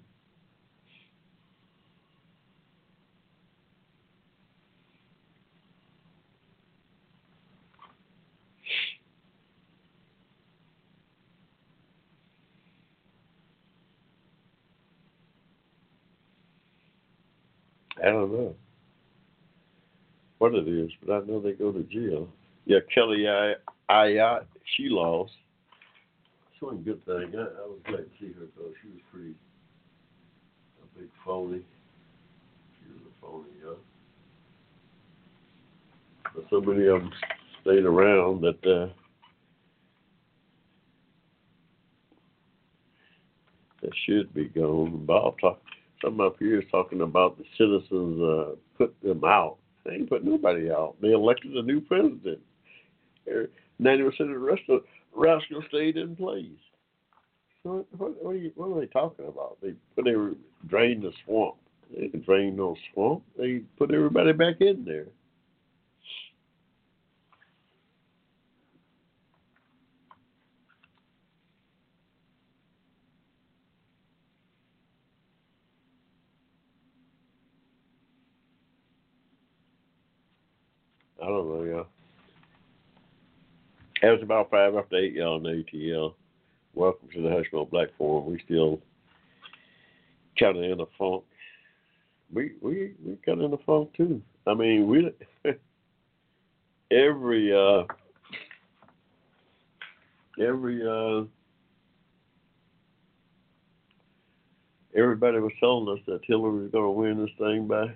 I 18.01 18.05
don't 18.05 18.31
know 18.31 18.55
what 20.37 20.55
it 20.55 20.69
is, 20.69 20.89
but 21.05 21.13
I 21.13 21.25
know 21.25 21.41
they 21.41 21.51
go 21.51 21.73
to 21.73 21.83
jail. 21.83 22.29
Yeah, 22.65 22.79
Kelly 22.95 23.27
I 23.27 23.55
Ayotte, 23.89 24.45
she 24.77 24.87
lost. 24.87 25.33
It's 26.59 26.65
one 26.65 26.77
good 26.79 27.05
thing. 27.05 27.31
I, 27.37 27.41
I 27.41 27.67
was 27.67 27.79
glad 27.85 27.99
to 27.99 28.09
see 28.19 28.33
her 28.33 28.47
go. 28.57 28.65
She 28.81 28.89
was 28.89 28.99
pretty 29.13 29.33
a 30.83 30.99
big 30.99 31.07
phony. 31.23 31.61
She 32.77 32.91
was 32.91 33.01
a 33.07 33.25
phony, 33.25 33.47
yeah. 33.63 33.75
But 36.35 36.43
so 36.49 36.59
many 36.59 36.85
of 36.87 36.99
them 36.99 37.11
stayed 37.61 37.85
around 37.85 38.41
that 38.41 38.59
uh, 38.69 38.91
that 43.81 43.91
should 44.05 44.33
be 44.33 44.49
gone. 44.49 45.05
Bob 45.05 45.39
talk. 45.39 45.61
Some 46.03 46.19
up 46.19 46.35
here 46.39 46.59
is 46.59 46.65
talking 46.71 46.99
about 46.99 47.37
the 47.37 47.45
citizens 47.57 48.21
uh, 48.21 48.55
put 48.77 48.93
them 49.01 49.23
out. 49.23 49.59
They 49.85 49.93
ain't 49.93 50.09
put 50.09 50.25
nobody 50.25 50.69
out. 50.69 50.97
They 51.01 51.13
elected 51.13 51.53
a 51.53 51.61
new 51.61 51.79
president. 51.79 52.39
Ninety 53.79 54.03
percent 54.03 54.31
of 54.31 54.35
the 54.35 54.39
rest 54.39 54.63
of 54.67 54.81
rascal 55.15 55.63
stayed 55.69 55.97
in 55.97 56.15
place. 56.15 56.45
So 57.63 57.85
what, 57.97 58.23
what, 58.23 58.31
are 58.31 58.35
you, 58.35 58.51
what 58.55 58.67
are 58.67 58.79
they 58.79 58.87
talking 58.87 59.27
about? 59.27 59.57
They 59.61 59.73
put 59.95 60.07
every 60.07 60.35
drain 60.67 61.01
the 61.01 61.11
swamp. 61.25 61.55
They 61.91 62.01
didn't 62.01 62.25
drain 62.25 62.55
no 62.55 62.75
swamp. 62.93 63.23
They 63.37 63.63
put 63.77 63.93
everybody 63.93 64.31
back 64.33 64.61
in 64.61 64.85
there. 64.85 65.07
I 81.21 81.25
don't 81.25 81.49
know, 81.49 81.63
y'all. 81.63 81.87
It 84.01 84.07
was 84.07 84.21
about 84.23 84.49
five 84.49 84.75
after 84.75 84.95
eight, 84.95 85.13
y'all, 85.13 85.35
on 85.35 85.43
ATL. 85.43 86.13
Welcome 86.73 87.09
to 87.13 87.21
the 87.21 87.27
Hushmo 87.27 87.69
Black 87.69 87.89
Forum. 87.97 88.31
We 88.31 88.41
still 88.45 88.79
kind 90.39 90.55
of 90.55 90.63
in 90.63 90.77
the 90.77 90.85
funk. 90.97 91.23
We 92.33 92.53
we 92.61 92.93
we 93.05 93.17
kind 93.25 93.39
of 93.39 93.45
in 93.45 93.51
the 93.51 93.57
funk 93.65 93.89
too. 93.97 94.21
I 94.47 94.53
mean, 94.53 94.87
we 94.87 95.11
every 96.91 97.53
uh 97.53 97.83
every 100.41 100.81
uh 100.81 101.25
everybody 104.95 105.39
was 105.39 105.51
telling 105.59 105.89
us 105.89 106.01
that 106.05 106.21
Hillary 106.23 106.63
was 106.63 106.71
going 106.71 106.85
to 106.85 106.91
win 106.91 107.25
this 107.25 107.35
thing 107.37 107.67
by 107.67 107.93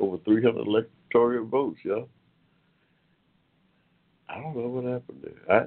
over 0.00 0.18
300 0.18 0.66
electoral 0.66 1.46
votes, 1.46 1.78
y'all. 1.82 2.10
I 4.36 4.40
don't 4.40 4.54
know 4.54 4.68
what 4.68 4.84
happened 4.84 5.22
there. 5.22 5.56
I 5.56 5.66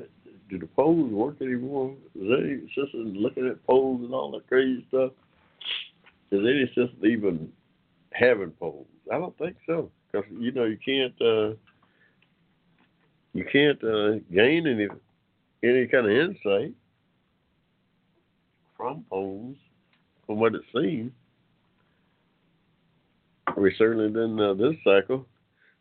do 0.49 0.59
the 0.59 0.67
polls 0.67 1.11
work 1.11 1.41
anymore? 1.41 1.95
Is 2.15 2.27
any 2.39 2.71
in 2.93 3.15
looking 3.15 3.47
at 3.47 3.65
polls 3.65 4.01
and 4.03 4.13
all 4.13 4.31
that 4.31 4.47
crazy 4.47 4.85
stuff? 4.89 5.11
Is 6.31 6.41
any 6.41 6.71
in 6.75 6.89
even 7.03 7.49
having 8.11 8.51
polls? 8.51 8.85
I 9.11 9.17
don't 9.17 9.35
think 9.39 9.55
so, 9.65 9.89
because 10.11 10.29
you 10.31 10.51
know 10.51 10.65
you 10.65 10.77
can't 10.83 11.13
uh, 11.19 11.55
you 13.33 13.45
can't 13.51 13.83
uh, 13.83 14.19
gain 14.31 14.67
any 14.67 14.87
any 15.63 15.87
kind 15.87 16.05
of 16.05 16.11
insight 16.11 16.73
from 18.77 19.03
polls, 19.09 19.57
from 20.27 20.39
what 20.39 20.53
it 20.53 20.61
seems. 20.75 21.11
We 23.57 23.73
certainly 23.77 24.09
didn't 24.09 24.39
uh, 24.39 24.53
this 24.53 24.75
cycle. 24.83 25.25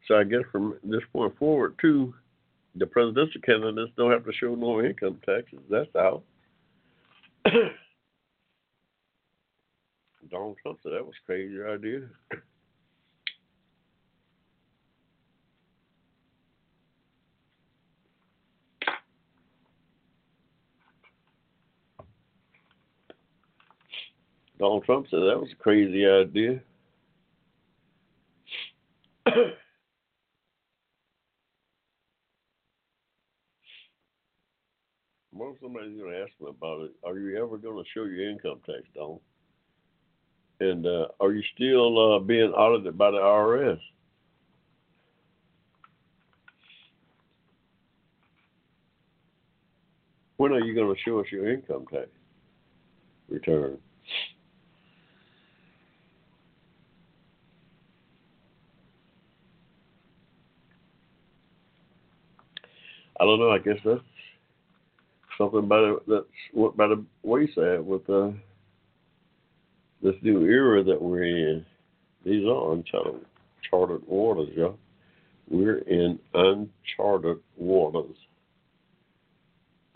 So 0.07 0.17
I 0.17 0.25
guess 0.25 0.41
from 0.51 0.79
this 0.83 1.03
point 1.13 1.37
forward, 1.39 1.75
too, 1.81 2.15
the 2.79 2.87
presidential 2.87 3.41
candidates 3.41 3.93
don't 3.97 4.11
have 4.11 4.25
to 4.25 4.33
show 4.33 4.55
no 4.55 4.83
income 4.83 5.21
taxes. 5.25 5.61
That's 5.71 5.95
out. 5.97 6.23
Donald 10.31 10.57
Trump 10.63 10.79
said 10.83 10.93
that 10.93 11.07
was 11.07 11.15
crazy 11.25 11.63
idea. 11.63 12.03
Donald 24.59 24.85
Trump 24.85 25.07
said 25.09 25.21
that 25.21 25.41
was 25.41 25.51
a 25.53 25.63
crazy 25.63 26.05
idea. 26.07 26.61
If 35.41 35.61
somebody's 35.63 35.97
going 35.99 36.13
to 36.13 36.19
ask 36.21 36.33
me 36.41 36.49
about 36.49 36.83
it? 36.83 36.93
Are 37.05 37.19
you 37.19 37.37
ever 37.43 37.59
going 37.59 37.83
to 37.83 37.91
show 37.95 38.05
your 38.05 38.29
income 38.29 38.61
tax, 38.67 38.83
Don? 38.95 39.19
And 40.61 40.85
uh, 40.85 41.07
are 41.21 41.33
you 41.33 41.43
still 41.55 42.17
uh, 42.17 42.19
being 42.19 42.51
audited 42.51 42.99
by 42.99 43.13
the 43.13 43.19
IRS? 43.19 43.79
When 50.39 50.53
are 50.53 50.61
you 50.61 50.75
going 50.75 50.93
to 50.95 51.01
show 51.03 51.21
us 51.21 51.27
your 51.31 51.51
income 51.53 51.85
tax 51.93 52.09
return? 53.29 53.79
I 63.21 63.25
don't 63.25 63.41
know. 63.41 63.51
I 63.51 63.59
guess 63.59 63.79
that's 63.85 64.01
something 65.39 65.67
by 65.67 65.79
the, 65.79 66.01
that's 66.07 66.25
what 66.53 66.77
by 66.77 66.89
the 66.89 67.03
wayside 67.23 67.81
with 67.81 68.09
uh, 68.11 68.31
this 70.03 70.17
new 70.23 70.45
era 70.45 70.83
that 70.85 71.01
we're 71.01 71.23
in. 71.23 71.65
These 72.25 72.45
are 72.45 72.73
uncharted 72.73 73.25
charted 73.71 74.03
waters, 74.07 74.49
y'all. 74.55 74.79
We're 75.49 75.79
in 75.79 76.19
uncharted 76.35 77.39
waters. 77.57 78.17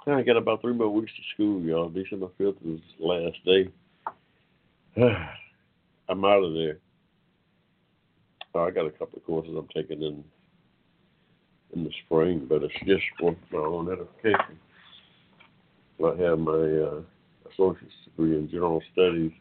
I 0.06 0.22
got 0.22 0.36
about 0.36 0.62
three 0.62 0.72
more 0.72 0.88
weeks 0.88 1.12
to 1.16 1.22
school, 1.34 1.62
y'all. 1.62 1.88
December 1.88 2.28
fifth 2.38 2.56
is 2.66 2.80
last 2.98 3.36
day. 3.44 3.68
I'm 6.08 6.24
out 6.24 6.42
of 6.42 6.54
there. 6.54 6.78
Oh, 8.54 8.64
I 8.64 8.70
got 8.70 8.86
a 8.86 8.90
couple 8.90 9.18
of 9.18 9.24
courses 9.24 9.54
I'm 9.56 9.68
taking 9.74 10.02
in 10.02 10.24
in 11.74 11.84
the 11.84 11.90
spring, 12.04 12.46
but 12.48 12.62
it's 12.62 12.74
just 12.86 13.04
for 13.18 13.34
my 13.50 13.58
own 13.58 13.90
edification. 13.90 14.58
I 16.00 16.22
have 16.22 16.38
my 16.38 16.52
uh, 16.52 17.00
associate's 17.52 17.92
degree 18.04 18.36
in 18.36 18.48
general 18.50 18.82
studies 18.92 19.32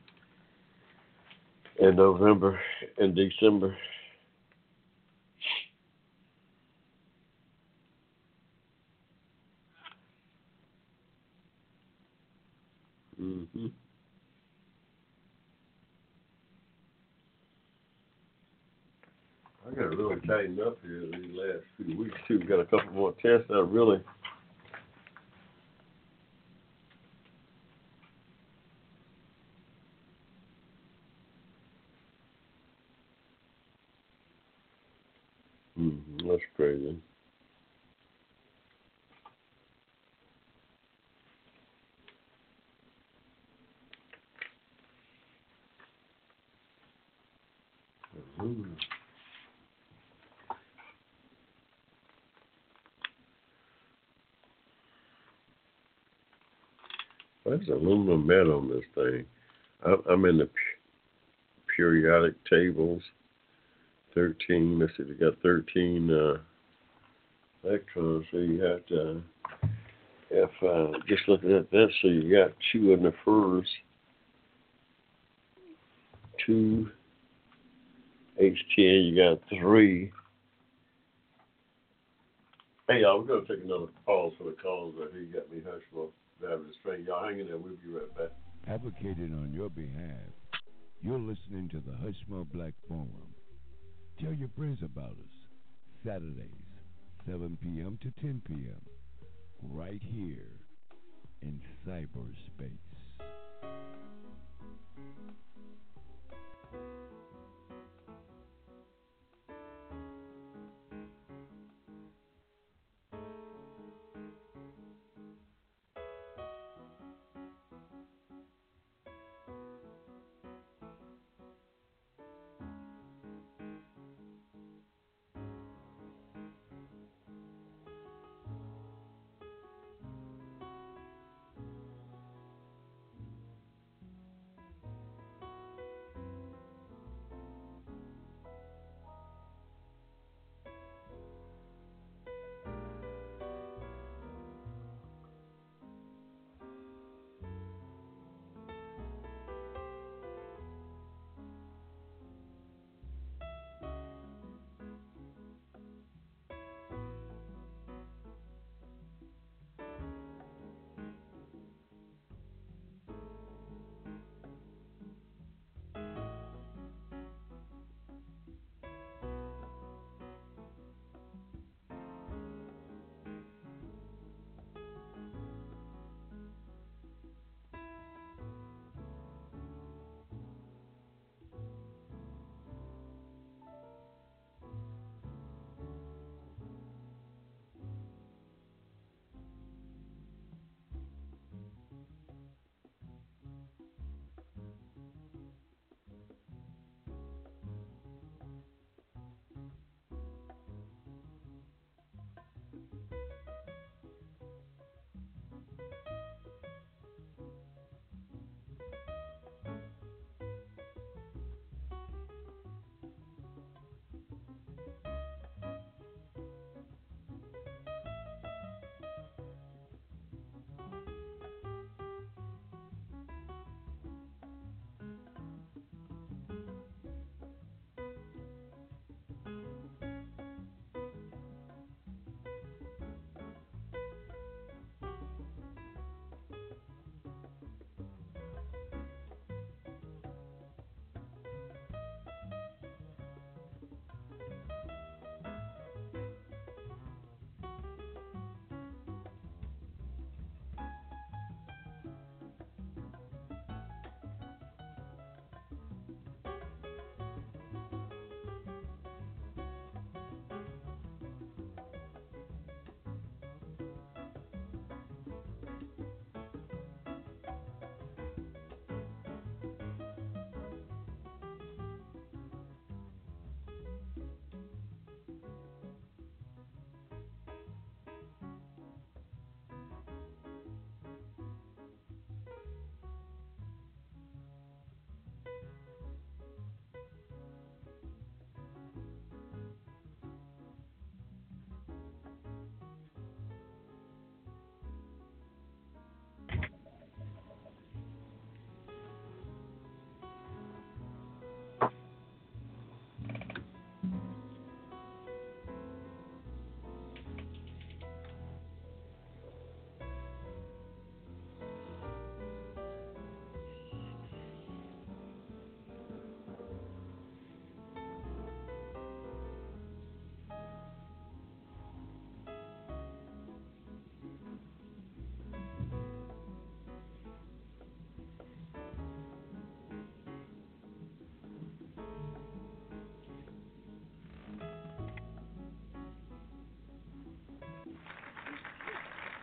in 1.79 1.95
November 1.95 2.59
and 2.97 3.15
December. 3.15 3.75
Mm-hmm. 13.19 13.67
I 19.67 19.75
got 19.75 19.95
really 19.95 20.15
tightened 20.27 20.59
up 20.59 20.77
here 20.81 21.03
these 21.11 21.35
last 21.35 21.63
few 21.77 21.97
weeks 21.97 22.17
too. 22.27 22.39
Got 22.39 22.59
a 22.59 22.65
couple 22.65 22.93
more 22.93 23.13
tests 23.21 23.49
I 23.49 23.59
really 23.59 24.03
Mm-hmm. 35.81 36.20
That's 36.31 36.43
crazy. 36.55 36.97
Mm-hmm. 48.39 48.63
There's 57.43 57.67
aluminum 57.67 58.25
metal 58.25 58.59
on 58.59 58.69
this 58.69 58.85
thing. 58.95 59.25
I'm 60.09 60.23
in 60.23 60.37
the 60.37 60.49
periodic 61.75 62.35
tables. 62.49 63.01
13, 64.13 64.79
let's 64.79 64.93
see, 64.97 65.03
we 65.03 65.15
got 65.15 65.33
13 65.41 66.09
uh, 66.11 67.67
electrons, 67.67 68.25
so 68.31 68.37
you 68.37 68.61
have 68.61 68.85
to, 68.87 69.21
if, 70.29 70.49
uh, 70.63 70.97
just 71.07 71.23
looking 71.27 71.53
at 71.53 71.69
this, 71.71 71.89
so 72.01 72.07
you 72.07 72.31
got 72.31 72.51
two 72.71 72.93
in 72.93 73.03
the 73.03 73.13
first, 73.25 73.69
two 76.45 76.89
H10, 78.41 78.55
you 78.77 79.15
got 79.15 79.39
three. 79.49 80.11
Hey, 82.89 83.01
y'all, 83.01 83.19
we're 83.19 83.27
going 83.27 83.45
to 83.45 83.55
take 83.55 83.63
another 83.63 83.85
pause 84.05 84.33
for 84.37 84.45
the 84.45 84.55
calls 84.61 84.95
right 84.97 85.09
here. 85.13 85.21
You 85.21 85.33
got 85.33 85.51
me 85.51 85.61
hush 85.63 85.81
for 85.93 86.09
Baptist 86.41 86.79
train. 86.83 87.05
Y'all 87.07 87.23
hang 87.23 87.39
in 87.39 87.47
there. 87.47 87.57
We'll 87.57 87.73
be 87.73 87.91
right 87.91 88.17
back. 88.17 88.31
Advocating 88.67 89.33
on 89.33 89.53
your 89.53 89.69
behalf, 89.69 90.33
you're 91.01 91.19
listening 91.19 91.69
to 91.69 91.77
the 91.77 91.91
Hushmo 91.91 92.45
Black 92.51 92.73
Forum. 92.87 93.30
Tell 94.19 94.33
your 94.33 94.49
friends 94.55 94.79
about 94.83 95.11
us. 95.11 95.35
Saturdays, 96.05 96.67
7 97.25 97.57
p.m. 97.61 97.97
to 98.01 98.11
10 98.21 98.41
p.m. 98.45 98.81
right 99.61 100.01
here 100.01 100.61
in 101.41 101.61
cyberspace. 101.87 102.90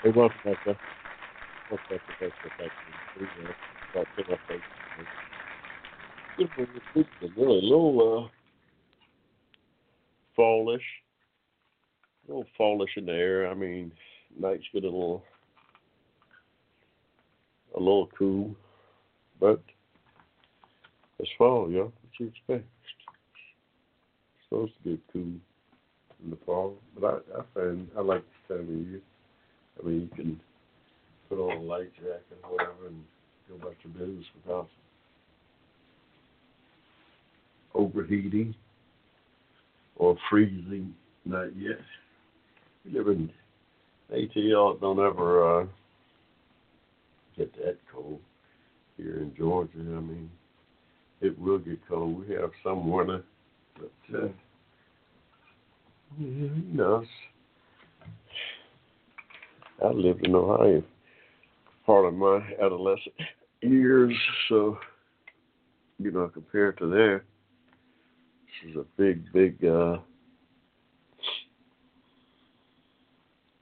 Hey, 0.09 0.15
welcome 0.17 0.39
back, 0.43 0.57
sir. 0.65 0.77
Welcome 1.71 1.87
back 1.91 2.01
to 2.07 2.25
Facebook 2.25 2.55
Action. 2.65 3.51
About 3.93 4.07
ten 4.17 4.33
up 4.33 4.41
there. 4.49 4.63
Good 6.39 6.49
for 6.55 6.63
you. 6.63 6.69
It's 6.95 7.37
a 7.37 7.41
little, 7.43 8.25
uh, 8.25 8.29
fallish. 10.35 10.81
A 12.27 12.31
little 12.31 12.47
fallish 12.57 12.97
in 12.97 13.05
the 13.05 13.13
air. 13.13 13.51
I 13.51 13.55
mean, 13.55 13.93
nights 14.41 14.65
get 14.73 14.85
a 14.85 14.87
little, 14.87 15.23
a 17.77 17.79
little 17.79 18.09
cool, 18.19 18.57
but 19.39 19.63
it's 21.19 21.29
fall, 21.37 21.71
yo. 21.71 21.83
What 21.83 21.93
you 22.19 22.29
expect? 22.29 22.65
It's 24.39 24.49
supposed 24.49 24.73
to 24.85 24.89
get 24.89 25.01
cool 25.13 25.23
in 26.25 26.31
the 26.31 26.39
fall, 26.47 26.77
but 26.99 27.27
I, 27.37 27.41
I 27.41 27.43
find 27.53 27.89
I 27.95 28.01
like 28.01 28.23
this 28.23 28.57
time 28.57 28.69
of 28.71 28.89
year. 28.89 29.03
I 29.79 29.87
mean, 29.87 30.03
you 30.03 30.16
can 30.16 30.41
put 31.29 31.39
on 31.39 31.59
a 31.59 31.61
light 31.61 31.95
jacket 31.95 32.39
or 32.45 32.51
whatever 32.51 32.87
and 32.89 33.05
go 33.49 33.57
about 33.57 33.76
your 33.83 33.93
business 33.93 34.26
without 34.45 34.68
overheating 37.74 38.55
or 39.97 40.16
freezing. 40.31 40.95
Not 41.24 41.57
yet. 41.57 41.79
We 42.85 42.99
live 42.99 43.09
in 43.09 43.31
ATL. 44.12 44.81
Don't 44.81 44.99
ever 44.99 45.61
uh, 45.61 45.66
get 47.37 47.55
that 47.57 47.76
cold 47.93 48.20
here 48.97 49.18
in 49.18 49.35
Georgia. 49.37 49.79
I 49.79 50.01
mean, 50.01 50.31
it 51.20 51.39
will 51.39 51.59
get 51.59 51.79
cold. 51.89 52.26
We 52.26 52.35
have 52.35 52.51
some 52.64 52.91
winter, 52.91 53.22
but 53.76 54.18
uh, 54.18 54.29
you 56.18 56.51
know, 56.72 57.01
it's 57.01 57.11
I 59.85 59.91
lived 59.91 60.26
in 60.26 60.35
Ohio 60.35 60.83
part 61.89 62.05
of 62.05 62.12
my 62.12 62.41
adolescent 62.62 63.14
years, 63.62 64.14
so 64.51 64.76
you 65.99 66.11
know, 66.11 66.29
compared 66.29 66.76
to 66.79 66.87
there, 66.87 67.24
this 68.62 68.72
is 68.72 68.76
a 68.76 68.85
big, 68.97 69.33
big, 69.33 69.64
uh, 69.64 69.97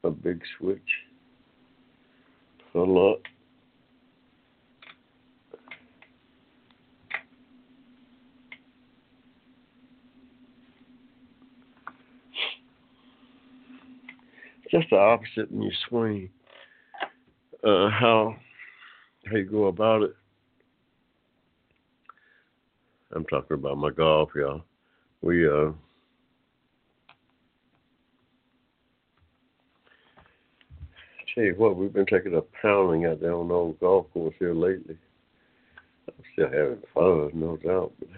a 0.02 0.10
big 0.10 0.42
switch. 0.58 0.80
A 2.74 2.78
lot. 2.78 3.20
Just 14.70 14.88
the 14.90 14.96
opposite 14.96 15.50
when 15.50 15.62
you 15.62 15.72
swing. 15.88 16.30
Uh, 17.64 17.88
how 17.90 18.36
how 19.26 19.36
you 19.36 19.44
go 19.44 19.66
about 19.66 20.02
it. 20.02 20.14
I'm 23.14 23.24
talking 23.26 23.54
about 23.54 23.78
my 23.78 23.90
golf, 23.90 24.30
y'all. 24.34 24.62
We 25.22 25.48
uh 25.48 25.72
tell 31.36 31.44
you 31.44 31.54
what, 31.56 31.76
we've 31.76 31.92
been 31.92 32.06
taking 32.06 32.34
a 32.34 32.42
pounding 32.62 33.04
out 33.04 33.20
there 33.20 33.34
on 33.34 33.48
the 33.48 33.54
old 33.54 33.78
golf 33.78 34.06
course 34.12 34.34
here 34.38 34.54
lately. 34.54 34.96
I'm 36.08 36.24
still 36.32 36.48
having 36.48 36.82
fun, 36.94 37.30
no 37.34 37.56
doubt, 37.58 37.92
but 37.98 38.08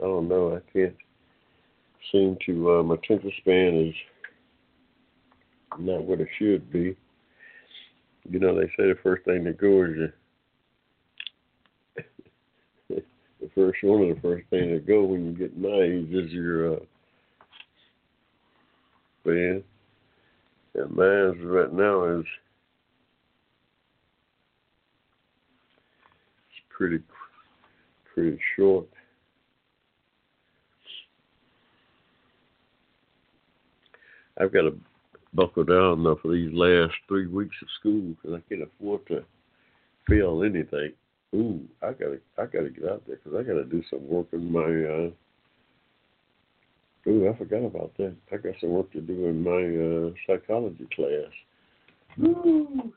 I 0.00 0.04
don't 0.04 0.28
know, 0.28 0.56
I 0.56 0.72
can't 0.72 0.94
seem 2.12 2.38
to 2.46 2.78
uh 2.78 2.82
my 2.84 2.94
attention 2.94 3.32
span 3.38 3.88
is 3.88 3.94
not 5.78 6.04
what 6.04 6.20
it 6.20 6.28
should 6.38 6.70
be. 6.72 6.96
You 8.30 8.38
know, 8.38 8.54
they 8.54 8.66
say 8.76 8.88
the 8.88 8.98
first 9.02 9.24
thing 9.24 9.44
to 9.44 9.52
go 9.52 9.84
is 9.84 10.10
the 13.40 13.50
first 13.54 13.78
one 13.82 14.02
of 14.02 14.16
the 14.16 14.20
first 14.20 14.46
thing 14.50 14.70
to 14.70 14.80
go 14.80 15.04
when 15.04 15.26
you 15.26 15.32
get 15.32 15.58
my 15.58 15.68
age 15.68 16.10
is 16.10 16.32
your 16.32 16.74
uh 16.74 16.78
band. 19.24 19.62
And 20.74 20.90
mine's 20.90 21.44
right 21.44 21.72
now 21.72 22.04
is 22.04 22.24
it's 26.50 26.66
pretty 26.76 26.98
pretty 28.14 28.38
short. 28.56 28.86
I've 34.40 34.52
got 34.52 34.62
to 34.62 34.78
buckle 35.34 35.64
down 35.64 36.02
though 36.02 36.18
for 36.20 36.32
these 36.32 36.52
last 36.52 36.94
three 37.06 37.26
weeks 37.26 37.56
of 37.62 37.68
school 37.78 38.14
because 38.14 38.38
I 38.38 38.48
can't 38.48 38.68
afford 38.68 39.06
to 39.08 39.24
fail 40.08 40.42
anything. 40.42 40.92
Ooh, 41.34 41.60
I 41.82 41.92
gotta, 41.92 42.18
I 42.38 42.46
gotta 42.46 42.70
get 42.70 42.88
out 42.88 43.02
there 43.06 43.16
because 43.16 43.38
I 43.38 43.42
gotta 43.42 43.64
do 43.64 43.82
some 43.90 44.08
work 44.08 44.28
in 44.32 44.50
my. 44.50 44.60
uh 44.60 45.10
Ooh, 47.08 47.28
I 47.28 47.38
forgot 47.38 47.64
about 47.64 47.96
that. 47.98 48.14
I 48.32 48.36
got 48.36 48.54
some 48.60 48.70
work 48.70 48.92
to 48.92 49.00
do 49.00 49.26
in 49.26 49.42
my 49.42 50.10
uh 50.10 50.12
psychology 50.26 50.88
class. 50.94 51.32
Ooh. 52.20 52.92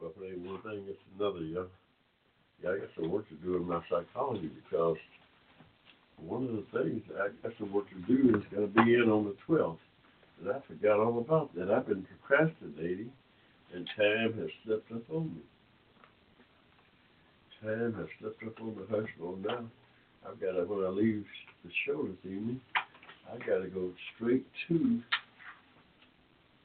Well, 0.00 0.12
if 0.16 0.22
it 0.22 0.34
ain't 0.34 0.46
one 0.46 0.62
thing, 0.62 0.84
it's 0.88 0.98
another, 1.18 1.40
yeah. 1.40 1.64
Yeah, 2.62 2.70
I 2.70 2.78
got 2.78 2.88
some 2.96 3.10
work 3.10 3.28
to 3.28 3.34
do 3.36 3.56
in 3.56 3.66
my 3.66 3.80
psychology 3.90 4.50
because 4.62 4.96
one 6.18 6.44
of 6.44 6.50
the 6.50 6.64
things 6.78 7.02
I 7.18 7.28
got 7.42 7.56
some 7.58 7.72
work 7.72 7.86
to 7.90 8.14
do 8.14 8.36
is 8.36 8.42
going 8.54 8.72
to 8.72 8.84
be 8.84 8.94
in 8.94 9.10
on 9.10 9.24
the 9.24 9.36
12th. 9.48 9.78
I 10.48 10.60
forgot 10.66 11.00
all 11.00 11.18
about 11.18 11.54
that. 11.54 11.70
I've 11.70 11.86
been 11.86 12.06
procrastinating, 12.06 13.12
and 13.72 13.88
time 13.96 14.38
has 14.38 14.50
slipped 14.64 14.92
up 14.92 15.10
on 15.10 15.34
me. 15.34 15.42
Time 17.62 17.94
has 17.94 18.06
slipped 18.20 18.42
up 18.42 18.60
on 18.60 18.74
the 18.74 19.08
mode 19.18 19.44
now. 19.44 19.64
I've 20.28 20.40
got 20.40 20.52
to, 20.52 20.64
when 20.64 20.84
I 20.84 20.88
leave 20.88 21.24
the 21.64 21.70
show 21.86 22.02
this 22.06 22.30
evening, 22.30 22.60
I've 23.32 23.40
got 23.40 23.58
to 23.58 23.68
go 23.68 23.90
straight 24.14 24.46
to 24.68 25.00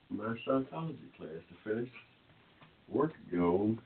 my 0.09 0.36
psychology 0.45 0.97
class 1.17 1.30
to 1.49 1.69
finish 1.69 1.89
working 2.89 3.39
on 3.39 3.80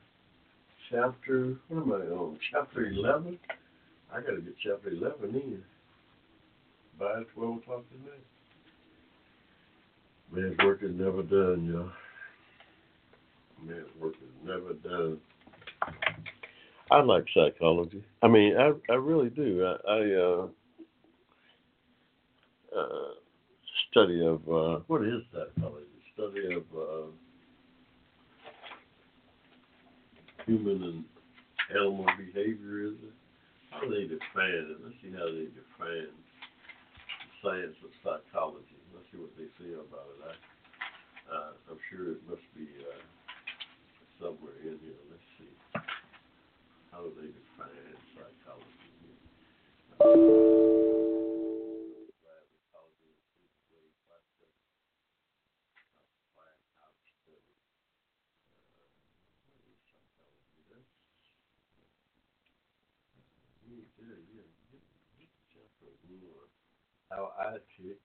chapter, 0.90 1.56
what 1.68 1.82
am 1.82 1.92
I 1.92 2.14
on? 2.14 2.38
Chapter 2.52 2.86
11? 2.86 3.38
I 4.12 4.20
got 4.20 4.30
to 4.30 4.40
get 4.40 4.54
chapter 4.62 4.90
11 4.90 5.34
in 5.34 5.62
by 6.98 7.22
12 7.34 7.58
o'clock 7.58 7.82
tonight. 7.90 8.24
Man's 10.34 10.58
work 10.64 10.82
is 10.82 10.90
never 10.94 11.22
done, 11.22 11.64
y'all. 11.72 11.90
Man's 13.64 13.86
work 14.00 14.14
is 14.14 14.46
never 14.46 14.74
done. 14.74 15.18
I 16.90 17.00
like 17.02 17.24
psychology. 17.32 18.04
I 18.22 18.28
mean, 18.28 18.56
I 18.56 18.72
I 18.90 18.96
really 18.96 19.30
do. 19.30 19.64
I, 19.64 19.90
I 19.90 20.00
uh, 20.14 20.46
uh, 22.78 23.14
study 23.90 24.26
of 24.26 24.40
uh, 24.48 24.80
what 24.88 25.02
is 25.02 25.22
psychology? 25.32 25.86
Study 26.14 26.54
of 26.54 26.64
uh, 26.76 27.06
human 30.46 30.82
and 30.82 31.04
animal 31.70 32.06
behavior. 32.18 32.88
Is 32.88 32.94
it? 33.02 33.14
How 33.70 33.88
they 33.88 34.02
define 34.02 34.50
it? 34.50 34.78
Let's 34.82 34.96
see 35.02 35.12
how 35.12 35.26
they 35.26 35.46
define 35.46 36.10
the 36.10 37.30
science 37.42 37.76
of 37.84 37.90
psychology. 38.02 38.73
See 39.14 39.20
what 39.22 39.30
they 39.38 39.46
say 39.62 39.70
about 39.78 40.10
it. 40.10 40.26
I, 40.26 40.34
uh, 41.30 41.52
I'm 41.70 41.78
sure 41.86 42.10
it 42.10 42.22
must 42.26 42.42
be 42.50 42.66
uh, 42.82 42.98
somewhere 44.18 44.58
in 44.58 44.74
here. 44.82 44.98
Let's 45.06 45.22
see. 45.38 45.54
How 46.90 47.06
do 47.06 47.14
they 47.14 47.30
define 47.30 47.94
psychology? 48.10 48.66
Here? 50.02 50.34
Uh, 67.10 67.14
how 67.14 67.30
I 67.38 67.62
tick. 67.78 68.02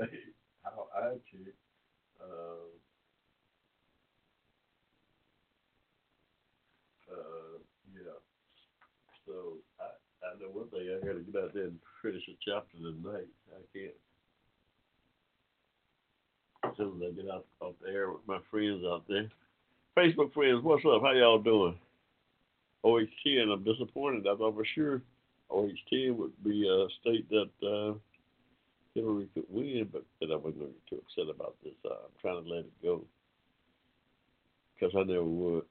how 0.64 0.86
I 0.94 1.12
tick. 1.30 1.54
Um, 2.22 2.70
uh, 7.10 7.58
yeah. 7.94 8.18
So 9.26 9.58
I, 9.80 10.26
I 10.26 10.40
know 10.40 10.50
one 10.52 10.68
thing. 10.68 10.88
I 10.90 11.06
got 11.06 11.14
to 11.14 11.20
get 11.20 11.42
out 11.42 11.54
there 11.54 11.64
and 11.64 11.78
finish 12.02 12.22
a 12.28 12.36
chapter 12.44 12.76
tonight. 12.76 13.28
I 13.52 13.60
can't. 13.72 13.94
As 16.64 16.76
soon 16.76 17.02
as 17.02 17.12
I 17.12 17.22
get 17.22 17.30
out 17.30 17.46
off 17.60 17.74
the 17.82 17.90
air 17.90 18.10
with 18.10 18.26
my 18.26 18.38
friends 18.50 18.82
out 18.84 19.04
there, 19.08 19.28
Facebook 19.96 20.32
friends, 20.34 20.62
what's 20.62 20.84
up? 20.84 21.02
How 21.02 21.12
y'all 21.12 21.38
doing? 21.38 21.78
Ohio, 22.84 23.50
I'm 23.50 23.64
disappointed. 23.64 24.26
I 24.26 24.36
thought 24.36 24.54
for 24.54 24.64
sure 24.74 25.02
Ohio 25.50 26.14
would 26.14 26.32
be 26.44 26.68
a 26.68 26.86
state 27.00 27.28
that 27.30 27.50
uh, 27.66 27.98
Hillary 28.94 29.28
win, 29.48 29.88
but 29.92 30.04
then 30.20 30.32
I 30.32 30.36
wasn't 30.36 30.72
to 30.88 30.96
too 30.96 31.02
upset 31.02 31.34
about 31.34 31.56
this. 31.62 31.74
Uh, 31.84 31.94
I'm 31.94 32.16
trying 32.20 32.42
to 32.42 32.48
let 32.48 32.60
it 32.60 32.82
go 32.82 33.04
because 34.74 34.94
I 34.96 35.04
never 35.04 35.24
would 35.24 35.64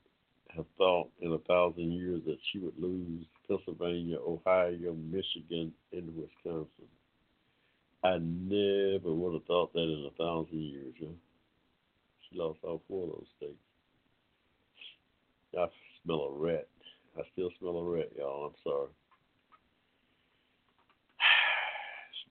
have 0.56 0.66
thought 0.78 1.10
in 1.22 1.34
a 1.34 1.38
thousand 1.40 1.92
years 1.92 2.22
that 2.26 2.38
she 2.52 2.60
would 2.60 2.78
lose 2.78 3.26
Pennsylvania, 3.48 4.18
Ohio, 4.20 4.96
Michigan, 4.96 5.74
and 5.92 6.16
Wisconsin. 6.16 6.88
I 8.04 8.18
never 8.20 9.14
would 9.14 9.34
have 9.34 9.46
thought 9.46 9.74
that 9.74 9.82
in 9.82 10.10
a 10.10 10.18
thousand 10.18 10.60
years. 10.60 10.94
Know? 11.02 11.14
She 12.30 12.38
lost 12.38 12.60
all 12.64 12.82
four 12.88 13.04
of 13.04 13.10
those 13.10 13.28
states. 13.38 13.54
I 15.58 15.66
smell 16.04 16.22
a 16.22 16.32
rat. 16.32 16.68
I 17.18 17.22
still 17.34 17.50
smell 17.60 17.78
a 17.78 17.84
rat, 17.84 18.12
y'all. 18.18 18.46
I'm 18.46 18.56
sorry. 18.64 18.90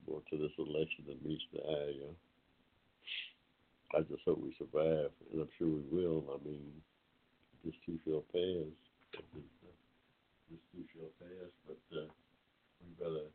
More 0.09 0.21
to 0.31 0.37
this 0.37 0.51
election 0.57 1.05
than 1.05 1.17
meets 1.23 1.43
the 1.53 1.59
eye. 1.59 2.09
I 3.97 4.01
just 4.01 4.21
hope 4.25 4.41
we 4.41 4.55
survive, 4.57 5.11
and 5.31 5.41
I'm 5.41 5.49
sure 5.57 5.67
we 5.67 5.83
will. 5.91 6.23
I 6.33 6.47
mean, 6.47 6.73
this 7.63 7.73
too 7.85 7.99
shall 8.05 8.23
pass. 8.33 8.73
This 10.49 10.61
too 10.73 10.85
shall 10.93 11.13
pass, 11.19 11.51
but 11.67 11.97
uh, 11.97 12.09
we 12.81 13.03
better 13.03 13.29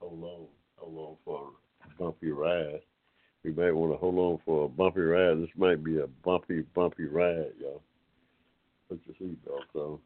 hold 0.00 0.22
on, 0.24 0.46
hold 0.76 0.98
on 0.98 1.16
for 1.24 1.50
a 1.84 2.02
bumpy 2.02 2.30
ride. 2.30 2.80
We 3.44 3.52
might 3.52 3.72
want 3.72 3.92
to 3.92 3.98
hold 3.98 4.18
on 4.18 4.38
for 4.44 4.64
a 4.64 4.68
bumpy 4.68 5.00
ride. 5.00 5.40
This 5.40 5.50
might 5.56 5.84
be 5.84 5.98
a 5.98 6.06
bumpy, 6.24 6.62
bumpy 6.74 7.04
ride, 7.04 7.52
y'all. 7.60 7.82
Put 8.88 9.00
your 9.06 9.16
seatbelts 9.16 9.74
on. 9.74 9.98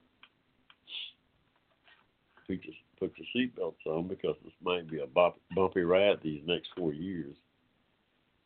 Put 2.46 2.64
your, 2.64 2.74
put 3.00 3.12
your 3.16 3.26
seatbelts 3.34 3.86
on 3.86 4.06
because 4.06 4.36
this 4.44 4.52
might 4.62 4.88
be 4.88 5.00
a 5.00 5.06
bump, 5.06 5.36
bumpy 5.56 5.80
ride 5.80 6.18
these 6.22 6.42
next 6.46 6.68
four 6.76 6.92
years. 6.92 7.34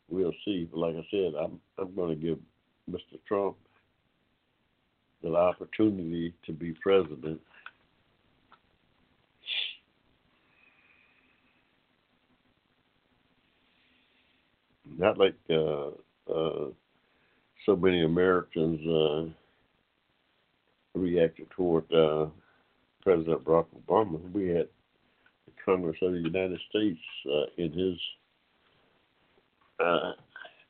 we'll 0.09 0.33
see. 0.45 0.69
But 0.71 0.79
like 0.79 0.95
I 0.95 1.07
said, 1.11 1.33
I'm 1.39 1.61
I'm 1.79 1.95
going 1.95 2.11
to 2.11 2.27
give 2.27 2.39
Mr. 2.91 3.19
Trump 3.27 3.57
the 5.23 5.35
opportunity 5.35 6.33
to 6.47 6.53
be 6.53 6.75
president. 6.83 7.41
Not 14.97 15.19
like 15.19 15.35
uh, 15.51 15.89
uh, 16.33 16.67
so 17.67 17.75
many 17.75 18.05
Americans 18.05 18.81
uh, 18.87 20.99
reacted 20.99 21.51
toward 21.51 21.93
uh, 21.93 22.27
President 23.05 23.45
Barack 23.45 23.67
Obama. 23.87 24.19
We 24.33 24.49
had 24.49 24.69
the 25.47 25.53
Congress 25.65 25.97
of 26.03 26.13
the 26.13 26.19
United 26.19 26.59
States 26.71 26.99
uh, 27.31 27.45
in 27.59 27.73
his 27.73 27.99
uh, 29.79 30.13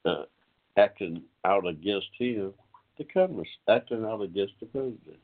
uh, 0.05 0.25
acting 0.77 1.23
out 1.45 1.67
against 1.67 2.09
him, 2.19 2.53
the 2.99 3.05
Congress 3.05 3.49
acting 3.69 4.05
out 4.05 4.21
against 4.23 4.55
the 4.61 4.67
president, 4.67 5.19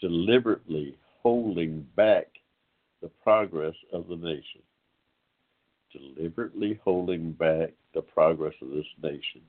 deliberately 0.00 0.96
holding 1.22 1.86
back 1.96 2.26
the 3.02 3.08
progress 3.22 3.74
of 3.92 4.06
the 4.08 4.16
nation, 4.16 4.62
deliberately 5.92 6.80
holding 6.84 7.32
back 7.32 7.70
the 7.94 8.02
progress 8.02 8.54
of 8.62 8.70
this 8.70 8.86
nation. 9.02 9.40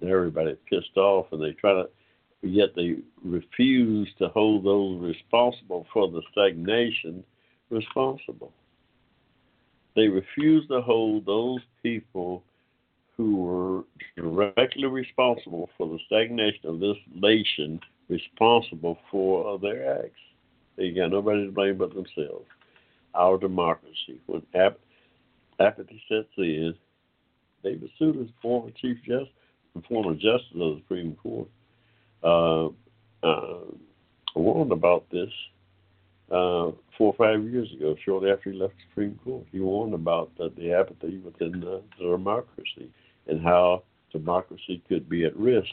And 0.00 0.10
everybody 0.10 0.56
pissed 0.68 0.96
off, 0.96 1.26
and 1.32 1.42
they 1.42 1.52
try 1.52 1.72
to, 1.74 1.88
yet 2.42 2.74
they 2.74 2.96
refuse 3.24 4.08
to 4.18 4.28
hold 4.28 4.64
those 4.64 5.00
responsible 5.00 5.86
for 5.92 6.10
the 6.10 6.22
stagnation 6.32 7.24
responsible. 7.70 8.52
They 9.94 10.08
refuse 10.08 10.66
to 10.68 10.80
hold 10.80 11.26
those 11.26 11.60
people 11.82 12.42
who 13.16 13.36
were 13.36 13.84
directly 14.16 14.86
responsible 14.86 15.70
for 15.76 15.86
the 15.86 15.98
stagnation 16.06 16.66
of 16.66 16.80
this 16.80 16.96
nation 17.14 17.80
responsible 18.08 18.98
for 19.10 19.58
their 19.58 20.04
acts. 20.04 20.20
They 20.76 20.90
got 20.90 21.10
nobody 21.10 21.46
to 21.46 21.52
blame 21.52 21.78
but 21.78 21.94
themselves. 21.94 22.46
Our 23.14 23.38
democracy. 23.38 24.20
When 24.26 24.42
ap- 24.54 24.80
apathy 25.60 26.02
sets 26.08 26.28
in, 26.38 26.74
David 27.62 27.90
Souter, 27.98 28.26
former 28.40 28.70
Chief 28.80 28.96
Justice, 29.06 29.28
former 29.88 30.14
Justice 30.14 30.46
of 30.54 30.58
the 30.58 30.76
Supreme 30.78 31.14
Court, 31.22 31.48
uh, 32.22 32.66
uh, 33.22 33.60
warned 34.34 34.72
about 34.72 35.08
this 35.10 35.30
uh, 36.30 36.70
four 36.96 37.12
or 37.12 37.14
five 37.18 37.42
years 37.44 37.70
ago, 37.72 37.94
shortly 38.04 38.30
after 38.30 38.50
he 38.50 38.58
left 38.58 38.74
the 38.74 38.82
Supreme 38.90 39.18
Court. 39.24 39.44
He 39.52 39.60
warned 39.60 39.94
about 39.94 40.30
the 40.38 40.72
apathy 40.72 41.18
within 41.18 41.60
the, 41.60 41.82
the 41.98 42.10
democracy 42.10 42.90
and 43.26 43.42
how 43.42 43.82
democracy 44.12 44.82
could 44.88 45.08
be 45.08 45.24
at 45.24 45.36
risk 45.36 45.70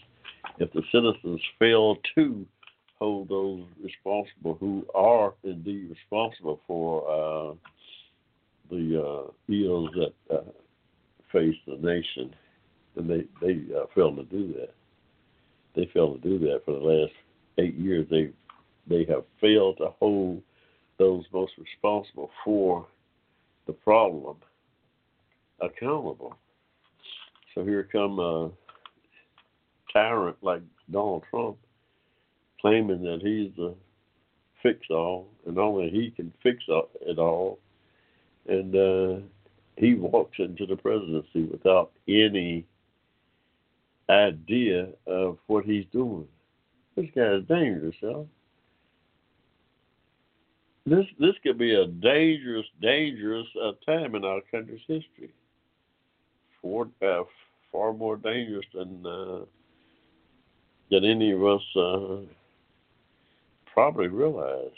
if 0.59 0.71
the 0.73 0.83
citizens 0.91 1.41
fail 1.57 1.97
to 2.15 2.45
hold 2.99 3.29
those 3.29 3.63
responsible 3.81 4.57
who 4.59 4.85
are 4.93 5.33
indeed 5.43 5.89
responsible 5.89 6.59
for 6.67 7.03
uh, 7.09 7.53
the 8.69 9.01
uh, 9.01 9.31
ills 9.51 9.89
that 9.95 10.13
uh, 10.35 10.41
face 11.31 11.55
the 11.65 11.77
nation, 11.77 12.35
and 12.95 13.09
they 13.09 13.23
they 13.41 13.61
uh, 13.75 13.85
fail 13.95 14.15
to 14.15 14.23
do 14.23 14.53
that. 14.53 14.73
They 15.75 15.89
failed 15.93 16.21
to 16.21 16.29
do 16.29 16.39
that 16.47 16.63
for 16.65 16.73
the 16.73 16.79
last 16.79 17.13
eight 17.57 17.75
years. 17.75 18.07
They 18.09 18.31
they 18.87 19.05
have 19.05 19.23
failed 19.39 19.77
to 19.77 19.89
hold 19.99 20.41
those 20.97 21.23
most 21.31 21.53
responsible 21.57 22.31
for 22.43 22.87
the 23.67 23.73
problem 23.73 24.37
accountable. 25.61 26.35
So 27.53 27.63
here 27.63 27.87
come 27.91 28.19
a 28.19 28.49
tyrant 29.91 30.37
like 30.41 30.61
Donald 30.91 31.23
Trump 31.29 31.57
claiming 32.61 33.01
that 33.03 33.21
he's 33.21 33.55
the 33.55 33.75
fix 34.61 34.79
all 34.89 35.27
and 35.45 35.57
only 35.57 35.89
he 35.89 36.11
can 36.11 36.33
fix 36.43 36.63
it 36.67 37.19
all. 37.19 37.59
And 38.47 38.75
uh, 38.75 39.21
he 39.77 39.93
walks 39.93 40.37
into 40.39 40.65
the 40.65 40.75
presidency 40.75 41.43
without 41.43 41.91
any 42.07 42.65
idea 44.09 44.89
of 45.07 45.37
what 45.47 45.65
he's 45.65 45.85
doing. 45.91 46.27
This 46.95 47.07
guy 47.15 47.35
is 47.35 47.43
dangerous, 47.45 47.95
y'all. 48.01 48.27
This 50.85 51.05
this 51.19 51.35
could 51.43 51.57
be 51.57 51.75
a 51.75 51.85
dangerous, 51.85 52.65
dangerous 52.81 53.47
uh, 53.61 53.73
time 53.85 54.15
in 54.15 54.25
our 54.25 54.41
country's 54.51 54.81
history. 54.87 55.31
For, 56.61 56.89
uh, 57.01 57.23
far 57.71 57.93
more 57.93 58.17
dangerous 58.17 58.65
than 58.73 59.05
uh, 59.05 59.45
than 60.89 61.05
any 61.05 61.31
of 61.31 61.45
us 61.45 61.61
uh, 61.75 62.17
probably 63.71 64.07
realize. 64.07 64.71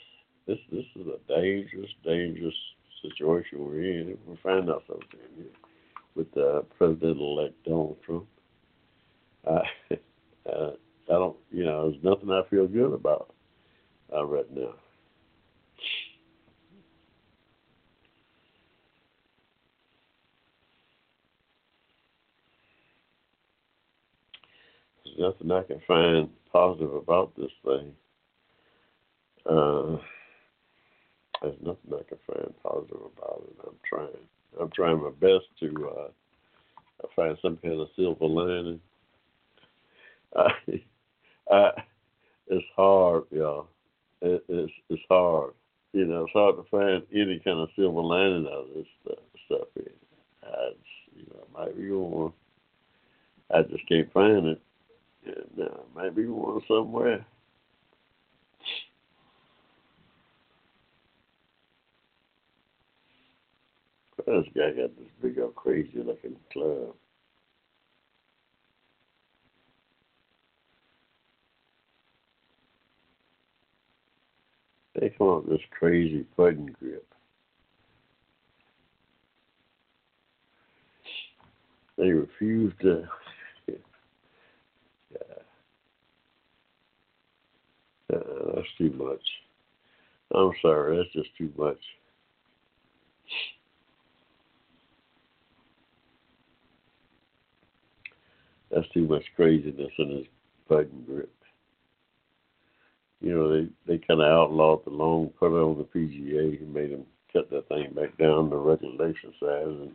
This 0.48 0.60
this 0.72 0.86
is 0.96 1.08
a 1.08 1.34
dangerous, 1.34 1.90
dangerous 2.04 2.56
situation 3.02 3.66
we're 3.66 3.82
in. 3.82 4.18
We 4.28 4.38
find 4.44 4.70
ourselves 4.70 5.06
in 5.14 5.46
with 6.16 6.36
uh, 6.38 6.62
President-elect 6.78 7.64
Donald 7.64 7.98
Trump. 8.06 8.28
Uh, 9.46 9.60
uh, 10.52 10.72
I 11.10 11.14
don't, 11.14 11.36
you 11.52 11.66
know, 11.66 11.90
there's 11.90 12.04
nothing 12.04 12.32
I 12.32 12.42
feel 12.50 12.68
good 12.68 12.94
about 12.94 13.34
uh, 14.14 14.26
right 14.26 14.50
now. 14.54 14.74
There's 25.06 25.34
nothing 25.34 25.52
I 25.52 25.64
can 25.64 25.82
find 25.88 26.30
positive 26.52 26.94
about 26.94 27.36
this 27.36 27.52
thing. 27.66 27.94
Uh, 29.50 29.98
there's 31.42 31.56
nothing 31.62 31.92
I 31.94 32.04
can 32.08 32.20
find 32.28 32.54
positive 32.64 33.02
about 33.18 33.44
it. 33.48 33.56
I'm 33.68 33.76
trying. 33.88 34.08
I'm 34.60 34.70
trying 34.72 35.02
my 35.02 35.10
best 35.10 35.46
to 35.62 35.90
uh, 35.90 37.08
find 37.16 37.38
some 37.42 37.58
kind 37.58 37.80
of 37.80 37.88
silver 37.96 38.26
lining. 38.26 38.80
Uh, 41.50 41.72
it's 42.48 42.66
hard, 42.78 43.24
y'all. 43.32 43.68
It, 44.22 44.42
it's 44.48 44.72
it's 44.90 45.02
hard. 45.10 45.52
You 45.92 46.06
know, 46.06 46.24
it's 46.24 46.32
hard 46.32 46.56
to 46.56 46.64
find 46.72 47.04
any 47.14 47.42
kind 47.44 47.60
of 47.60 47.70
silver 47.76 48.00
lining 48.02 48.48
out 48.48 48.70
of 48.70 48.74
this 48.74 48.86
stuff. 49.02 49.20
stuff 49.48 49.68
here. 49.76 49.92
I 50.44 50.70
just, 50.70 51.18
you 51.18 51.26
know, 51.34 51.46
might 51.54 51.76
be 51.76 51.92
one. 51.92 52.32
I 53.54 53.64
just 53.64 53.86
can't 53.90 54.14
find 54.14 54.46
it. 54.48 54.62
And 55.26 55.68
uh, 55.68 55.78
might 55.94 56.16
be 56.16 56.26
one 56.28 56.62
somewhere. 56.68 57.26
This 64.26 64.46
guy 64.56 64.70
got 64.72 64.96
this 64.98 65.10
big 65.22 65.40
old 65.40 65.56
crazy 65.56 65.92
looking 65.96 66.38
club. 66.54 66.94
They 75.02 75.10
come 75.10 75.30
up 75.30 75.46
with 75.48 75.58
this 75.58 75.68
crazy 75.72 76.26
pudding 76.38 76.76
grip. 76.80 77.08
They 81.98 82.12
refuse 82.12 82.72
to. 82.84 83.08
yeah. 83.68 83.76
Uh, 88.14 88.56
that's 88.56 88.68
too 88.78 88.92
much. 88.92 89.22
I'm 90.36 90.52
sorry, 90.62 90.98
that's 90.98 91.14
just 91.14 91.36
too 91.36 91.52
much. 91.58 91.80
That's 98.70 98.88
too 98.94 99.08
much 99.08 99.24
craziness 99.36 99.92
in 99.98 100.10
his 100.12 100.26
pudding 100.70 101.04
grip 101.08 101.34
you 103.22 103.34
know, 103.34 103.54
they 103.54 103.68
they 103.88 103.98
kind 104.00 104.22
of 104.22 104.28
outlawed 104.28 104.84
the 104.86 104.90
long 104.90 105.30
put 105.40 105.52
on 105.52 105.78
the 105.78 105.84
PGA 105.84 106.60
and 106.60 106.74
made 106.74 106.92
them 106.92 107.06
cut 107.32 107.50
that 107.52 107.68
thing 107.70 107.94
back 107.94 108.18
down 108.18 108.50
to 108.50 108.58
regulation 108.58 109.34
size 109.40 109.66
and 109.68 109.92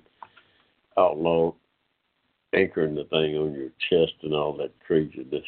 outlawed 0.96 1.54
anchoring 2.54 2.94
the 2.94 3.04
thing 3.04 3.36
on 3.36 3.52
your 3.52 3.70
chest 3.90 4.14
and 4.22 4.32
all 4.32 4.56
that 4.56 4.72
craziness. 4.86 5.44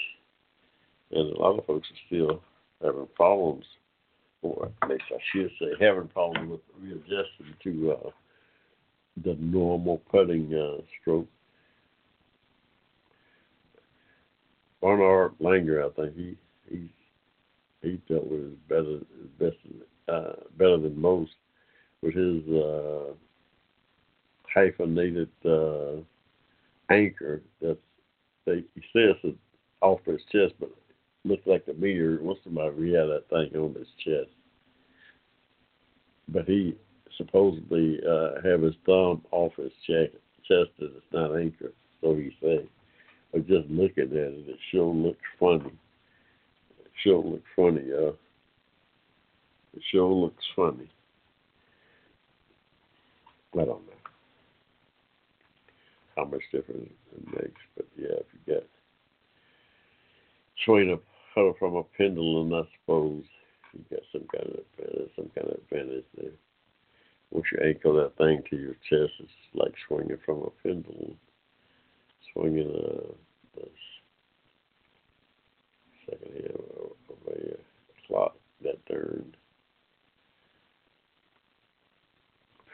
And 1.13 1.37
a 1.37 1.41
lot 1.41 1.59
of 1.59 1.65
folks 1.67 1.89
are 1.89 2.07
still 2.07 2.43
having 2.83 3.09
problems, 3.15 3.65
or 4.43 4.71
at 4.83 4.91
least 4.91 5.05
I 5.11 5.19
should 5.33 5.51
say, 5.59 5.69
having 5.81 6.09
problems 6.09 6.51
with 6.51 6.61
readjusting 6.83 7.55
to 7.63 7.93
uh, 7.93 8.11
the 9.25 9.37
normal 9.41 10.03
putting 10.11 10.53
uh, 10.53 10.83
stroke. 11.01 11.29
Bernhard 14.83 15.33
Langer, 15.41 15.91
I 15.91 15.95
think 15.95 16.15
he 16.15 16.37
he 16.69 16.91
he 17.83 18.01
dealt 18.09 18.27
with 18.27 18.41
it 18.41 18.69
better 18.69 18.99
best 19.39 19.57
uh, 20.09 20.33
better 20.57 20.79
than 20.79 21.01
most 21.01 21.33
with 22.03 22.15
his 22.15 22.43
uh, 22.49 23.13
hyphenated 24.53 25.29
uh, 25.45 25.97
anchor 26.91 27.43
that's 27.61 27.79
they 28.47 28.65
he 28.75 28.81
says 28.93 29.17
it's 29.23 29.39
off 29.81 30.01
his 30.07 30.21
chest, 30.33 30.55
but 30.59 30.71
it 30.71 31.29
looks 31.29 31.47
like 31.47 31.67
the 31.67 31.75
meter. 31.75 32.19
Once 32.23 32.39
somebody 32.43 32.75
we 32.75 32.93
had 32.93 33.07
that 33.07 33.29
thing 33.29 33.61
on 33.61 33.75
his 33.75 33.89
chest, 34.05 34.31
but 36.29 36.47
he 36.47 36.75
supposedly 37.17 38.01
uh, 38.09 38.41
have 38.43 38.63
his 38.63 38.75
thumb 38.87 39.23
off 39.31 39.53
his 39.57 39.73
chest, 39.87 40.15
chest 40.47 40.71
and 40.81 40.91
it's 40.97 41.13
not 41.13 41.37
anchored. 41.37 41.75
So 42.01 42.15
he 42.15 42.31
said. 42.41 42.69
But 43.33 43.47
just 43.47 43.69
looking 43.69 44.05
at 44.05 44.13
it, 44.13 44.49
it 44.49 44.59
sure 44.71 44.95
looks 44.95 45.19
funny. 45.39 45.73
Sure 47.03 47.23
looks 47.23 47.49
funny, 47.55 47.83
y'all. 47.89 48.17
It 49.75 49.83
sure 49.91 50.13
looks 50.13 50.45
funny. 50.57 50.91
I 53.55 53.65
don't 53.65 53.87
know 53.87 53.99
how 56.17 56.25
much 56.25 56.43
difference 56.53 56.91
it 57.17 57.27
makes, 57.27 57.61
but 57.77 57.87
yeah, 57.97 58.19
if 58.19 58.27
you 58.33 58.55
get 58.55 58.69
swing 60.65 60.93
a 60.93 61.53
from 61.59 61.77
a 61.77 61.85
pendulum, 61.97 62.53
I 62.53 62.63
suppose 62.81 63.23
you 63.73 63.85
got 63.91 64.01
some 64.11 64.27
kind 64.35 64.47
of 64.47 64.61
advantage, 64.81 65.11
some 65.15 65.31
kind 65.35 65.49
of 65.49 65.59
advantage 65.63 66.05
there. 66.17 66.33
Once 67.31 67.47
you 67.53 67.59
anchor 67.65 67.93
that 67.93 68.17
thing 68.19 68.43
to 68.51 68.57
your 68.57 68.75
chest, 68.89 69.13
it's 69.21 69.31
like 69.55 69.73
swinging 69.87 70.19
from 70.25 70.43
a 70.43 70.51
pendulum, 70.63 71.17
swinging 72.33 72.69
a, 72.69 73.61
a 73.61 73.65
second 76.11 76.33
hand 76.33 76.59
of 77.11 77.33
a 77.33 77.57
clock 78.07 78.37
that 78.63 78.85
turned. 78.87 79.37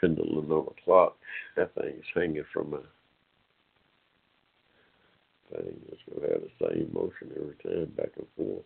pendulum 0.05 0.52
on 0.52 0.66
a 0.66 0.85
clock. 0.85 1.16
That 1.56 1.74
thing's 1.74 2.05
hanging 2.15 2.44
from 2.52 2.74
a 2.74 2.78
thing. 5.55 5.81
It's 5.90 6.02
going 6.09 6.23
to 6.23 6.32
have 6.32 6.43
the 6.43 6.66
same 6.69 6.90
motion 6.93 7.31
every 7.36 7.56
time, 7.62 7.93
back 7.97 8.11
and 8.16 8.27
forth. 8.36 8.65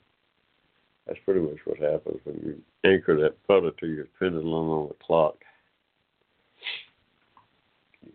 That's 1.06 1.20
pretty 1.24 1.40
much 1.40 1.58
what 1.64 1.78
happens 1.78 2.20
when 2.24 2.36
you 2.36 2.62
anchor 2.84 3.18
that 3.20 3.46
putter 3.46 3.70
to 3.70 3.86
your 3.86 4.06
pendulum 4.18 4.68
on 4.68 4.88
the 4.88 4.94
clock. 5.04 5.36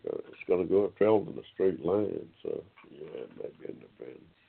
It's 0.05 0.47
going 0.47 0.67
to 0.67 0.69
go 0.69 0.91
travel 0.97 1.25
in 1.31 1.39
a 1.39 1.43
straight 1.53 1.83
line, 1.83 2.27
so 2.41 2.63
yeah, 2.91 3.21
it 3.21 3.29
might 3.37 3.59
be 3.59 3.65
an 3.67 3.81
advantage. 3.99 4.42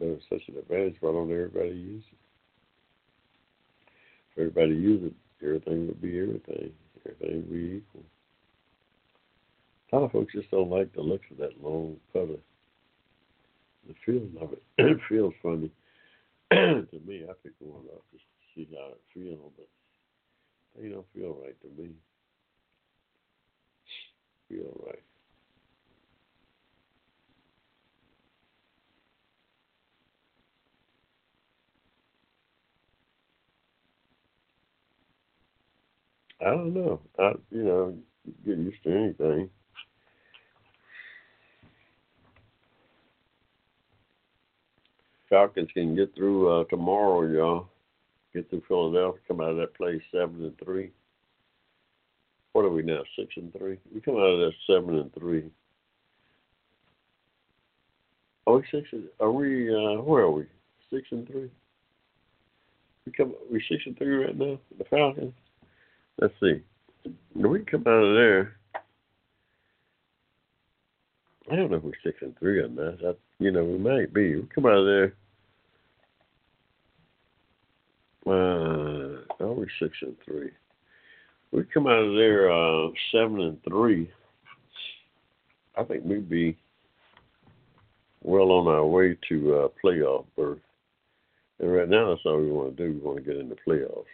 It's 0.00 0.24
such 0.28 0.42
an 0.48 0.56
advantage, 0.58 0.96
why 1.00 1.12
don't 1.12 1.30
everybody 1.30 1.70
use 1.70 2.04
it? 2.10 2.18
If 4.32 4.38
everybody 4.38 4.74
use 4.80 5.02
it, 5.12 5.44
everything 5.44 5.88
would 5.88 6.00
be 6.00 6.18
everything. 6.20 6.72
Everything 7.04 7.36
would 7.36 7.52
be 7.52 7.82
equal. 7.82 8.04
A 9.90 9.96
lot 9.96 10.04
of 10.04 10.12
folks 10.12 10.34
just 10.34 10.50
don't 10.50 10.70
like 10.70 10.92
the 10.94 11.00
looks 11.00 11.24
of 11.30 11.38
that 11.38 11.62
long 11.62 11.96
putter. 12.12 12.38
The 13.86 13.94
feeling 14.04 14.36
of 14.40 14.52
it, 14.52 14.62
it 14.78 14.98
feels 15.08 15.34
funny. 15.42 15.70
to 16.52 17.00
me, 17.06 17.24
I 17.28 17.32
pick 17.42 17.52
one 17.58 17.84
up 17.92 18.02
just 18.12 18.24
to 18.24 18.54
see 18.54 18.68
how 18.74 18.88
it 18.88 19.00
feels, 19.14 19.52
but 19.56 19.68
they 20.76 20.88
don't 20.88 21.06
feel 21.14 21.36
right 21.42 21.56
to 21.62 21.82
me. 21.82 21.90
Feel 24.48 24.80
right. 24.86 25.02
I 36.40 36.50
don't 36.50 36.74
know. 36.74 37.00
I 37.18 37.32
you 37.50 37.64
know 37.64 37.94
get 38.44 38.58
used 38.58 38.82
to 38.84 38.96
anything. 38.96 39.50
Falcons 45.28 45.68
can 45.74 45.94
get 45.94 46.14
through 46.14 46.48
uh, 46.48 46.64
tomorrow, 46.64 47.22
y'all. 47.22 47.68
Get 48.34 48.48
through 48.50 48.62
Philadelphia, 48.68 49.20
come 49.26 49.40
out 49.40 49.50
of 49.50 49.56
that 49.56 49.74
place 49.74 50.00
seven 50.12 50.44
and 50.44 50.58
three. 50.62 50.90
What 52.52 52.64
are 52.64 52.70
we 52.70 52.82
now? 52.82 53.02
Six 53.18 53.28
and 53.36 53.52
three. 53.52 53.78
We 53.94 54.00
come 54.00 54.16
out 54.16 54.20
of 54.20 54.40
that 54.40 54.52
seven 54.66 54.98
and 54.98 55.12
three. 55.14 55.50
Are 58.46 58.56
we 58.56 58.62
six? 58.70 58.88
And, 58.92 59.04
are 59.20 59.32
we? 59.32 59.68
Uh, 59.68 60.00
where 60.02 60.24
are 60.24 60.30
we? 60.30 60.46
Six 60.90 61.06
and 61.10 61.26
three. 61.26 61.50
We 63.06 63.12
come. 63.12 63.34
We 63.50 63.62
six 63.68 63.82
and 63.86 63.96
three 63.96 64.24
right 64.24 64.36
now. 64.36 64.58
The 64.78 64.84
Falcons. 64.84 65.34
Let's 66.20 66.34
see. 66.40 66.60
We 67.34 67.60
come 67.60 67.84
out 67.86 68.02
of 68.02 68.14
there. 68.14 68.56
I 71.50 71.56
don't 71.56 71.70
know 71.70 71.76
if 71.78 71.82
we're 71.82 71.92
six 72.04 72.18
and 72.20 72.36
three 72.38 72.62
on 72.62 72.74
that. 72.76 72.98
I, 73.06 73.12
you 73.42 73.50
know, 73.50 73.64
we 73.64 73.78
might 73.78 74.12
be. 74.12 74.36
We 74.36 74.46
come 74.54 74.66
out 74.66 74.78
of 74.78 74.86
there. 74.86 75.14
Uh, 78.26 79.22
oh, 79.40 79.52
we're 79.52 79.66
six 79.80 79.96
and 80.02 80.16
three. 80.24 80.50
We 81.52 81.64
come 81.72 81.86
out 81.86 82.02
of 82.02 82.14
there 82.14 82.50
uh, 82.50 82.88
seven 83.12 83.40
and 83.40 83.62
three. 83.64 84.10
I 85.78 85.84
think 85.84 86.04
we'd 86.04 86.28
be 86.28 86.58
well 88.22 88.50
on 88.50 88.66
our 88.66 88.84
way 88.84 89.16
to 89.28 89.54
uh, 89.54 89.68
playoff 89.82 90.26
berth. 90.36 90.58
And 91.60 91.72
right 91.72 91.88
now, 91.88 92.10
that's 92.10 92.20
all 92.26 92.38
we 92.38 92.50
want 92.50 92.76
to 92.76 92.86
do. 92.86 92.92
We 92.92 93.00
want 93.00 93.18
to 93.18 93.24
get 93.24 93.36
in 93.36 93.48
the 93.48 93.56
playoffs. 93.66 94.04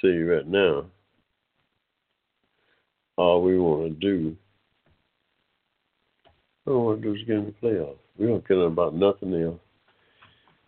See 0.00 0.22
right 0.22 0.46
now, 0.46 0.86
all 3.16 3.42
we 3.42 3.58
want 3.58 3.88
to 3.88 3.94
do, 4.00 4.36
all 6.66 6.80
we 6.80 6.86
want 6.86 7.02
to 7.02 7.08
do 7.08 7.14
is 7.14 7.26
get 7.26 7.36
in 7.36 7.46
the 7.46 7.66
playoffs. 7.66 7.98
We 8.18 8.26
don't 8.26 8.46
care 8.46 8.60
about 8.62 8.94
nothing 8.94 9.34
else. 9.34 9.60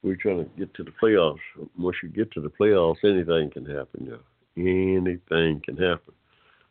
We're 0.03 0.17
trying 0.17 0.45
to 0.45 0.51
get 0.59 0.73
to 0.75 0.85
the 0.85 0.93
playoffs. 1.03 1.39
Once 1.77 1.97
you 2.03 2.09
get 2.09 2.31
to 2.33 2.41
the 2.41 2.51
playoffs, 2.51 3.05
anything 3.05 3.51
can 3.51 3.67
happen. 3.67 4.07
Yeah, 4.07 4.17
anything 4.57 5.61
can 5.65 5.77
happen 5.77 6.15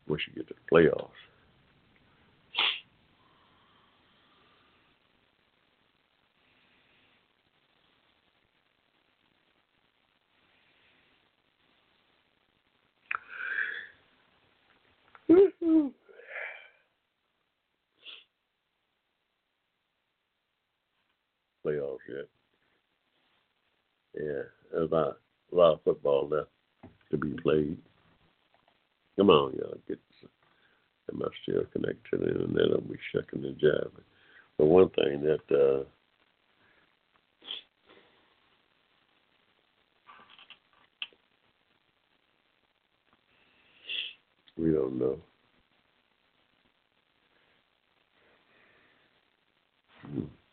once 0.08 0.22
you 0.28 0.34
get 0.36 0.48
to 0.48 0.54
the 0.54 0.76
playoffs. 0.76 1.10
Playoffs 21.66 21.98
yet. 22.08 22.28
Yeah, 24.14 24.44
there's 24.72 24.92
a 24.92 24.96
lot, 24.96 25.18
a 25.52 25.56
lot 25.56 25.74
of 25.74 25.84
football 25.84 26.28
left 26.30 26.50
to 27.12 27.18
be 27.18 27.36
played. 27.42 27.78
Come 27.78 27.82
on, 29.30 29.54
y'all, 29.54 29.78
get 29.88 30.00
I 31.22 31.28
still 31.44 31.64
connected 31.72 32.20
the 32.20 32.28
internet? 32.28 32.72
I'll 32.72 32.82
be 32.82 32.98
shucking 33.14 33.42
the 33.42 33.52
job. 33.52 33.92
But 34.58 34.66
one 34.66 34.90
thing 34.90 35.22
that 35.22 35.56
uh 35.56 35.84
we 44.58 44.72
don't 44.72 44.98
know. 44.98 45.18
Hmm. 50.02 50.45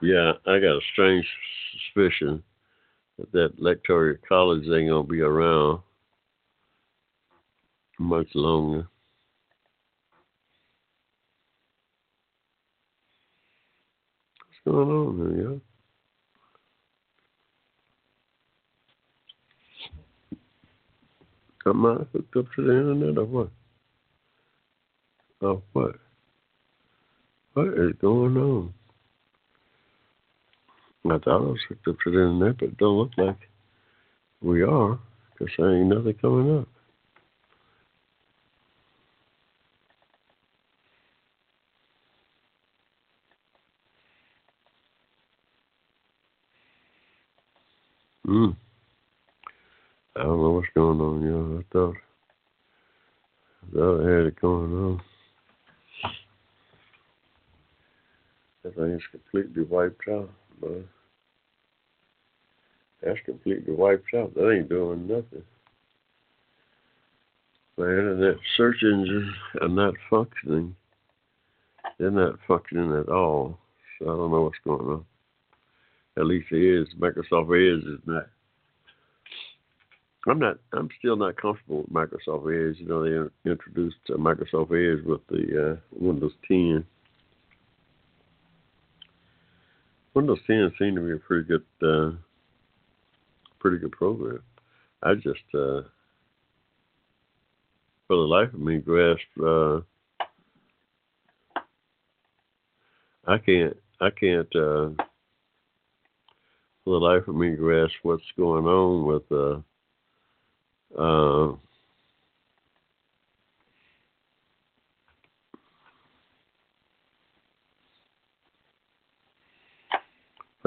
Yeah, 0.00 0.32
I 0.46 0.60
got 0.60 0.76
a 0.76 0.80
strange 0.92 1.26
suspicion 1.72 2.42
that 3.18 3.32
that 3.32 3.52
electoral 3.58 4.16
college 4.28 4.62
ain't 4.68 4.90
gonna 4.90 5.02
be 5.02 5.20
around 5.20 5.80
much 7.98 8.28
longer. 8.34 8.86
What's 14.46 14.60
going 14.64 14.88
on 14.88 15.34
here, 15.34 15.42
y'all? 15.42 15.60
Am 21.66 21.86
I 21.86 21.94
hooked 22.12 22.36
up 22.36 22.46
to 22.54 22.62
the 22.62 22.70
internet 22.70 23.18
or 23.18 23.24
what? 23.24 23.50
Oh, 25.42 25.62
what? 25.72 25.96
What 27.54 27.68
is 27.68 27.94
going 28.00 28.36
on? 28.36 28.74
I 31.12 31.18
thought 31.18 31.42
I 31.42 31.50
was 31.50 31.60
hooked 31.68 31.88
up 31.88 31.96
to 32.04 32.10
the 32.10 32.18
internet, 32.18 32.58
but 32.58 32.68
it 32.68 32.78
don't 32.78 32.98
look 32.98 33.10
like 33.16 33.38
we 34.40 34.62
are 34.62 34.98
because 35.38 35.52
there 35.56 35.76
ain't 35.76 35.88
nothing 35.88 36.14
coming 36.14 36.58
up. 36.58 36.68
Hmm. 48.26 48.50
I 50.16 50.22
don't 50.22 50.42
know 50.42 50.50
what's 50.50 50.68
going 50.74 51.00
on, 51.00 51.22
y'all. 51.22 51.58
I 51.58 51.62
thought, 51.72 51.94
I 53.62 53.74
thought 53.74 54.00
I 54.00 54.10
had 54.10 54.26
it 54.26 54.40
going 54.40 54.72
on. 54.74 55.00
That 58.62 58.74
thing's 58.74 59.02
completely 59.10 59.62
wiped 59.62 60.08
out, 60.08 60.28
but 60.60 60.84
that's 63.02 63.18
completely 63.24 63.74
wiped 63.74 64.14
out. 64.14 64.34
That 64.34 64.50
ain't 64.50 64.68
doing 64.68 65.06
nothing. 65.06 65.44
My 67.76 67.84
internet 67.84 68.36
search 68.56 68.82
engine 68.82 69.32
are 69.60 69.68
not 69.68 69.94
functioning. 70.10 70.74
They're 71.98 72.10
not 72.10 72.38
functioning 72.46 72.92
at 72.92 73.08
all. 73.08 73.58
So 73.98 74.06
I 74.06 74.16
don't 74.16 74.30
know 74.30 74.42
what's 74.42 74.58
going 74.64 74.88
on. 74.88 75.04
At 76.16 76.26
least 76.26 76.48
it 76.50 76.62
is. 76.62 76.88
Microsoft 76.98 77.54
Edge 77.54 77.84
is 77.84 78.00
not. 78.04 78.26
I'm 80.28 80.40
not. 80.40 80.58
I'm 80.72 80.88
still 80.98 81.16
not 81.16 81.40
comfortable 81.40 81.82
with 81.82 81.92
Microsoft 81.92 82.46
Edge. 82.52 82.80
You 82.80 82.88
know, 82.88 83.02
they 83.04 83.50
introduced 83.50 83.96
uh, 84.10 84.14
Microsoft 84.14 84.72
Edge 84.72 85.04
with 85.04 85.24
the 85.28 85.72
uh, 85.72 85.76
Windows 85.92 86.32
10. 86.48 86.84
Windows 90.14 90.40
10 90.48 90.72
seemed 90.78 90.96
to 90.96 91.02
be 91.02 91.12
a 91.12 91.16
pretty 91.16 91.46
good, 91.46 91.64
uh, 91.82 92.16
pretty 93.58 93.78
good 93.78 93.92
program. 93.92 94.42
I 95.02 95.14
just, 95.14 95.44
uh, 95.54 95.82
for 98.06 98.16
the 98.16 98.22
life 98.22 98.52
of 98.52 98.60
me, 98.60 98.78
grasp. 98.78 99.20
Uh, 99.42 99.80
I 103.26 103.38
can't. 103.38 103.76
I 104.00 104.10
can't. 104.10 104.48
Uh, 104.56 104.90
for 106.84 106.98
the 106.98 107.04
life 107.04 107.28
of 107.28 107.34
me, 107.34 107.50
grasp 107.50 107.94
what's 108.02 108.22
going 108.36 108.64
on 108.64 109.04
with. 109.04 109.30
Uh, 109.30 109.60
uh, 110.98 111.54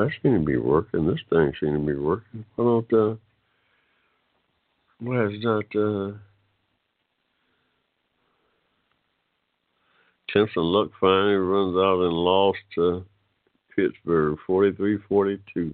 that 0.02 0.12
seems 0.22 0.40
to 0.42 0.46
be 0.46 0.58
working. 0.58 1.08
This 1.08 1.20
thing 1.30 1.52
seems 1.60 1.80
to 1.80 1.86
be 1.86 1.96
working. 1.96 2.46
Why 2.56 2.66
don't 2.66 2.94
uh 2.94 3.16
why 5.00 5.26
is 5.26 5.44
not 5.44 5.66
uh 5.76 6.14
Clemson 10.34 10.50
Luck 10.58 10.92
finally 11.00 11.36
runs 11.36 11.76
out 11.76 12.04
and 12.04 12.14
lost 12.14 12.60
to 12.76 13.06
Pittsburgh 13.76 14.38
forty 14.48 14.76
three 14.76 14.98
forty 15.08 15.40
two. 15.54 15.74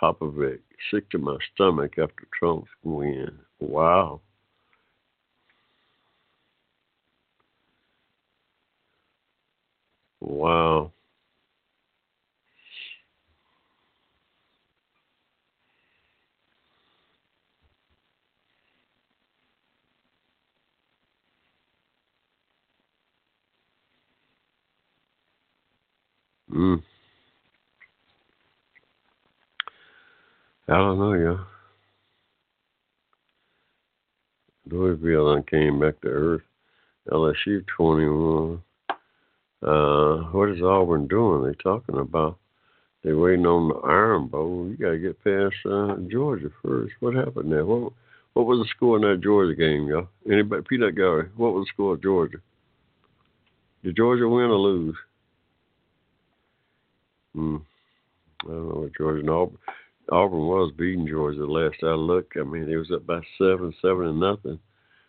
Popovich, 0.00 0.60
sick 0.90 1.08
to 1.10 1.18
my 1.18 1.36
stomach 1.54 1.92
after 1.98 2.26
Trump's 2.38 2.68
win. 2.82 3.30
Wow. 3.60 4.20
Wow. 10.24 10.90
Mm. 26.50 26.82
I 30.68 30.72
don't 30.72 30.98
know, 30.98 31.12
yeah. 31.12 31.44
Louisville 34.70 35.34
and 35.34 35.46
came 35.46 35.80
back 35.80 36.00
to 36.00 36.08
earth. 36.08 36.42
LSU 37.10 37.66
21. 37.76 38.62
Uh, 39.64 40.16
what 40.32 40.50
is 40.50 40.62
Auburn 40.62 41.08
doing? 41.08 41.42
They 41.46 41.54
talking 41.62 41.98
about 41.98 42.38
they 43.02 43.12
waiting 43.12 43.46
on 43.46 43.68
the 43.68 43.74
Iron 43.86 44.26
Bowl. 44.26 44.68
You 44.68 44.76
got 44.76 44.90
to 44.90 44.98
get 44.98 45.24
past 45.24 45.54
uh, 45.64 45.96
Georgia 46.10 46.50
first. 46.62 46.94
What 47.00 47.14
happened 47.14 47.50
there? 47.50 47.64
What 47.64 47.92
what 48.34 48.46
was 48.46 48.58
the 48.58 48.68
score 48.76 48.96
in 48.96 49.02
that 49.02 49.22
Georgia 49.22 49.54
game, 49.54 49.86
y'all? 49.86 50.08
Anybody? 50.30 50.62
Peanut 50.68 50.96
Gary. 50.96 51.28
What 51.36 51.54
was 51.54 51.64
the 51.64 51.72
score 51.72 51.94
of 51.94 52.02
Georgia? 52.02 52.38
Did 53.82 53.96
Georgia 53.96 54.28
win 54.28 54.46
or 54.46 54.58
lose? 54.58 54.96
Hmm. 57.34 57.56
I 58.42 58.48
don't 58.48 58.68
know 58.68 58.80
what 58.82 58.96
Georgia 58.96 59.20
and 59.20 59.30
Auburn. 59.30 59.58
Auburn 60.10 60.46
was 60.46 60.72
beating 60.76 61.06
Georgia 61.06 61.40
the 61.40 61.46
last 61.46 61.76
I 61.82 61.94
looked. 61.94 62.36
I 62.36 62.42
mean, 62.42 62.70
it 62.70 62.76
was 62.76 62.90
up 62.90 63.06
by 63.06 63.20
seven, 63.38 63.74
seven 63.80 64.08
and 64.08 64.20
nothing, 64.20 64.58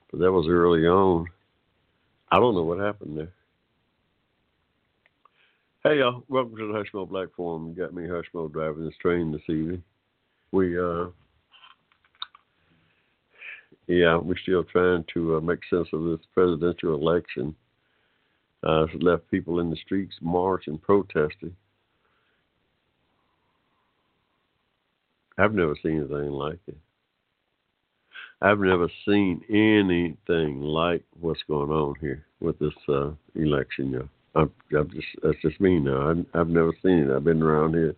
but 0.10 0.20
that 0.22 0.32
was 0.32 0.48
early 0.48 0.88
on. 0.88 1.26
I 2.32 2.40
don't 2.40 2.56
know 2.56 2.64
what 2.64 2.80
happened 2.80 3.18
there. 3.18 3.34
Hey 5.88 6.00
y'all, 6.00 6.24
welcome 6.30 6.58
to 6.58 6.66
the 6.66 6.74
Hushmo 6.74 7.08
Black 7.08 7.28
Forum. 7.38 7.68
You 7.68 7.76
got 7.76 7.94
me 7.94 8.08
Hushmo 8.08 8.52
driving 8.52 8.86
this 8.86 8.98
train 9.00 9.32
this 9.32 9.44
evening. 9.48 9.84
We 10.52 10.80
uh 10.80 11.10
yeah, 13.86 14.18
we're 14.18 14.36
still 14.42 14.64
trying 14.64 15.06
to 15.14 15.36
uh, 15.36 15.42
make 15.42 15.60
sense 15.70 15.88
of 15.94 16.06
this 16.06 16.26
presidential 16.34 16.96
election. 16.96 17.56
Uh, 18.66 18.86
it's 18.86 19.04
left 19.04 19.30
people 19.30 19.60
in 19.60 19.70
the 19.70 19.76
streets 19.76 20.16
marching, 20.22 20.80
protesting. 20.80 21.56
I've 25.38 25.54
never 25.54 25.76
seen 25.84 26.00
anything 26.00 26.32
like 26.32 26.58
it. 26.66 26.78
I've 28.42 28.58
never 28.58 28.90
seen 29.08 29.40
anything 29.50 30.62
like 30.62 31.04
what's 31.20 31.44
going 31.48 31.70
on 31.70 31.94
here 32.02 32.26
with 32.40 32.58
this 32.58 32.74
uh, 32.90 33.12
election. 33.36 33.92
Know. 33.92 34.10
I'm, 34.36 34.52
I'm 34.78 34.90
just 34.92 35.08
that's 35.24 35.42
just 35.42 35.62
me 35.62 35.80
now. 35.80 36.12
I, 36.12 36.40
I've 36.40 36.50
never 36.50 36.74
seen 36.84 37.10
it. 37.10 37.16
I've 37.16 37.24
been 37.24 37.42
around 37.42 37.74
here 37.74 37.96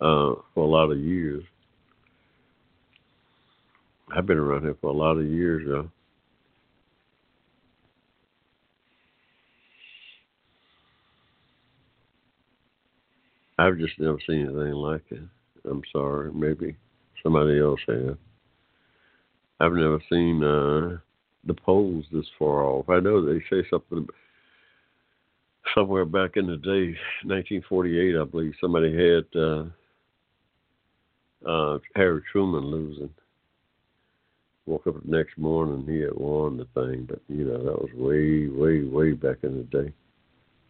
uh, 0.00 0.34
for 0.54 0.64
a 0.64 0.68
lot 0.68 0.90
of 0.90 0.98
years. 0.98 1.44
I've 4.16 4.26
been 4.26 4.38
around 4.38 4.62
here 4.62 4.76
for 4.80 4.90
a 4.90 4.96
lot 4.96 5.18
of 5.18 5.26
years, 5.26 5.64
though. 5.66 5.90
I've 13.58 13.78
just 13.78 13.98
never 13.98 14.18
seen 14.26 14.46
anything 14.46 14.72
like 14.72 15.04
it. 15.10 15.20
I'm 15.68 15.82
sorry, 15.92 16.32
maybe 16.32 16.76
somebody 17.22 17.60
else 17.60 17.80
has. 17.86 18.16
I've 19.60 19.74
never 19.74 20.00
seen 20.10 20.42
uh, 20.42 20.98
the 21.44 21.54
polls 21.54 22.06
this 22.10 22.24
far 22.38 22.64
off. 22.64 22.88
I 22.88 23.00
know 23.00 23.24
they 23.24 23.40
say 23.50 23.62
something 23.70 24.08
somewhere 25.74 26.04
back 26.04 26.36
in 26.36 26.46
the 26.46 26.56
day, 26.56 26.96
1948, 27.24 28.16
I 28.16 28.24
believe, 28.24 28.54
somebody 28.60 28.92
had 28.92 29.24
uh, 29.40 29.64
uh, 31.46 31.78
Harry 31.96 32.22
Truman 32.30 32.64
losing. 32.64 33.10
Woke 34.66 34.86
up 34.86 35.02
the 35.02 35.16
next 35.16 35.36
morning, 35.38 35.84
he 35.88 36.00
had 36.00 36.14
won 36.14 36.56
the 36.56 36.66
thing, 36.74 37.06
but 37.08 37.20
you 37.28 37.44
know 37.44 37.58
that 37.58 37.80
was 37.80 37.90
way, 37.94 38.46
way, 38.46 38.84
way 38.84 39.12
back 39.12 39.38
in 39.42 39.56
the 39.56 39.64
day. 39.64 39.92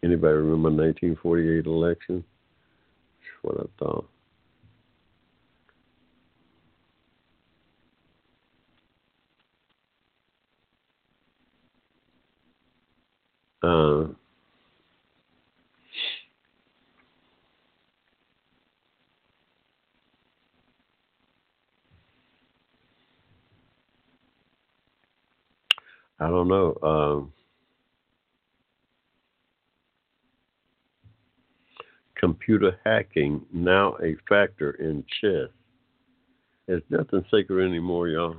Anybody 0.02 0.34
remember 0.34 0.70
1948 0.70 1.66
election? 1.66 2.24
That's 3.20 3.42
what 3.42 3.60
I 3.60 3.84
thought. 3.84 4.08
Uh, 13.62 14.06
I 26.20 26.28
don't 26.28 26.48
know. 26.48 26.76
Um, 26.82 27.32
computer 32.14 32.78
hacking 32.84 33.44
now 33.52 33.96
a 34.02 34.14
factor 34.28 34.72
in 34.72 35.02
chess. 35.20 35.48
There's 36.66 36.82
nothing 36.90 37.24
sacred 37.30 37.66
anymore, 37.66 38.08
y'all. 38.08 38.36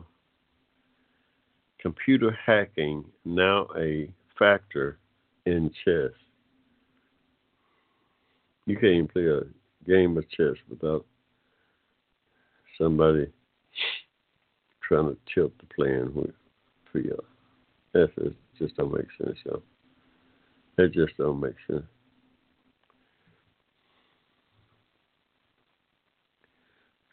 Computer 1.82 2.38
hacking 2.46 3.04
now 3.26 3.68
a 3.76 4.08
factor 4.38 5.00
in 5.48 5.72
chess. 5.84 6.12
You 8.68 8.76
can't 8.76 8.94
even 8.94 9.08
play 9.08 9.26
a 9.26 9.42
game 9.90 10.16
of 10.18 10.30
chess 10.30 10.54
without 10.70 11.04
somebody 12.78 13.28
trying 14.88 15.08
to 15.08 15.18
tilt 15.34 15.54
the 15.58 15.66
plan 15.74 16.32
for 16.92 17.00
you. 17.00 17.18
Is, 17.94 18.34
just 18.58 18.78
don't 18.78 18.94
make 18.94 19.08
sense, 19.22 19.38
y'all. 19.46 19.62
That 20.78 20.94
just 20.94 21.18
don't 21.18 21.42
make 21.42 21.56
sense. 21.70 21.84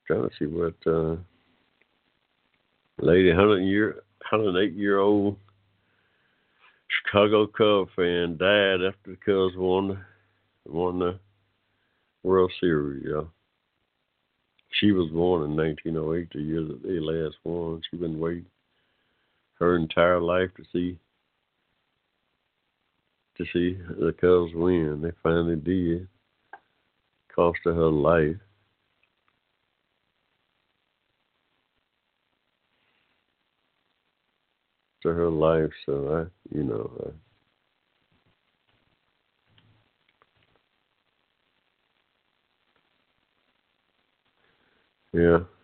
Trying 0.06 0.28
to 0.28 0.30
see 0.38 0.46
what 0.46 0.74
uh, 0.86 1.16
lady, 3.00 3.32
hundred 3.32 3.62
year, 3.62 3.96
hundred 4.22 4.56
eight 4.62 4.74
year 4.74 4.98
old 4.98 5.36
Chicago 6.88 7.46
Cub 7.46 7.88
fan 7.96 8.36
died 8.38 8.82
after 8.86 9.10
the 9.10 9.16
Cubs 9.16 9.56
won 9.56 10.02
won 10.64 11.00
the 11.00 11.18
World 12.22 12.52
Series. 12.60 13.04
Yeah, 13.06 13.22
she 14.80 14.92
was 14.92 15.10
born 15.10 15.50
in 15.50 15.56
1908, 15.56 16.28
the 16.32 16.40
year 16.40 16.62
that 16.62 16.82
they 16.82 17.00
last 17.00 17.36
won. 17.44 17.82
She's 17.90 18.00
been 18.00 18.20
waiting 18.20 18.46
her 19.58 19.76
entire 19.76 20.20
life 20.20 20.50
to 20.56 20.64
see 20.72 20.98
to 23.36 23.44
see 23.52 23.78
the 24.00 24.12
Cubs 24.20 24.52
win. 24.54 25.00
They 25.00 25.12
finally 25.22 25.56
did. 25.56 26.08
Cost 27.34 27.60
her 27.64 27.74
her 27.74 27.90
life. 27.90 28.36
To 35.02 35.10
her 35.10 35.30
life, 35.30 35.70
so 35.86 36.26
I, 36.26 36.56
you 36.56 36.64
know, 36.64 36.90
I, 37.06 37.10
yeah. 45.16 45.57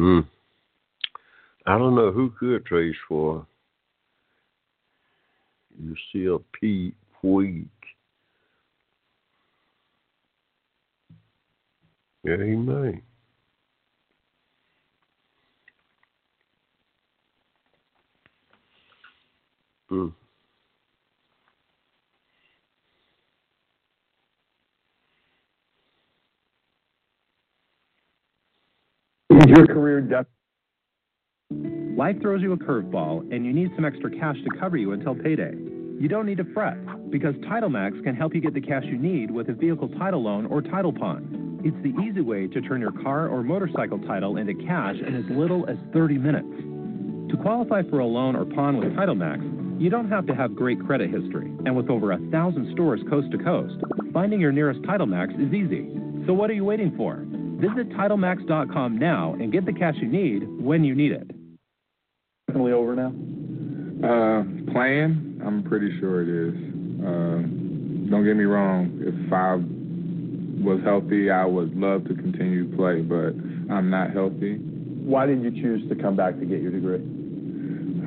Mm. 0.00 0.26
I 1.66 1.76
don't 1.76 1.94
know 1.94 2.10
who 2.10 2.30
could 2.40 2.64
trace 2.64 2.96
for 3.06 3.46
you 5.78 5.94
see 6.12 6.24
a 6.26 6.38
P 6.58 6.94
week. 7.22 7.66
Yeah, 12.24 12.36
he 12.38 12.56
may. 12.56 13.02
Mm. 19.90 20.12
Is 29.30 29.39
your 29.56 29.66
career 29.66 30.00
death. 30.00 30.26
Life 31.96 32.20
throws 32.22 32.40
you 32.40 32.52
a 32.52 32.56
curveball, 32.56 33.32
and 33.34 33.44
you 33.44 33.52
need 33.52 33.70
some 33.74 33.84
extra 33.84 34.10
cash 34.10 34.36
to 34.44 34.58
cover 34.58 34.76
you 34.76 34.92
until 34.92 35.14
payday. 35.14 35.52
You 36.00 36.08
don't 36.08 36.24
need 36.24 36.38
to 36.38 36.44
fret, 36.54 37.10
because 37.10 37.34
TitleMax 37.36 38.02
can 38.04 38.14
help 38.14 38.34
you 38.34 38.40
get 38.40 38.54
the 38.54 38.60
cash 38.60 38.84
you 38.86 38.96
need 38.96 39.30
with 39.30 39.48
a 39.50 39.52
vehicle 39.52 39.88
title 39.98 40.22
loan 40.22 40.46
or 40.46 40.62
title 40.62 40.92
pawn. 40.92 41.60
It's 41.62 41.76
the 41.82 41.92
easy 42.02 42.22
way 42.22 42.46
to 42.46 42.60
turn 42.62 42.80
your 42.80 42.92
car 42.92 43.28
or 43.28 43.42
motorcycle 43.42 43.98
title 43.98 44.38
into 44.38 44.54
cash 44.54 44.96
in 45.06 45.14
as 45.14 45.24
little 45.28 45.68
as 45.68 45.76
30 45.92 46.16
minutes. 46.16 46.48
To 47.30 47.36
qualify 47.42 47.82
for 47.90 47.98
a 47.98 48.06
loan 48.06 48.34
or 48.34 48.46
pawn 48.46 48.78
with 48.78 48.88
TitleMax, 48.94 49.80
you 49.80 49.90
don't 49.90 50.08
have 50.08 50.26
to 50.26 50.34
have 50.34 50.54
great 50.54 50.80
credit 50.86 51.10
history, 51.10 51.52
and 51.66 51.76
with 51.76 51.90
over 51.90 52.12
a 52.12 52.18
thousand 52.30 52.72
stores 52.72 53.00
coast 53.10 53.30
to 53.32 53.38
coast, 53.38 53.76
finding 54.12 54.40
your 54.40 54.52
nearest 54.52 54.80
TitleMax 54.82 55.34
is 55.34 55.52
easy. 55.52 55.88
So 56.26 56.32
what 56.32 56.48
are 56.50 56.54
you 56.54 56.64
waiting 56.64 56.96
for? 56.96 57.24
Visit 57.60 57.90
TitleMax.com 57.90 58.96
now 58.96 59.34
and 59.34 59.52
get 59.52 59.66
the 59.66 59.72
cash 59.72 59.94
you 60.00 60.08
need 60.08 60.48
when 60.62 60.82
you 60.82 60.94
need 60.94 61.12
it. 61.12 61.30
Definitely 62.48 62.72
over 62.72 62.96
now? 62.96 63.12
Uh, 64.00 64.72
playing, 64.72 65.42
I'm 65.44 65.62
pretty 65.62 65.98
sure 66.00 66.22
it 66.22 66.28
is. 66.28 66.54
Uh, 67.04 67.42
don't 68.10 68.24
get 68.24 68.34
me 68.34 68.44
wrong. 68.44 68.98
If 69.02 69.30
I 69.30 69.56
was 70.64 70.80
healthy, 70.84 71.30
I 71.30 71.44
would 71.44 71.76
love 71.76 72.04
to 72.08 72.14
continue 72.14 72.70
to 72.70 72.76
play, 72.76 73.02
but 73.02 73.36
I'm 73.72 73.90
not 73.90 74.10
healthy. 74.10 74.56
Why 74.56 75.26
did 75.26 75.42
you 75.42 75.50
choose 75.50 75.86
to 75.90 75.96
come 75.96 76.16
back 76.16 76.38
to 76.38 76.46
get 76.46 76.62
your 76.62 76.72
degree? 76.72 77.04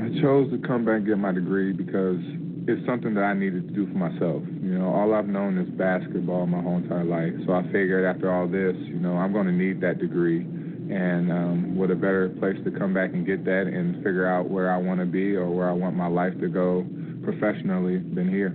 I 0.02 0.20
chose 0.20 0.50
to 0.52 0.58
come 0.68 0.84
back 0.84 0.98
and 0.98 1.06
get 1.06 1.18
my 1.20 1.32
degree 1.32 1.74
because 1.74 2.20
it's 2.68 2.86
something 2.86 3.14
that 3.16 3.24
I 3.24 3.34
needed 3.34 3.68
to 3.68 3.74
do 3.74 3.88
for 3.88 3.98
myself. 3.98 4.44
You 4.62 4.80
know, 4.80 4.94
all 4.94 5.14
I've 5.14 5.28
known 5.28 5.58
is 5.58 5.68
basketball 5.70 6.46
my 6.48 6.62
whole 6.62 6.78
entire 6.78 7.04
life. 7.04 7.34
So 7.46 7.54
I 7.54 7.64
figured 7.64 8.06
after 8.06 8.32
all 8.32 8.48
this, 8.48 8.76
you 8.88 9.00
know, 9.00 9.18
I'm 9.18 9.34
going 9.34 9.48
to 9.48 9.52
need 9.52 9.82
that 9.82 10.00
degree. 10.00 10.42
And 10.42 11.32
um, 11.32 11.76
what 11.76 11.92
a 11.92 11.96
better 11.96 12.30
place 12.40 12.58
to 12.66 12.72
come 12.72 12.94
back 12.94 13.12
and 13.14 13.26
get 13.26 13.44
that 13.46 13.68
and 13.68 13.96
figure 13.98 14.28
out 14.28 14.50
where 14.50 14.72
I 14.72 14.78
want 14.78 15.00
to 15.00 15.06
be 15.06 15.36
or 15.36 15.50
where 15.50 15.70
I 15.70 15.74
want 15.74 15.96
my 15.96 16.08
life 16.08 16.40
to 16.40 16.48
go 16.48 16.86
professionally 17.24 17.98
than 18.14 18.30
here. 18.30 18.54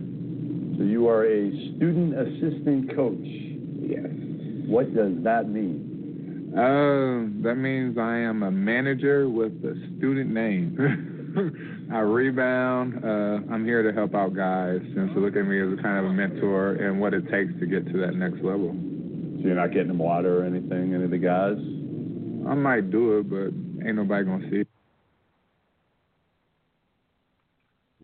So 0.78 0.84
you 0.84 1.08
are 1.08 1.24
a 1.24 1.50
student 1.76 2.14
assistant 2.14 2.94
coach. 2.94 3.26
Yes. 3.80 4.06
What 4.68 4.94
does 4.94 5.12
that 5.24 5.48
mean? 5.48 6.52
Uh, 6.54 7.28
that 7.42 7.56
means 7.56 7.98
I 7.98 8.18
am 8.18 8.42
a 8.42 8.50
manager 8.50 9.28
with 9.28 9.52
a 9.64 9.74
student 9.96 10.30
name. 10.30 11.74
I 11.92 12.00
rebound. 12.00 13.02
Uh, 13.02 13.52
I'm 13.52 13.64
here 13.64 13.82
to 13.82 13.92
help 13.92 14.14
out 14.14 14.34
guys 14.34 14.80
and 14.82 15.14
to 15.14 15.20
look 15.20 15.36
at 15.36 15.46
me 15.46 15.60
as 15.60 15.78
a 15.78 15.82
kind 15.82 16.04
of 16.04 16.10
a 16.10 16.12
mentor 16.12 16.72
and 16.74 17.00
what 17.00 17.14
it 17.14 17.22
takes 17.30 17.52
to 17.60 17.66
get 17.66 17.86
to 17.92 17.98
that 18.00 18.14
next 18.14 18.44
level. 18.44 18.76
So 19.40 19.46
you're 19.46 19.54
not 19.54 19.72
getting 19.72 19.88
them 19.88 19.98
water 19.98 20.42
or 20.42 20.44
anything, 20.44 20.94
any 20.94 21.04
of 21.04 21.10
the 21.10 21.18
guys? 21.18 21.56
I 22.46 22.54
might 22.54 22.90
do 22.90 23.18
it, 23.18 23.30
but 23.30 23.86
ain't 23.86 23.96
nobody 23.96 24.24
gonna 24.24 24.50
see. 24.50 24.60
it. 24.60 24.68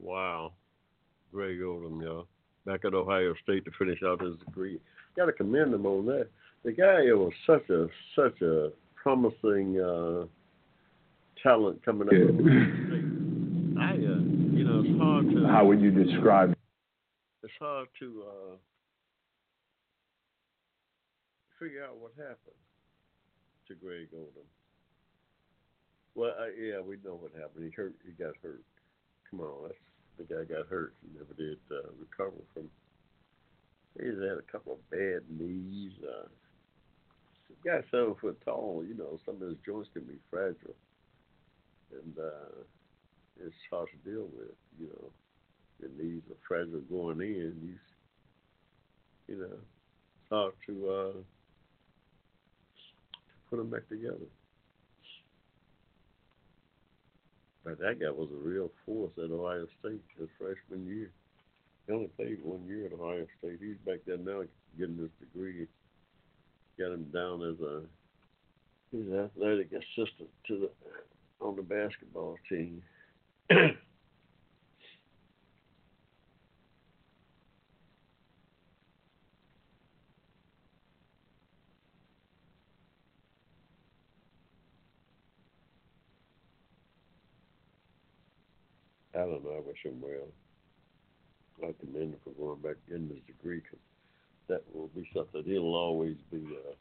Wow. 0.01 0.52
Greg 1.32 1.59
Oden, 1.59 2.02
y'all. 2.02 2.27
Back 2.65 2.85
at 2.85 2.94
Ohio 2.94 3.35
State 3.43 3.65
to 3.65 3.70
finish 3.78 3.98
out 4.06 4.23
his 4.23 4.36
degree. 4.39 4.81
Gotta 5.16 5.32
commend 5.32 5.74
him 5.74 5.85
on 5.85 6.06
that. 6.06 6.28
The 6.65 6.73
guy 6.73 7.02
was 7.12 7.32
such 7.47 7.69
a 7.69 7.89
such 8.16 8.40
a 8.40 8.70
promising 8.94 9.81
uh 9.81 10.24
talent 11.43 11.85
coming 11.85 12.09
up. 12.09 12.15
Yeah. 12.15 13.24
I 13.81 13.94
uh, 13.94 14.23
you 14.55 14.65
know, 14.65 14.82
it's 14.85 15.01
hard 15.01 15.23
to 15.23 15.23
How 15.47 15.65
would 15.65 15.81
you 15.81 15.90
describe 15.90 16.52
it? 16.52 16.59
it's 17.44 17.52
hard 17.61 17.89
to 18.01 18.24
uh 18.27 18.56
figure 21.61 21.85
out 21.85 21.97
what 21.98 22.12
happened 22.16 22.61
to 23.69 23.74
Greg 23.74 24.09
Oden. 24.15 24.48
Well, 26.15 26.32
yeah, 26.59 26.81
we 26.81 26.97
know 27.05 27.16
what 27.20 27.32
happened. 27.32 27.65
He 27.65 27.70
hurt. 27.70 27.94
He 28.05 28.12
got 28.12 28.35
hurt. 28.43 28.62
Come 29.31 29.40
on, 29.40 29.69
that's 29.69 29.74
the 30.19 30.24
guy 30.24 30.44
got 30.44 30.69
hurt. 30.69 30.94
He 31.02 31.19
never 31.19 31.35
did 31.35 31.59
uh, 31.70 31.90
recover 31.98 32.43
from. 32.52 32.70
He's 33.98 34.19
had 34.19 34.39
a 34.39 34.51
couple 34.51 34.73
of 34.74 34.90
bad 34.90 35.23
knees. 35.28 35.93
Uh, 36.02 36.28
the 37.65 37.82
seven 37.90 38.15
foot 38.20 38.40
tall. 38.44 38.85
You 38.86 38.94
know, 38.94 39.19
some 39.27 39.36
of 39.36 39.48
his 39.48 39.59
joints 39.66 39.90
can 39.93 40.02
be 40.02 40.19
fragile, 40.31 40.77
and 41.93 42.19
uh, 42.19 42.62
it's 43.44 43.55
hard 43.70 43.89
to 43.90 44.11
deal 44.11 44.28
with. 44.32 44.55
You 44.78 44.89
know, 44.89 45.11
your 45.85 46.05
knees 46.05 46.23
are 46.31 46.36
fragile 46.47 46.81
going 46.90 47.20
in. 47.20 47.55
You, 47.62 47.74
you 49.28 49.40
know, 49.40 49.56
hard 50.31 50.55
to 50.66 50.90
uh, 50.90 51.12
put 53.51 53.56
them 53.56 53.70
back 53.70 53.89
together. 53.89 54.27
But 57.65 57.78
that 57.78 57.98
guy 57.98 58.11
was 58.11 58.28
a 58.31 58.48
real 58.48 58.70
force 58.85 59.12
at 59.16 59.31
Ohio 59.31 59.66
State 59.81 60.02
his 60.19 60.28
freshman 60.39 60.86
year. 60.86 61.11
He 61.86 61.93
only 61.93 62.09
played 62.09 62.39
one 62.43 62.66
year 62.66 62.86
at 62.86 62.93
Ohio 62.93 63.27
State. 63.39 63.59
He's 63.61 63.77
back 63.86 64.01
there 64.06 64.19
now 64.19 64.43
getting 64.78 64.98
his 64.98 65.11
degree. 65.19 65.66
Got 66.78 66.93
him 66.93 67.05
down 67.12 67.43
as 67.43 67.61
a 67.61 67.82
he's 68.90 69.12
athletic 69.12 69.70
assistant 69.73 70.28
to 70.48 70.59
the 70.59 70.70
on 71.40 71.56
the 71.56 71.62
basketball 71.62 72.36
team. 72.48 72.82
I 89.24 89.26
don't 89.26 89.42
know. 89.42 89.56
I 89.56 89.66
wish 89.66 89.80
him 89.82 90.02
well. 90.02 90.28
I 91.62 91.72
commend 91.80 92.12
him 92.12 92.20
for 92.24 92.30
going 92.32 92.60
back 92.60 92.76
getting 92.86 93.09
his 93.09 93.24
degree 93.26 93.60
because 93.60 93.78
that 94.48 94.62
will 94.74 94.88
be 94.88 95.09
something 95.16 95.42
he'll 95.44 95.74
always 95.74 96.16
be 96.30 96.44
uh, 96.44 96.74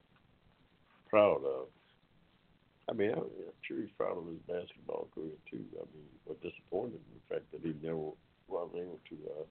proud 1.09 1.45
of. 1.45 1.67
I 2.89 2.93
mean, 2.93 3.11
I'm 3.11 3.23
sure 3.61 3.79
he's 3.79 3.95
proud 3.97 4.17
of 4.17 4.27
his 4.27 4.43
basketball 4.45 5.07
career 5.15 5.39
too. 5.49 5.63
I 5.79 5.87
mean, 5.95 6.09
but 6.27 6.41
disappointed 6.41 6.99
in 6.99 7.15
the 7.15 7.33
fact 7.33 7.49
that 7.53 7.61
he 7.63 7.73
never 7.81 8.11
was 8.49 8.69
able 8.75 8.99
to 9.07 9.15
uh, 9.39 9.45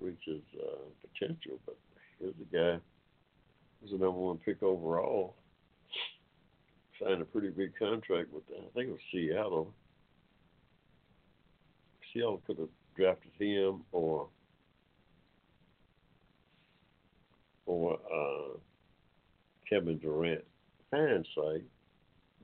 reach 0.00 0.22
his 0.24 0.40
uh, 0.58 0.88
potential. 1.04 1.60
But 1.66 1.76
here's 2.20 2.34
a 2.40 2.56
guy 2.56 2.80
who's 3.82 3.90
the 3.90 3.98
number 3.98 4.18
one 4.18 4.38
pick 4.38 4.62
overall, 4.62 5.34
signed 7.02 7.20
a 7.20 7.26
pretty 7.26 7.50
big 7.50 7.78
contract 7.78 8.32
with 8.32 8.44
I 8.50 8.64
think 8.72 8.88
it 8.88 8.92
was 8.92 9.00
Seattle. 9.12 9.74
Seattle 12.18 12.42
could 12.46 12.58
have 12.58 12.68
drafted 12.96 13.30
him 13.38 13.82
or 13.92 14.28
or 17.66 17.94
uh, 17.94 18.58
Kevin 19.68 19.98
Durant. 19.98 20.44
Hindsight, 20.92 21.64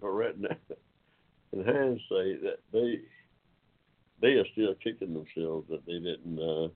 but 0.00 0.08
right 0.08 0.38
now, 0.38 0.56
in 1.52 1.64
hindsight, 1.64 2.42
that 2.42 2.58
they 2.72 3.00
they 4.20 4.34
are 4.34 4.44
still 4.52 4.74
kicking 4.82 5.14
themselves 5.14 5.66
that 5.70 5.84
they 5.86 5.94
didn't 5.94 6.38
uh, 6.38 6.68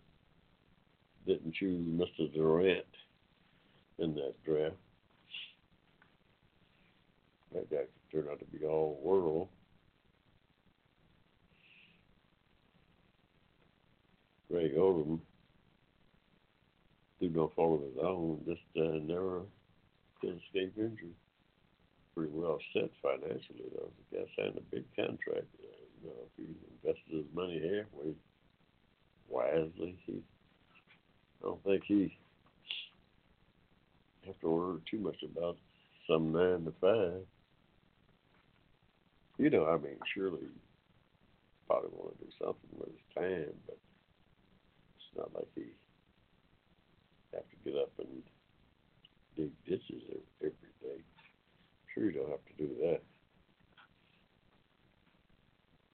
didn't 1.27 1.55
choose 1.55 1.87
Mr. 1.87 2.33
Durant 2.33 2.87
in 3.99 4.15
that 4.15 4.33
draft. 4.45 4.77
That 7.53 7.71
guy 7.71 7.77
could 7.77 8.25
turn 8.25 8.33
out 8.33 8.39
to 8.39 8.47
be 8.47 8.65
all 8.65 8.99
world. 9.03 9.49
Greg 14.51 14.75
Oden 14.77 15.21
through 17.19 17.31
no 17.31 17.53
fault 17.55 17.83
of 17.83 17.89
his 17.89 17.99
own, 18.03 18.41
just 18.47 18.61
uh, 18.77 18.99
never 19.05 19.43
could 20.21 20.41
escape 20.47 20.73
injury. 20.77 21.15
Pretty 22.15 22.33
well 22.33 22.59
set 22.73 22.91
financially, 23.03 23.65
though. 23.75 23.91
The 24.11 24.19
guy 24.19 24.25
signed 24.37 24.57
a 24.57 24.75
big 24.75 24.85
contract. 24.97 25.47
Uh, 25.63 25.85
you 26.03 26.09
know, 26.09 26.15
if 26.27 26.33
he 26.37 26.55
invested 26.83 27.15
his 27.15 27.35
money 27.35 27.61
halfway 27.61 28.15
wisely, 29.29 29.97
he 30.07 30.23
I 31.41 31.47
don't 31.47 31.63
think 31.63 31.85
he 31.87 32.17
have 34.27 34.41
to 34.41 34.49
worry 34.49 34.81
too 34.91 34.99
much 34.99 35.23
about 35.23 35.57
some 36.09 36.33
nine 36.33 36.65
to 36.65 36.73
five. 36.81 37.23
You 39.39 39.51
know, 39.51 39.67
I 39.67 39.77
mean, 39.77 39.99
surely 40.15 40.49
probably 41.69 41.91
want 41.93 42.19
to 42.19 42.25
do 42.25 42.31
something 42.39 42.71
with 42.77 42.89
his 42.89 43.15
time, 43.15 43.55
but 43.67 43.79
it's 44.97 45.17
not 45.17 45.35
like 45.35 45.49
he 45.55 45.67
have 47.35 47.45
to 47.49 47.57
get 47.65 47.81
up 47.81 47.93
and 47.99 48.23
dig 49.37 49.53
ditches 49.67 50.03
every 50.41 50.73
day. 50.83 51.03
Sure, 51.95 52.05
you 52.05 52.13
don't 52.13 52.31
have 52.31 52.45
to 52.47 52.67
do 52.67 52.71
that. 52.83 53.01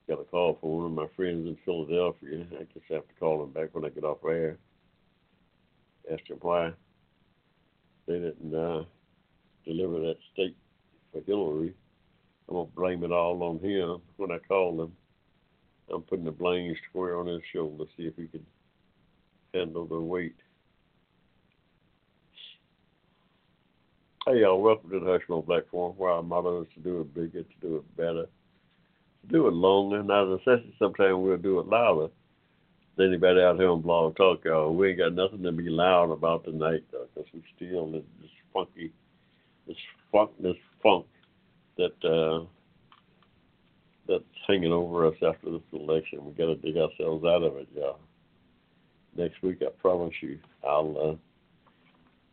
Got 0.09 0.21
a 0.21 0.25
call 0.25 0.59
from 0.61 0.71
one 0.71 0.87
of 0.87 0.93
my 0.93 1.03
friends 1.17 1.47
in 1.47 1.57
Philadelphia. 1.65 2.47
I 2.59 2.65
just 2.73 2.87
have 2.91 3.07
to 3.07 3.15
call 3.19 3.41
them 3.41 3.51
back 3.51 3.71
when 3.73 3.85
I 3.85 3.89
get 3.89 4.05
off 4.05 4.19
air. 4.25 4.59
Ask 6.13 6.27
them 6.29 6.39
why 6.41 6.73
they 8.07 8.15
didn't 8.15 8.55
uh, 8.55 8.85
deliver 9.65 10.01
that 10.01 10.17
steak 10.33 10.57
for 11.13 11.23
Hillary. 11.27 11.75
I'm 12.49 12.55
gonna 12.55 12.69
blame 12.77 13.05
it 13.05 13.13
all 13.13 13.43
on 13.43 13.59
him 13.59 14.01
when 14.17 14.31
I 14.31 14.39
call 14.39 14.83
him. 14.83 14.93
I'm 15.93 16.03
putting 16.03 16.25
the 16.25 16.31
blame 16.31 16.75
square 16.89 17.19
on 17.19 17.27
his 17.27 17.43
shoulder, 17.53 17.85
see 17.97 18.05
if 18.05 18.17
he 18.17 18.27
can 18.27 18.45
handle 19.53 19.87
the 19.87 20.01
weight. 20.01 20.37
Hey 24.27 24.41
y'all, 24.41 24.61
welcome 24.61 24.91
to 24.91 25.01
the 25.01 25.07
Hushmo 25.07 25.45
Black 25.45 25.65
Forum, 25.71 25.97
where 25.97 26.11
our 26.11 26.23
motto 26.23 26.63
is 26.63 26.69
to 26.75 26.81
do 26.81 27.01
it 27.03 27.15
bigger, 27.15 27.43
to 27.43 27.61
do 27.61 27.77
it 27.77 27.97
better, 27.97 28.27
do 29.29 29.47
it 29.47 29.53
longer. 29.55 30.03
Now, 30.03 30.25
the 30.25 30.37
necessity, 30.37 30.75
sometimes 30.79 31.17
we'll 31.17 31.37
do 31.37 31.61
it 31.61 31.67
louder 31.67 32.09
than 32.97 33.09
anybody 33.09 33.41
out 33.41 33.57
here 33.57 33.71
on 33.71 33.83
Blog 33.83 34.17
Talk, 34.17 34.45
y'all. 34.45 34.75
We 34.75 34.91
ain't 34.91 34.99
got 34.99 35.15
nothing 35.15 35.43
to 35.43 35.53
be 35.53 35.69
loud 35.69 36.11
about 36.11 36.45
tonight, 36.45 36.85
though, 36.93 37.07
because 37.15 37.31
we 37.33 37.43
still 37.57 37.87
in 37.87 37.93
this 37.93 38.31
funky, 38.53 38.93
this 39.67 39.77
funk, 40.13 40.31
this 40.41 40.57
funk 40.83 41.07
that 41.77 42.05
uh, 42.05 42.45
that's 44.07 44.25
hanging 44.47 44.73
over 44.73 45.07
us 45.07 45.17
after 45.27 45.51
this 45.51 45.63
election. 45.73 46.25
We 46.25 46.33
got 46.33 46.47
to 46.47 46.57
dig 46.57 46.77
ourselves 46.77 47.25
out 47.25 47.43
of 47.43 47.57
it, 47.57 47.69
y'all. 47.75 47.99
Next 49.17 49.43
week, 49.43 49.59
I 49.63 49.71
promise 49.81 50.15
you, 50.21 50.39
I'll 50.67 51.19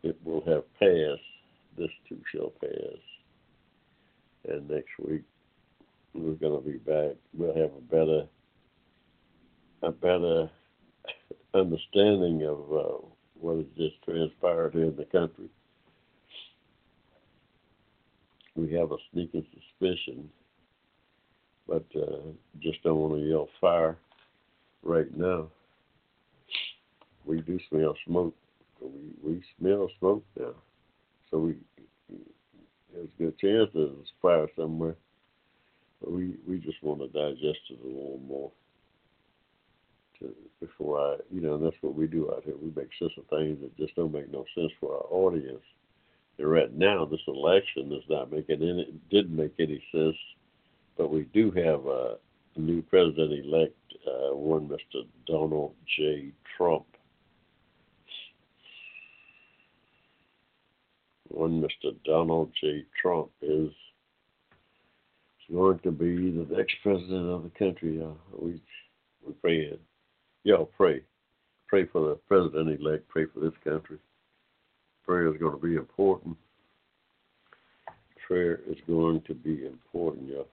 uh, 0.04 0.08
it 0.08 0.18
will 0.24 0.44
have 0.46 0.64
passed 0.78 1.22
this 1.76 1.90
too 2.08 2.20
shall 2.30 2.52
pass. 2.60 2.98
And 4.48 4.68
next 4.68 4.90
week 4.98 5.22
we're 6.14 6.34
gonna 6.34 6.60
be 6.60 6.78
back. 6.78 7.16
We'll 7.34 7.54
have 7.54 7.72
a 7.72 7.80
better 7.90 8.26
a 9.82 9.90
better 9.90 10.50
understanding 11.54 12.42
of 12.44 12.58
uh, 12.72 13.06
what 13.40 13.56
has 13.56 13.66
just 13.76 14.02
transpired 14.04 14.74
here 14.74 14.84
in 14.84 14.96
the 14.96 15.04
country. 15.06 15.48
We 18.54 18.72
have 18.74 18.92
a 18.92 18.96
sneaking 19.12 19.46
suspicion, 19.54 20.28
but 21.66 21.84
uh, 21.96 22.30
just 22.60 22.82
don't 22.82 22.98
want 22.98 23.14
to 23.14 23.20
yell 23.28 23.48
fire 23.60 23.96
right 24.82 25.16
now. 25.16 25.48
We 27.24 27.40
do 27.40 27.58
smell 27.70 27.96
smoke. 28.06 28.34
We 28.80 28.90
we 29.22 29.42
smell 29.58 29.88
smoke 29.98 30.24
now. 30.38 30.54
So 31.30 31.38
we 31.38 31.54
there's 32.92 33.08
a 33.18 33.22
good 33.22 33.38
chance 33.38 33.70
there's 33.72 34.12
fire 34.20 34.48
somewhere. 34.54 34.96
We 36.06 36.36
we 36.46 36.58
just 36.58 36.82
want 36.82 37.00
to 37.00 37.08
digest 37.08 37.60
it 37.70 37.78
a 37.84 37.86
little 37.86 38.20
more 38.26 38.50
to 40.18 40.34
before 40.60 41.00
I 41.00 41.16
you 41.30 41.40
know, 41.40 41.54
and 41.54 41.64
that's 41.64 41.76
what 41.80 41.94
we 41.94 42.06
do 42.06 42.30
out 42.32 42.44
here. 42.44 42.54
We 42.60 42.72
make 42.74 42.90
sense 42.98 43.12
of 43.16 43.26
things 43.28 43.58
that 43.62 43.76
just 43.76 43.94
don't 43.96 44.12
make 44.12 44.32
no 44.32 44.44
sense 44.54 44.72
for 44.80 44.94
our 44.96 45.06
audience. 45.10 45.62
And 46.38 46.50
right 46.50 46.72
now 46.72 47.04
this 47.04 47.20
election 47.26 47.92
is 47.92 48.04
not 48.08 48.32
making 48.32 48.62
any 48.62 48.94
didn't 49.10 49.36
make 49.36 49.54
any 49.58 49.82
sense. 49.92 50.16
But 50.96 51.10
we 51.10 51.22
do 51.32 51.50
have 51.52 51.86
a 51.86 52.16
new 52.56 52.82
president 52.82 53.32
elect, 53.32 53.74
uh, 54.06 54.34
one 54.36 54.68
Mr. 54.68 55.06
Donald 55.26 55.74
J. 55.96 56.32
Trump 56.56 56.84
one 61.32 61.62
Mr. 61.62 61.94
Donald 62.04 62.52
J. 62.60 62.84
Trump 63.00 63.30
is 63.40 63.70
going 65.52 65.78
to 65.80 65.90
be 65.90 66.30
the 66.30 66.46
next 66.56 66.76
president 66.82 67.30
of 67.30 67.42
the 67.44 67.50
country. 67.58 68.02
Uh, 68.02 68.14
we 68.38 68.60
we 69.26 69.32
pray, 69.34 69.78
y'all 70.44 70.70
pray, 70.76 71.02
pray 71.68 71.86
for 71.86 72.08
the 72.08 72.14
president 72.28 72.80
elect, 72.80 73.08
pray 73.08 73.26
for 73.26 73.40
this 73.40 73.52
country. 73.62 73.98
Prayer 75.04 75.32
is 75.32 75.40
going 75.40 75.60
to 75.60 75.66
be 75.66 75.76
important. 75.76 76.36
Prayer 78.26 78.60
is 78.66 78.76
going 78.86 79.20
to 79.26 79.34
be 79.34 79.66
important, 79.66 80.28
y'all. 80.28 80.48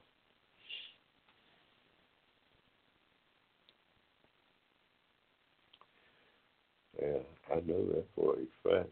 Yeah, 7.01 7.19
I 7.51 7.55
know 7.61 7.85
that 7.85 8.05
for 8.15 8.35
a 8.35 8.69
fact. 8.69 8.89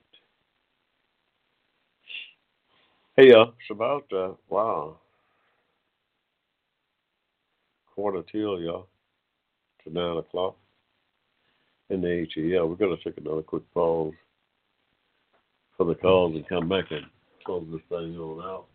Hey, 3.18 3.34
uh, 3.34 3.46
it's 3.46 3.72
about, 3.72 4.06
uh, 4.14 4.34
wow, 4.48 4.98
quarter 7.98 8.22
till, 8.32 8.62
y'all, 8.62 8.88
to 9.84 9.92
nine 9.92 10.18
o'clock 10.18 10.56
in 11.90 12.00
the 12.00 12.08
ATL. 12.08 12.70
We're 12.70 12.76
going 12.76 12.96
to 12.96 13.04
take 13.04 13.18
another 13.18 13.42
quick 13.42 13.64
pause 13.74 14.14
for 15.76 15.88
the 15.88 15.96
calls 15.96 16.36
and 16.36 16.48
come 16.48 16.70
back 16.70 16.92
and 16.92 17.08
close 17.44 17.66
this 17.72 17.82
thing 17.90 18.16
on 18.16 18.40
out. 18.40 18.68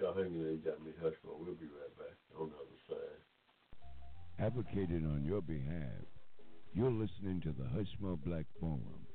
Y'all 0.00 0.14
hang 0.14 0.26
in 0.26 0.42
there, 0.42 0.52
you 0.52 0.58
got 0.58 0.84
me 0.84 0.92
hushed, 1.02 1.16
but 1.24 1.40
we'll 1.40 1.54
be 1.54 1.66
right 1.66 1.98
back 1.98 2.16
on 2.40 2.50
the 2.50 2.54
other 2.54 2.78
side. 2.88 4.46
Advocating 4.46 5.06
on 5.06 5.24
your 5.24 5.42
behalf, 5.42 6.06
you're 6.72 6.92
listening 6.92 7.40
to 7.40 7.50
the 7.50 7.64
Hushmo 7.64 8.16
Black 8.24 8.46
Forum. 8.60 9.08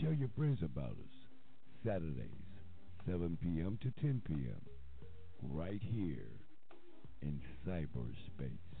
Tell 0.00 0.12
your 0.12 0.30
friends 0.36 0.60
about 0.62 0.92
us. 0.92 1.16
Saturdays, 1.84 2.30
7 3.04 3.36
p.m. 3.42 3.80
to 3.82 3.90
10 4.00 4.22
p.m. 4.28 4.60
right 5.42 5.80
here 5.82 6.41
in 7.22 7.40
cyberspace. 7.66 8.71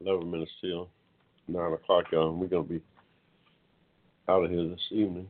Eleven 0.00 0.30
minutes 0.32 0.50
till 0.60 0.88
nine 1.46 1.72
o'clock, 1.72 2.06
y'all. 2.10 2.34
We're 2.34 2.48
gonna 2.48 2.64
be 2.64 2.80
out 4.28 4.44
of 4.44 4.50
here 4.50 4.66
this 4.68 4.80
evening. 4.90 5.28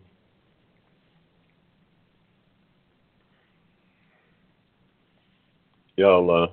Y'all, 5.96 6.44
uh, 6.44 6.46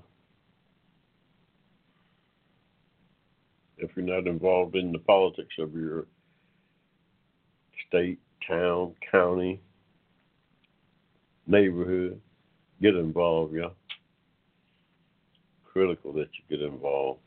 if 3.77 3.89
you're 3.95 4.05
not 4.05 4.27
involved 4.27 4.75
in 4.75 4.91
the 4.91 4.99
politics 4.99 5.55
of 5.59 5.73
your 5.73 6.07
state, 7.87 8.19
town, 8.45 8.93
county, 9.09 9.61
neighborhood, 11.49 12.21
get 12.81 12.95
involved, 12.95 13.53
y'all. 13.53 13.73
Critical 15.73 16.13
that 16.13 16.29
you 16.33 16.57
get 16.57 16.65
involved. 16.65 17.19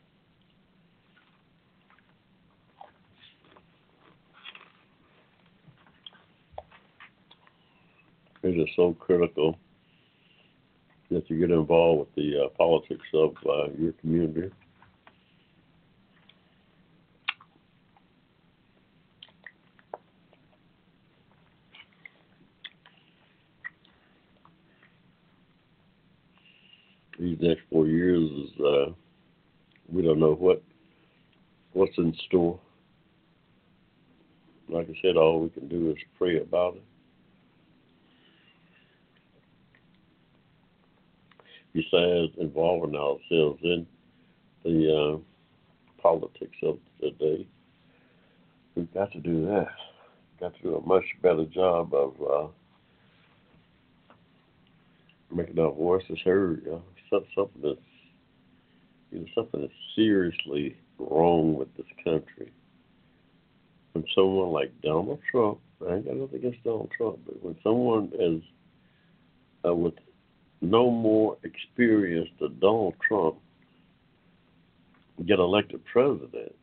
It 8.41 8.59
is 8.59 8.67
so 8.75 8.93
critical 8.99 9.57
that 11.09 11.29
you 11.29 11.39
get 11.39 11.51
involved 11.51 11.99
with 11.99 12.15
the 12.15 12.45
uh, 12.45 12.49
politics 12.57 13.05
of 13.13 13.35
uh, 13.47 13.71
your 13.77 13.93
community. 13.93 14.51
These 27.33 27.47
next 27.49 27.61
four 27.71 27.87
years 27.87 28.29
is 28.29 28.59
uh, 28.59 28.91
we 29.91 30.03
don't 30.03 30.19
know 30.19 30.35
what 30.35 30.61
what's 31.73 31.97
in 31.97 32.13
store. 32.27 32.59
Like 34.69 34.87
I 34.87 34.93
said, 35.01 35.17
all 35.17 35.41
we 35.41 35.49
can 35.49 35.67
do 35.67 35.89
is 35.89 35.97
pray 36.17 36.39
about 36.39 36.75
it. 36.75 36.83
besides 41.73 42.31
involving 42.37 42.95
ourselves 42.95 43.59
in 43.63 43.87
the 44.63 45.17
uh, 45.17 46.01
politics 46.01 46.55
of 46.61 46.77
the 47.01 47.09
day, 47.11 47.47
we've 48.75 48.93
got 48.93 49.11
to 49.11 49.19
do 49.19 49.47
that. 49.47 49.69
Got 50.39 50.55
to 50.57 50.61
do 50.61 50.75
a 50.75 50.85
much 50.85 51.05
better 51.23 51.45
job 51.45 51.95
of 51.95 52.13
uh, 52.21 52.47
making 55.35 55.57
our 55.57 55.71
voices 55.71 56.19
heard. 56.23 56.67
Something 57.35 57.61
that's 57.61 57.79
you 59.11 59.19
know 59.19 59.25
something 59.35 59.61
that's 59.61 59.73
seriously 59.95 60.75
wrong 60.97 61.55
with 61.55 61.75
this 61.77 61.85
country. 62.03 62.51
When 63.93 64.05
someone 64.15 64.49
like 64.49 64.71
Donald 64.81 65.19
Trump, 65.29 65.59
I 65.87 65.95
ain't 65.95 66.05
got 66.05 66.15
nothing 66.15 66.39
against 66.39 66.63
Donald 66.63 66.89
Trump, 66.97 67.19
but 67.25 67.43
when 67.43 67.55
someone 67.63 68.11
is 68.17 68.41
uh, 69.65 69.73
with 69.73 69.93
no 70.61 70.89
more 70.89 71.37
experience 71.43 72.29
than 72.39 72.57
Donald 72.59 72.95
Trump 73.07 73.35
get 75.27 75.37
elected 75.39 75.83
president, 75.85 76.55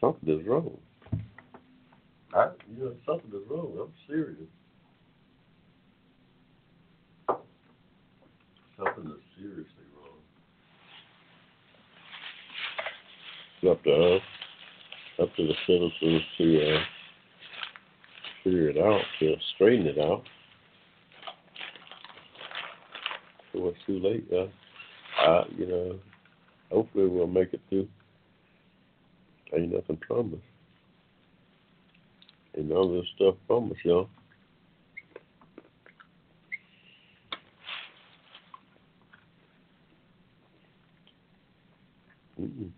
something 0.00 0.40
is 0.40 0.46
wrong. 0.46 0.78
I, 2.34 2.48
you 2.74 2.84
know, 2.84 2.94
something 3.06 3.30
is 3.38 3.46
wrong. 3.50 3.76
I'm 3.80 3.92
serious. 4.06 4.38
Something 8.84 9.12
is 9.12 9.20
seriously 9.38 9.84
wrong. 9.96 10.18
It's 13.62 13.70
up 13.70 13.84
to 13.84 14.16
us, 14.16 14.22
up 15.20 15.36
to 15.36 15.46
the 15.46 15.54
citizens 15.66 16.22
to 16.38 16.74
uh, 16.74 16.80
figure 18.42 18.70
it 18.70 18.78
out, 18.78 19.02
to 19.20 19.36
straighten 19.54 19.86
it 19.86 19.98
out. 19.98 20.22
So 23.52 23.68
it's 23.68 23.78
too 23.86 24.00
late, 24.00 24.26
uh, 24.32 25.44
you 25.56 25.66
know, 25.66 25.98
hopefully 26.72 27.06
we'll 27.06 27.26
make 27.26 27.52
it 27.52 27.60
through. 27.68 27.86
Ain't 29.54 29.74
nothing 29.74 29.98
promised. 29.98 30.42
Ain't 32.56 32.72
of 32.72 32.90
this 32.90 33.04
stuff 33.14 33.34
promised, 33.46 33.84
y'all. 33.84 34.08
Mm-mm. 42.40 42.70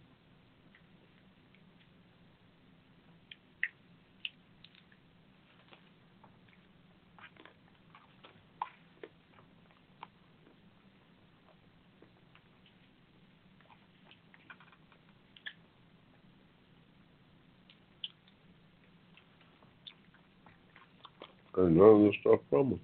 And 21.57 21.81
of 21.81 22.01
this 22.03 22.15
stuff 22.21 22.41
promised. 22.51 22.81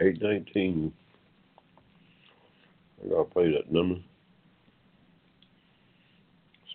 Eight 0.00 0.20
nineteen. 0.20 0.92
I 3.04 3.08
gotta 3.08 3.24
play 3.24 3.52
that 3.52 3.70
number. 3.70 3.96
It's 3.96 4.04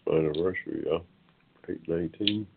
my 0.08 0.18
anniversary, 0.18 0.84
y'all. 0.86 1.04
Eight 1.68 1.88
nineteen. 1.88 2.48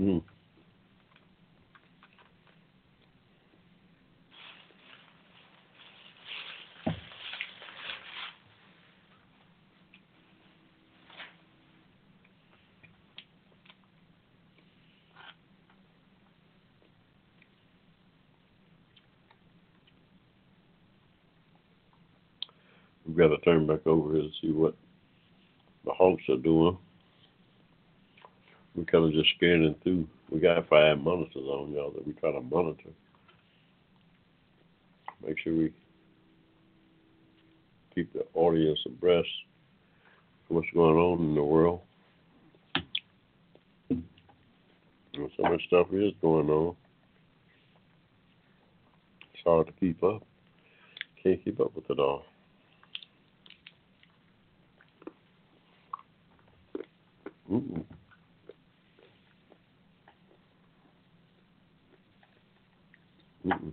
Mm. 0.00 0.22
We've 23.06 23.13
got 23.28 23.36
to 23.36 23.42
turn 23.42 23.66
back 23.66 23.86
over 23.86 24.12
here 24.12 24.22
to 24.22 24.30
see 24.40 24.52
what 24.52 24.74
the 25.84 25.92
Hawks 25.92 26.22
are 26.28 26.36
doing. 26.36 26.76
We're 28.74 28.84
kind 28.84 29.04
of 29.04 29.12
just 29.12 29.30
scanning 29.36 29.74
through. 29.82 30.06
We 30.30 30.40
got 30.40 30.68
five 30.68 30.98
monitors 30.98 31.36
on 31.36 31.72
y'all 31.72 31.92
that 31.92 32.06
we 32.06 32.12
try 32.14 32.32
to 32.32 32.40
monitor. 32.40 32.90
Make 35.26 35.38
sure 35.38 35.54
we 35.54 35.72
keep 37.94 38.12
the 38.12 38.26
audience 38.34 38.80
abreast 38.84 39.28
of 40.50 40.56
what's 40.56 40.68
going 40.74 40.96
on 40.96 41.20
in 41.20 41.34
the 41.34 41.42
world. 41.42 41.80
And 43.90 44.02
so 45.36 45.44
much 45.44 45.62
stuff 45.68 45.86
is 45.92 46.12
going 46.20 46.50
on. 46.50 46.74
It's 49.32 49.42
hard 49.46 49.68
to 49.68 49.72
keep 49.74 50.02
up. 50.02 50.24
Can't 51.22 51.42
keep 51.44 51.60
up 51.60 51.74
with 51.74 51.88
it 51.88 51.98
all. 51.98 52.24
Ooh. 57.52 57.86
Mm-mm. 63.46 63.72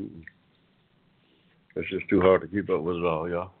Mm-mm. 0.00 0.24
It's 1.76 1.90
just 1.90 2.08
too 2.10 2.22
hard 2.22 2.42
to 2.42 2.48
keep 2.48 2.70
up 2.70 2.82
with 2.82 2.98
it 2.98 3.04
all, 3.06 3.28
y'all. 3.30 3.55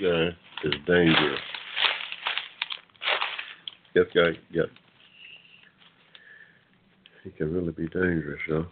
Guy 0.00 0.28
is 0.64 0.74
dangerous. 0.86 1.40
This 3.94 4.06
guy, 4.14 4.38
yeah, 4.50 4.62
he 7.24 7.30
can 7.30 7.52
really 7.52 7.72
be 7.72 7.88
dangerous, 7.88 8.40
though. 8.48 8.66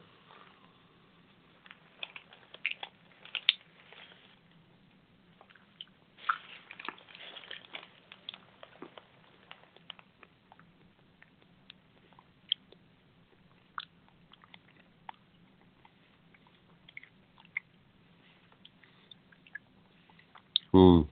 Hmm. 20.72 21.02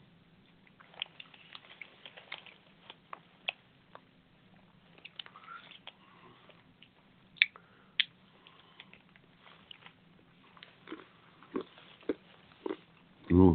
Hmm. 13.28 13.52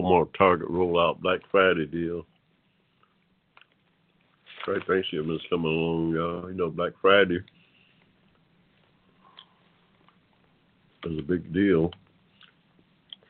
Walmart 0.00 0.28
Target 0.36 0.68
rollout 0.68 1.20
Black 1.20 1.40
Friday 1.50 1.86
deal. 1.86 2.26
Great 4.64 4.86
Thanksgiving's 4.86 5.40
coming 5.48 5.72
along, 5.72 6.12
y'all. 6.14 6.50
You 6.50 6.56
know, 6.56 6.70
Black 6.70 6.92
Friday 7.00 7.40
is 11.04 11.18
a 11.18 11.22
big 11.22 11.52
deal. 11.52 11.90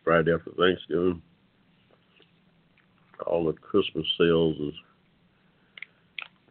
Friday 0.04 0.32
after 0.32 0.50
Thanksgiving. 0.52 1.22
All 3.26 3.44
the 3.44 3.52
Christmas 3.52 4.06
sales 4.18 4.56
is 4.60 4.74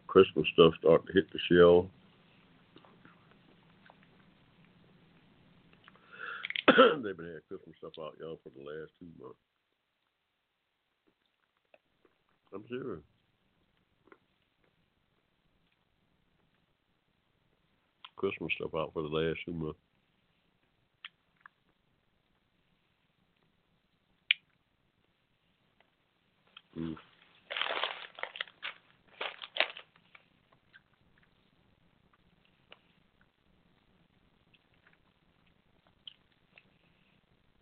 Christmas 0.06 0.46
stuff 0.54 0.72
start 0.80 1.06
to 1.06 1.12
hit 1.12 1.26
the 1.32 1.38
shelf. 1.50 1.86
They've 7.02 7.16
been 7.16 7.26
having 7.26 7.40
Christmas 7.48 7.76
stuff 7.78 7.92
out, 8.00 8.16
y'all, 8.20 8.38
for 8.42 8.50
the 8.56 8.64
last 8.64 8.92
two 8.98 9.06
months. 9.20 9.38
I'm 12.52 12.64
serious. 12.68 13.00
Christmas 18.16 18.52
stuff 18.56 18.74
out 18.76 18.92
for 18.92 19.02
the 19.02 19.08
last 19.08 19.38
two 19.46 19.52
months. 19.52 19.78
Mm, 26.78 26.96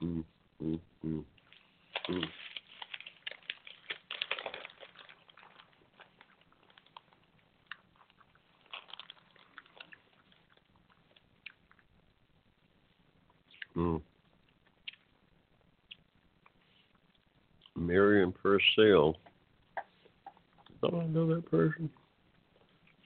mm, 0.02 0.24
mm, 0.62 0.81
mm. 1.06 1.24
Mm. 13.77 14.01
Purcell. 18.77 19.16
Thought 20.81 20.95
I 20.95 21.07
know 21.07 21.27
that 21.35 21.51
person. 21.51 21.90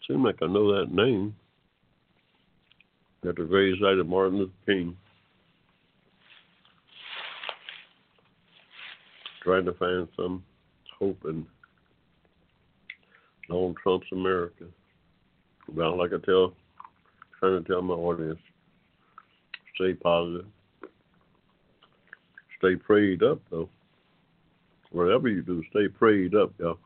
Seemed 0.07 0.25
like 0.25 0.37
I 0.43 0.47
know 0.47 0.75
that 0.79 0.93
name. 0.93 1.35
At 3.27 3.37
the 3.37 3.45
very 3.45 3.79
side 3.81 3.99
of 3.99 4.09
Martin 4.09 4.39
Luther 4.39 4.53
King. 4.67 4.97
Trying 9.43 9.65
to 9.65 9.73
find 9.75 10.09
some 10.17 10.45
hope 10.99 11.19
in 11.25 11.47
Donald 13.49 13.77
Trump's 13.83 14.07
America. 14.13 14.65
About 15.69 15.97
like 15.97 16.13
I 16.13 16.25
tell, 16.25 16.55
trying 17.39 17.63
to 17.63 17.69
tell 17.69 17.83
my 17.83 17.95
audience, 17.95 18.39
stay 19.77 19.95
positive. 19.95 20.47
Stay 22.59 22.77
prayed 22.77 23.23
up, 23.23 23.41
though. 23.51 23.69
Whatever 24.93 25.29
you 25.29 25.43
do, 25.43 25.63
stay 25.71 25.89
prayed 25.89 26.35
up, 26.35 26.53
y'all. 26.59 26.79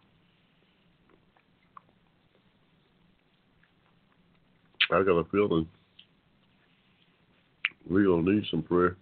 I 4.93 5.03
got 5.03 5.19
a 5.19 5.25
feeling 5.25 5.69
we're 7.89 8.05
going 8.05 8.25
to 8.25 8.33
need 8.33 8.45
some 8.51 8.63
prayer. 8.63 8.97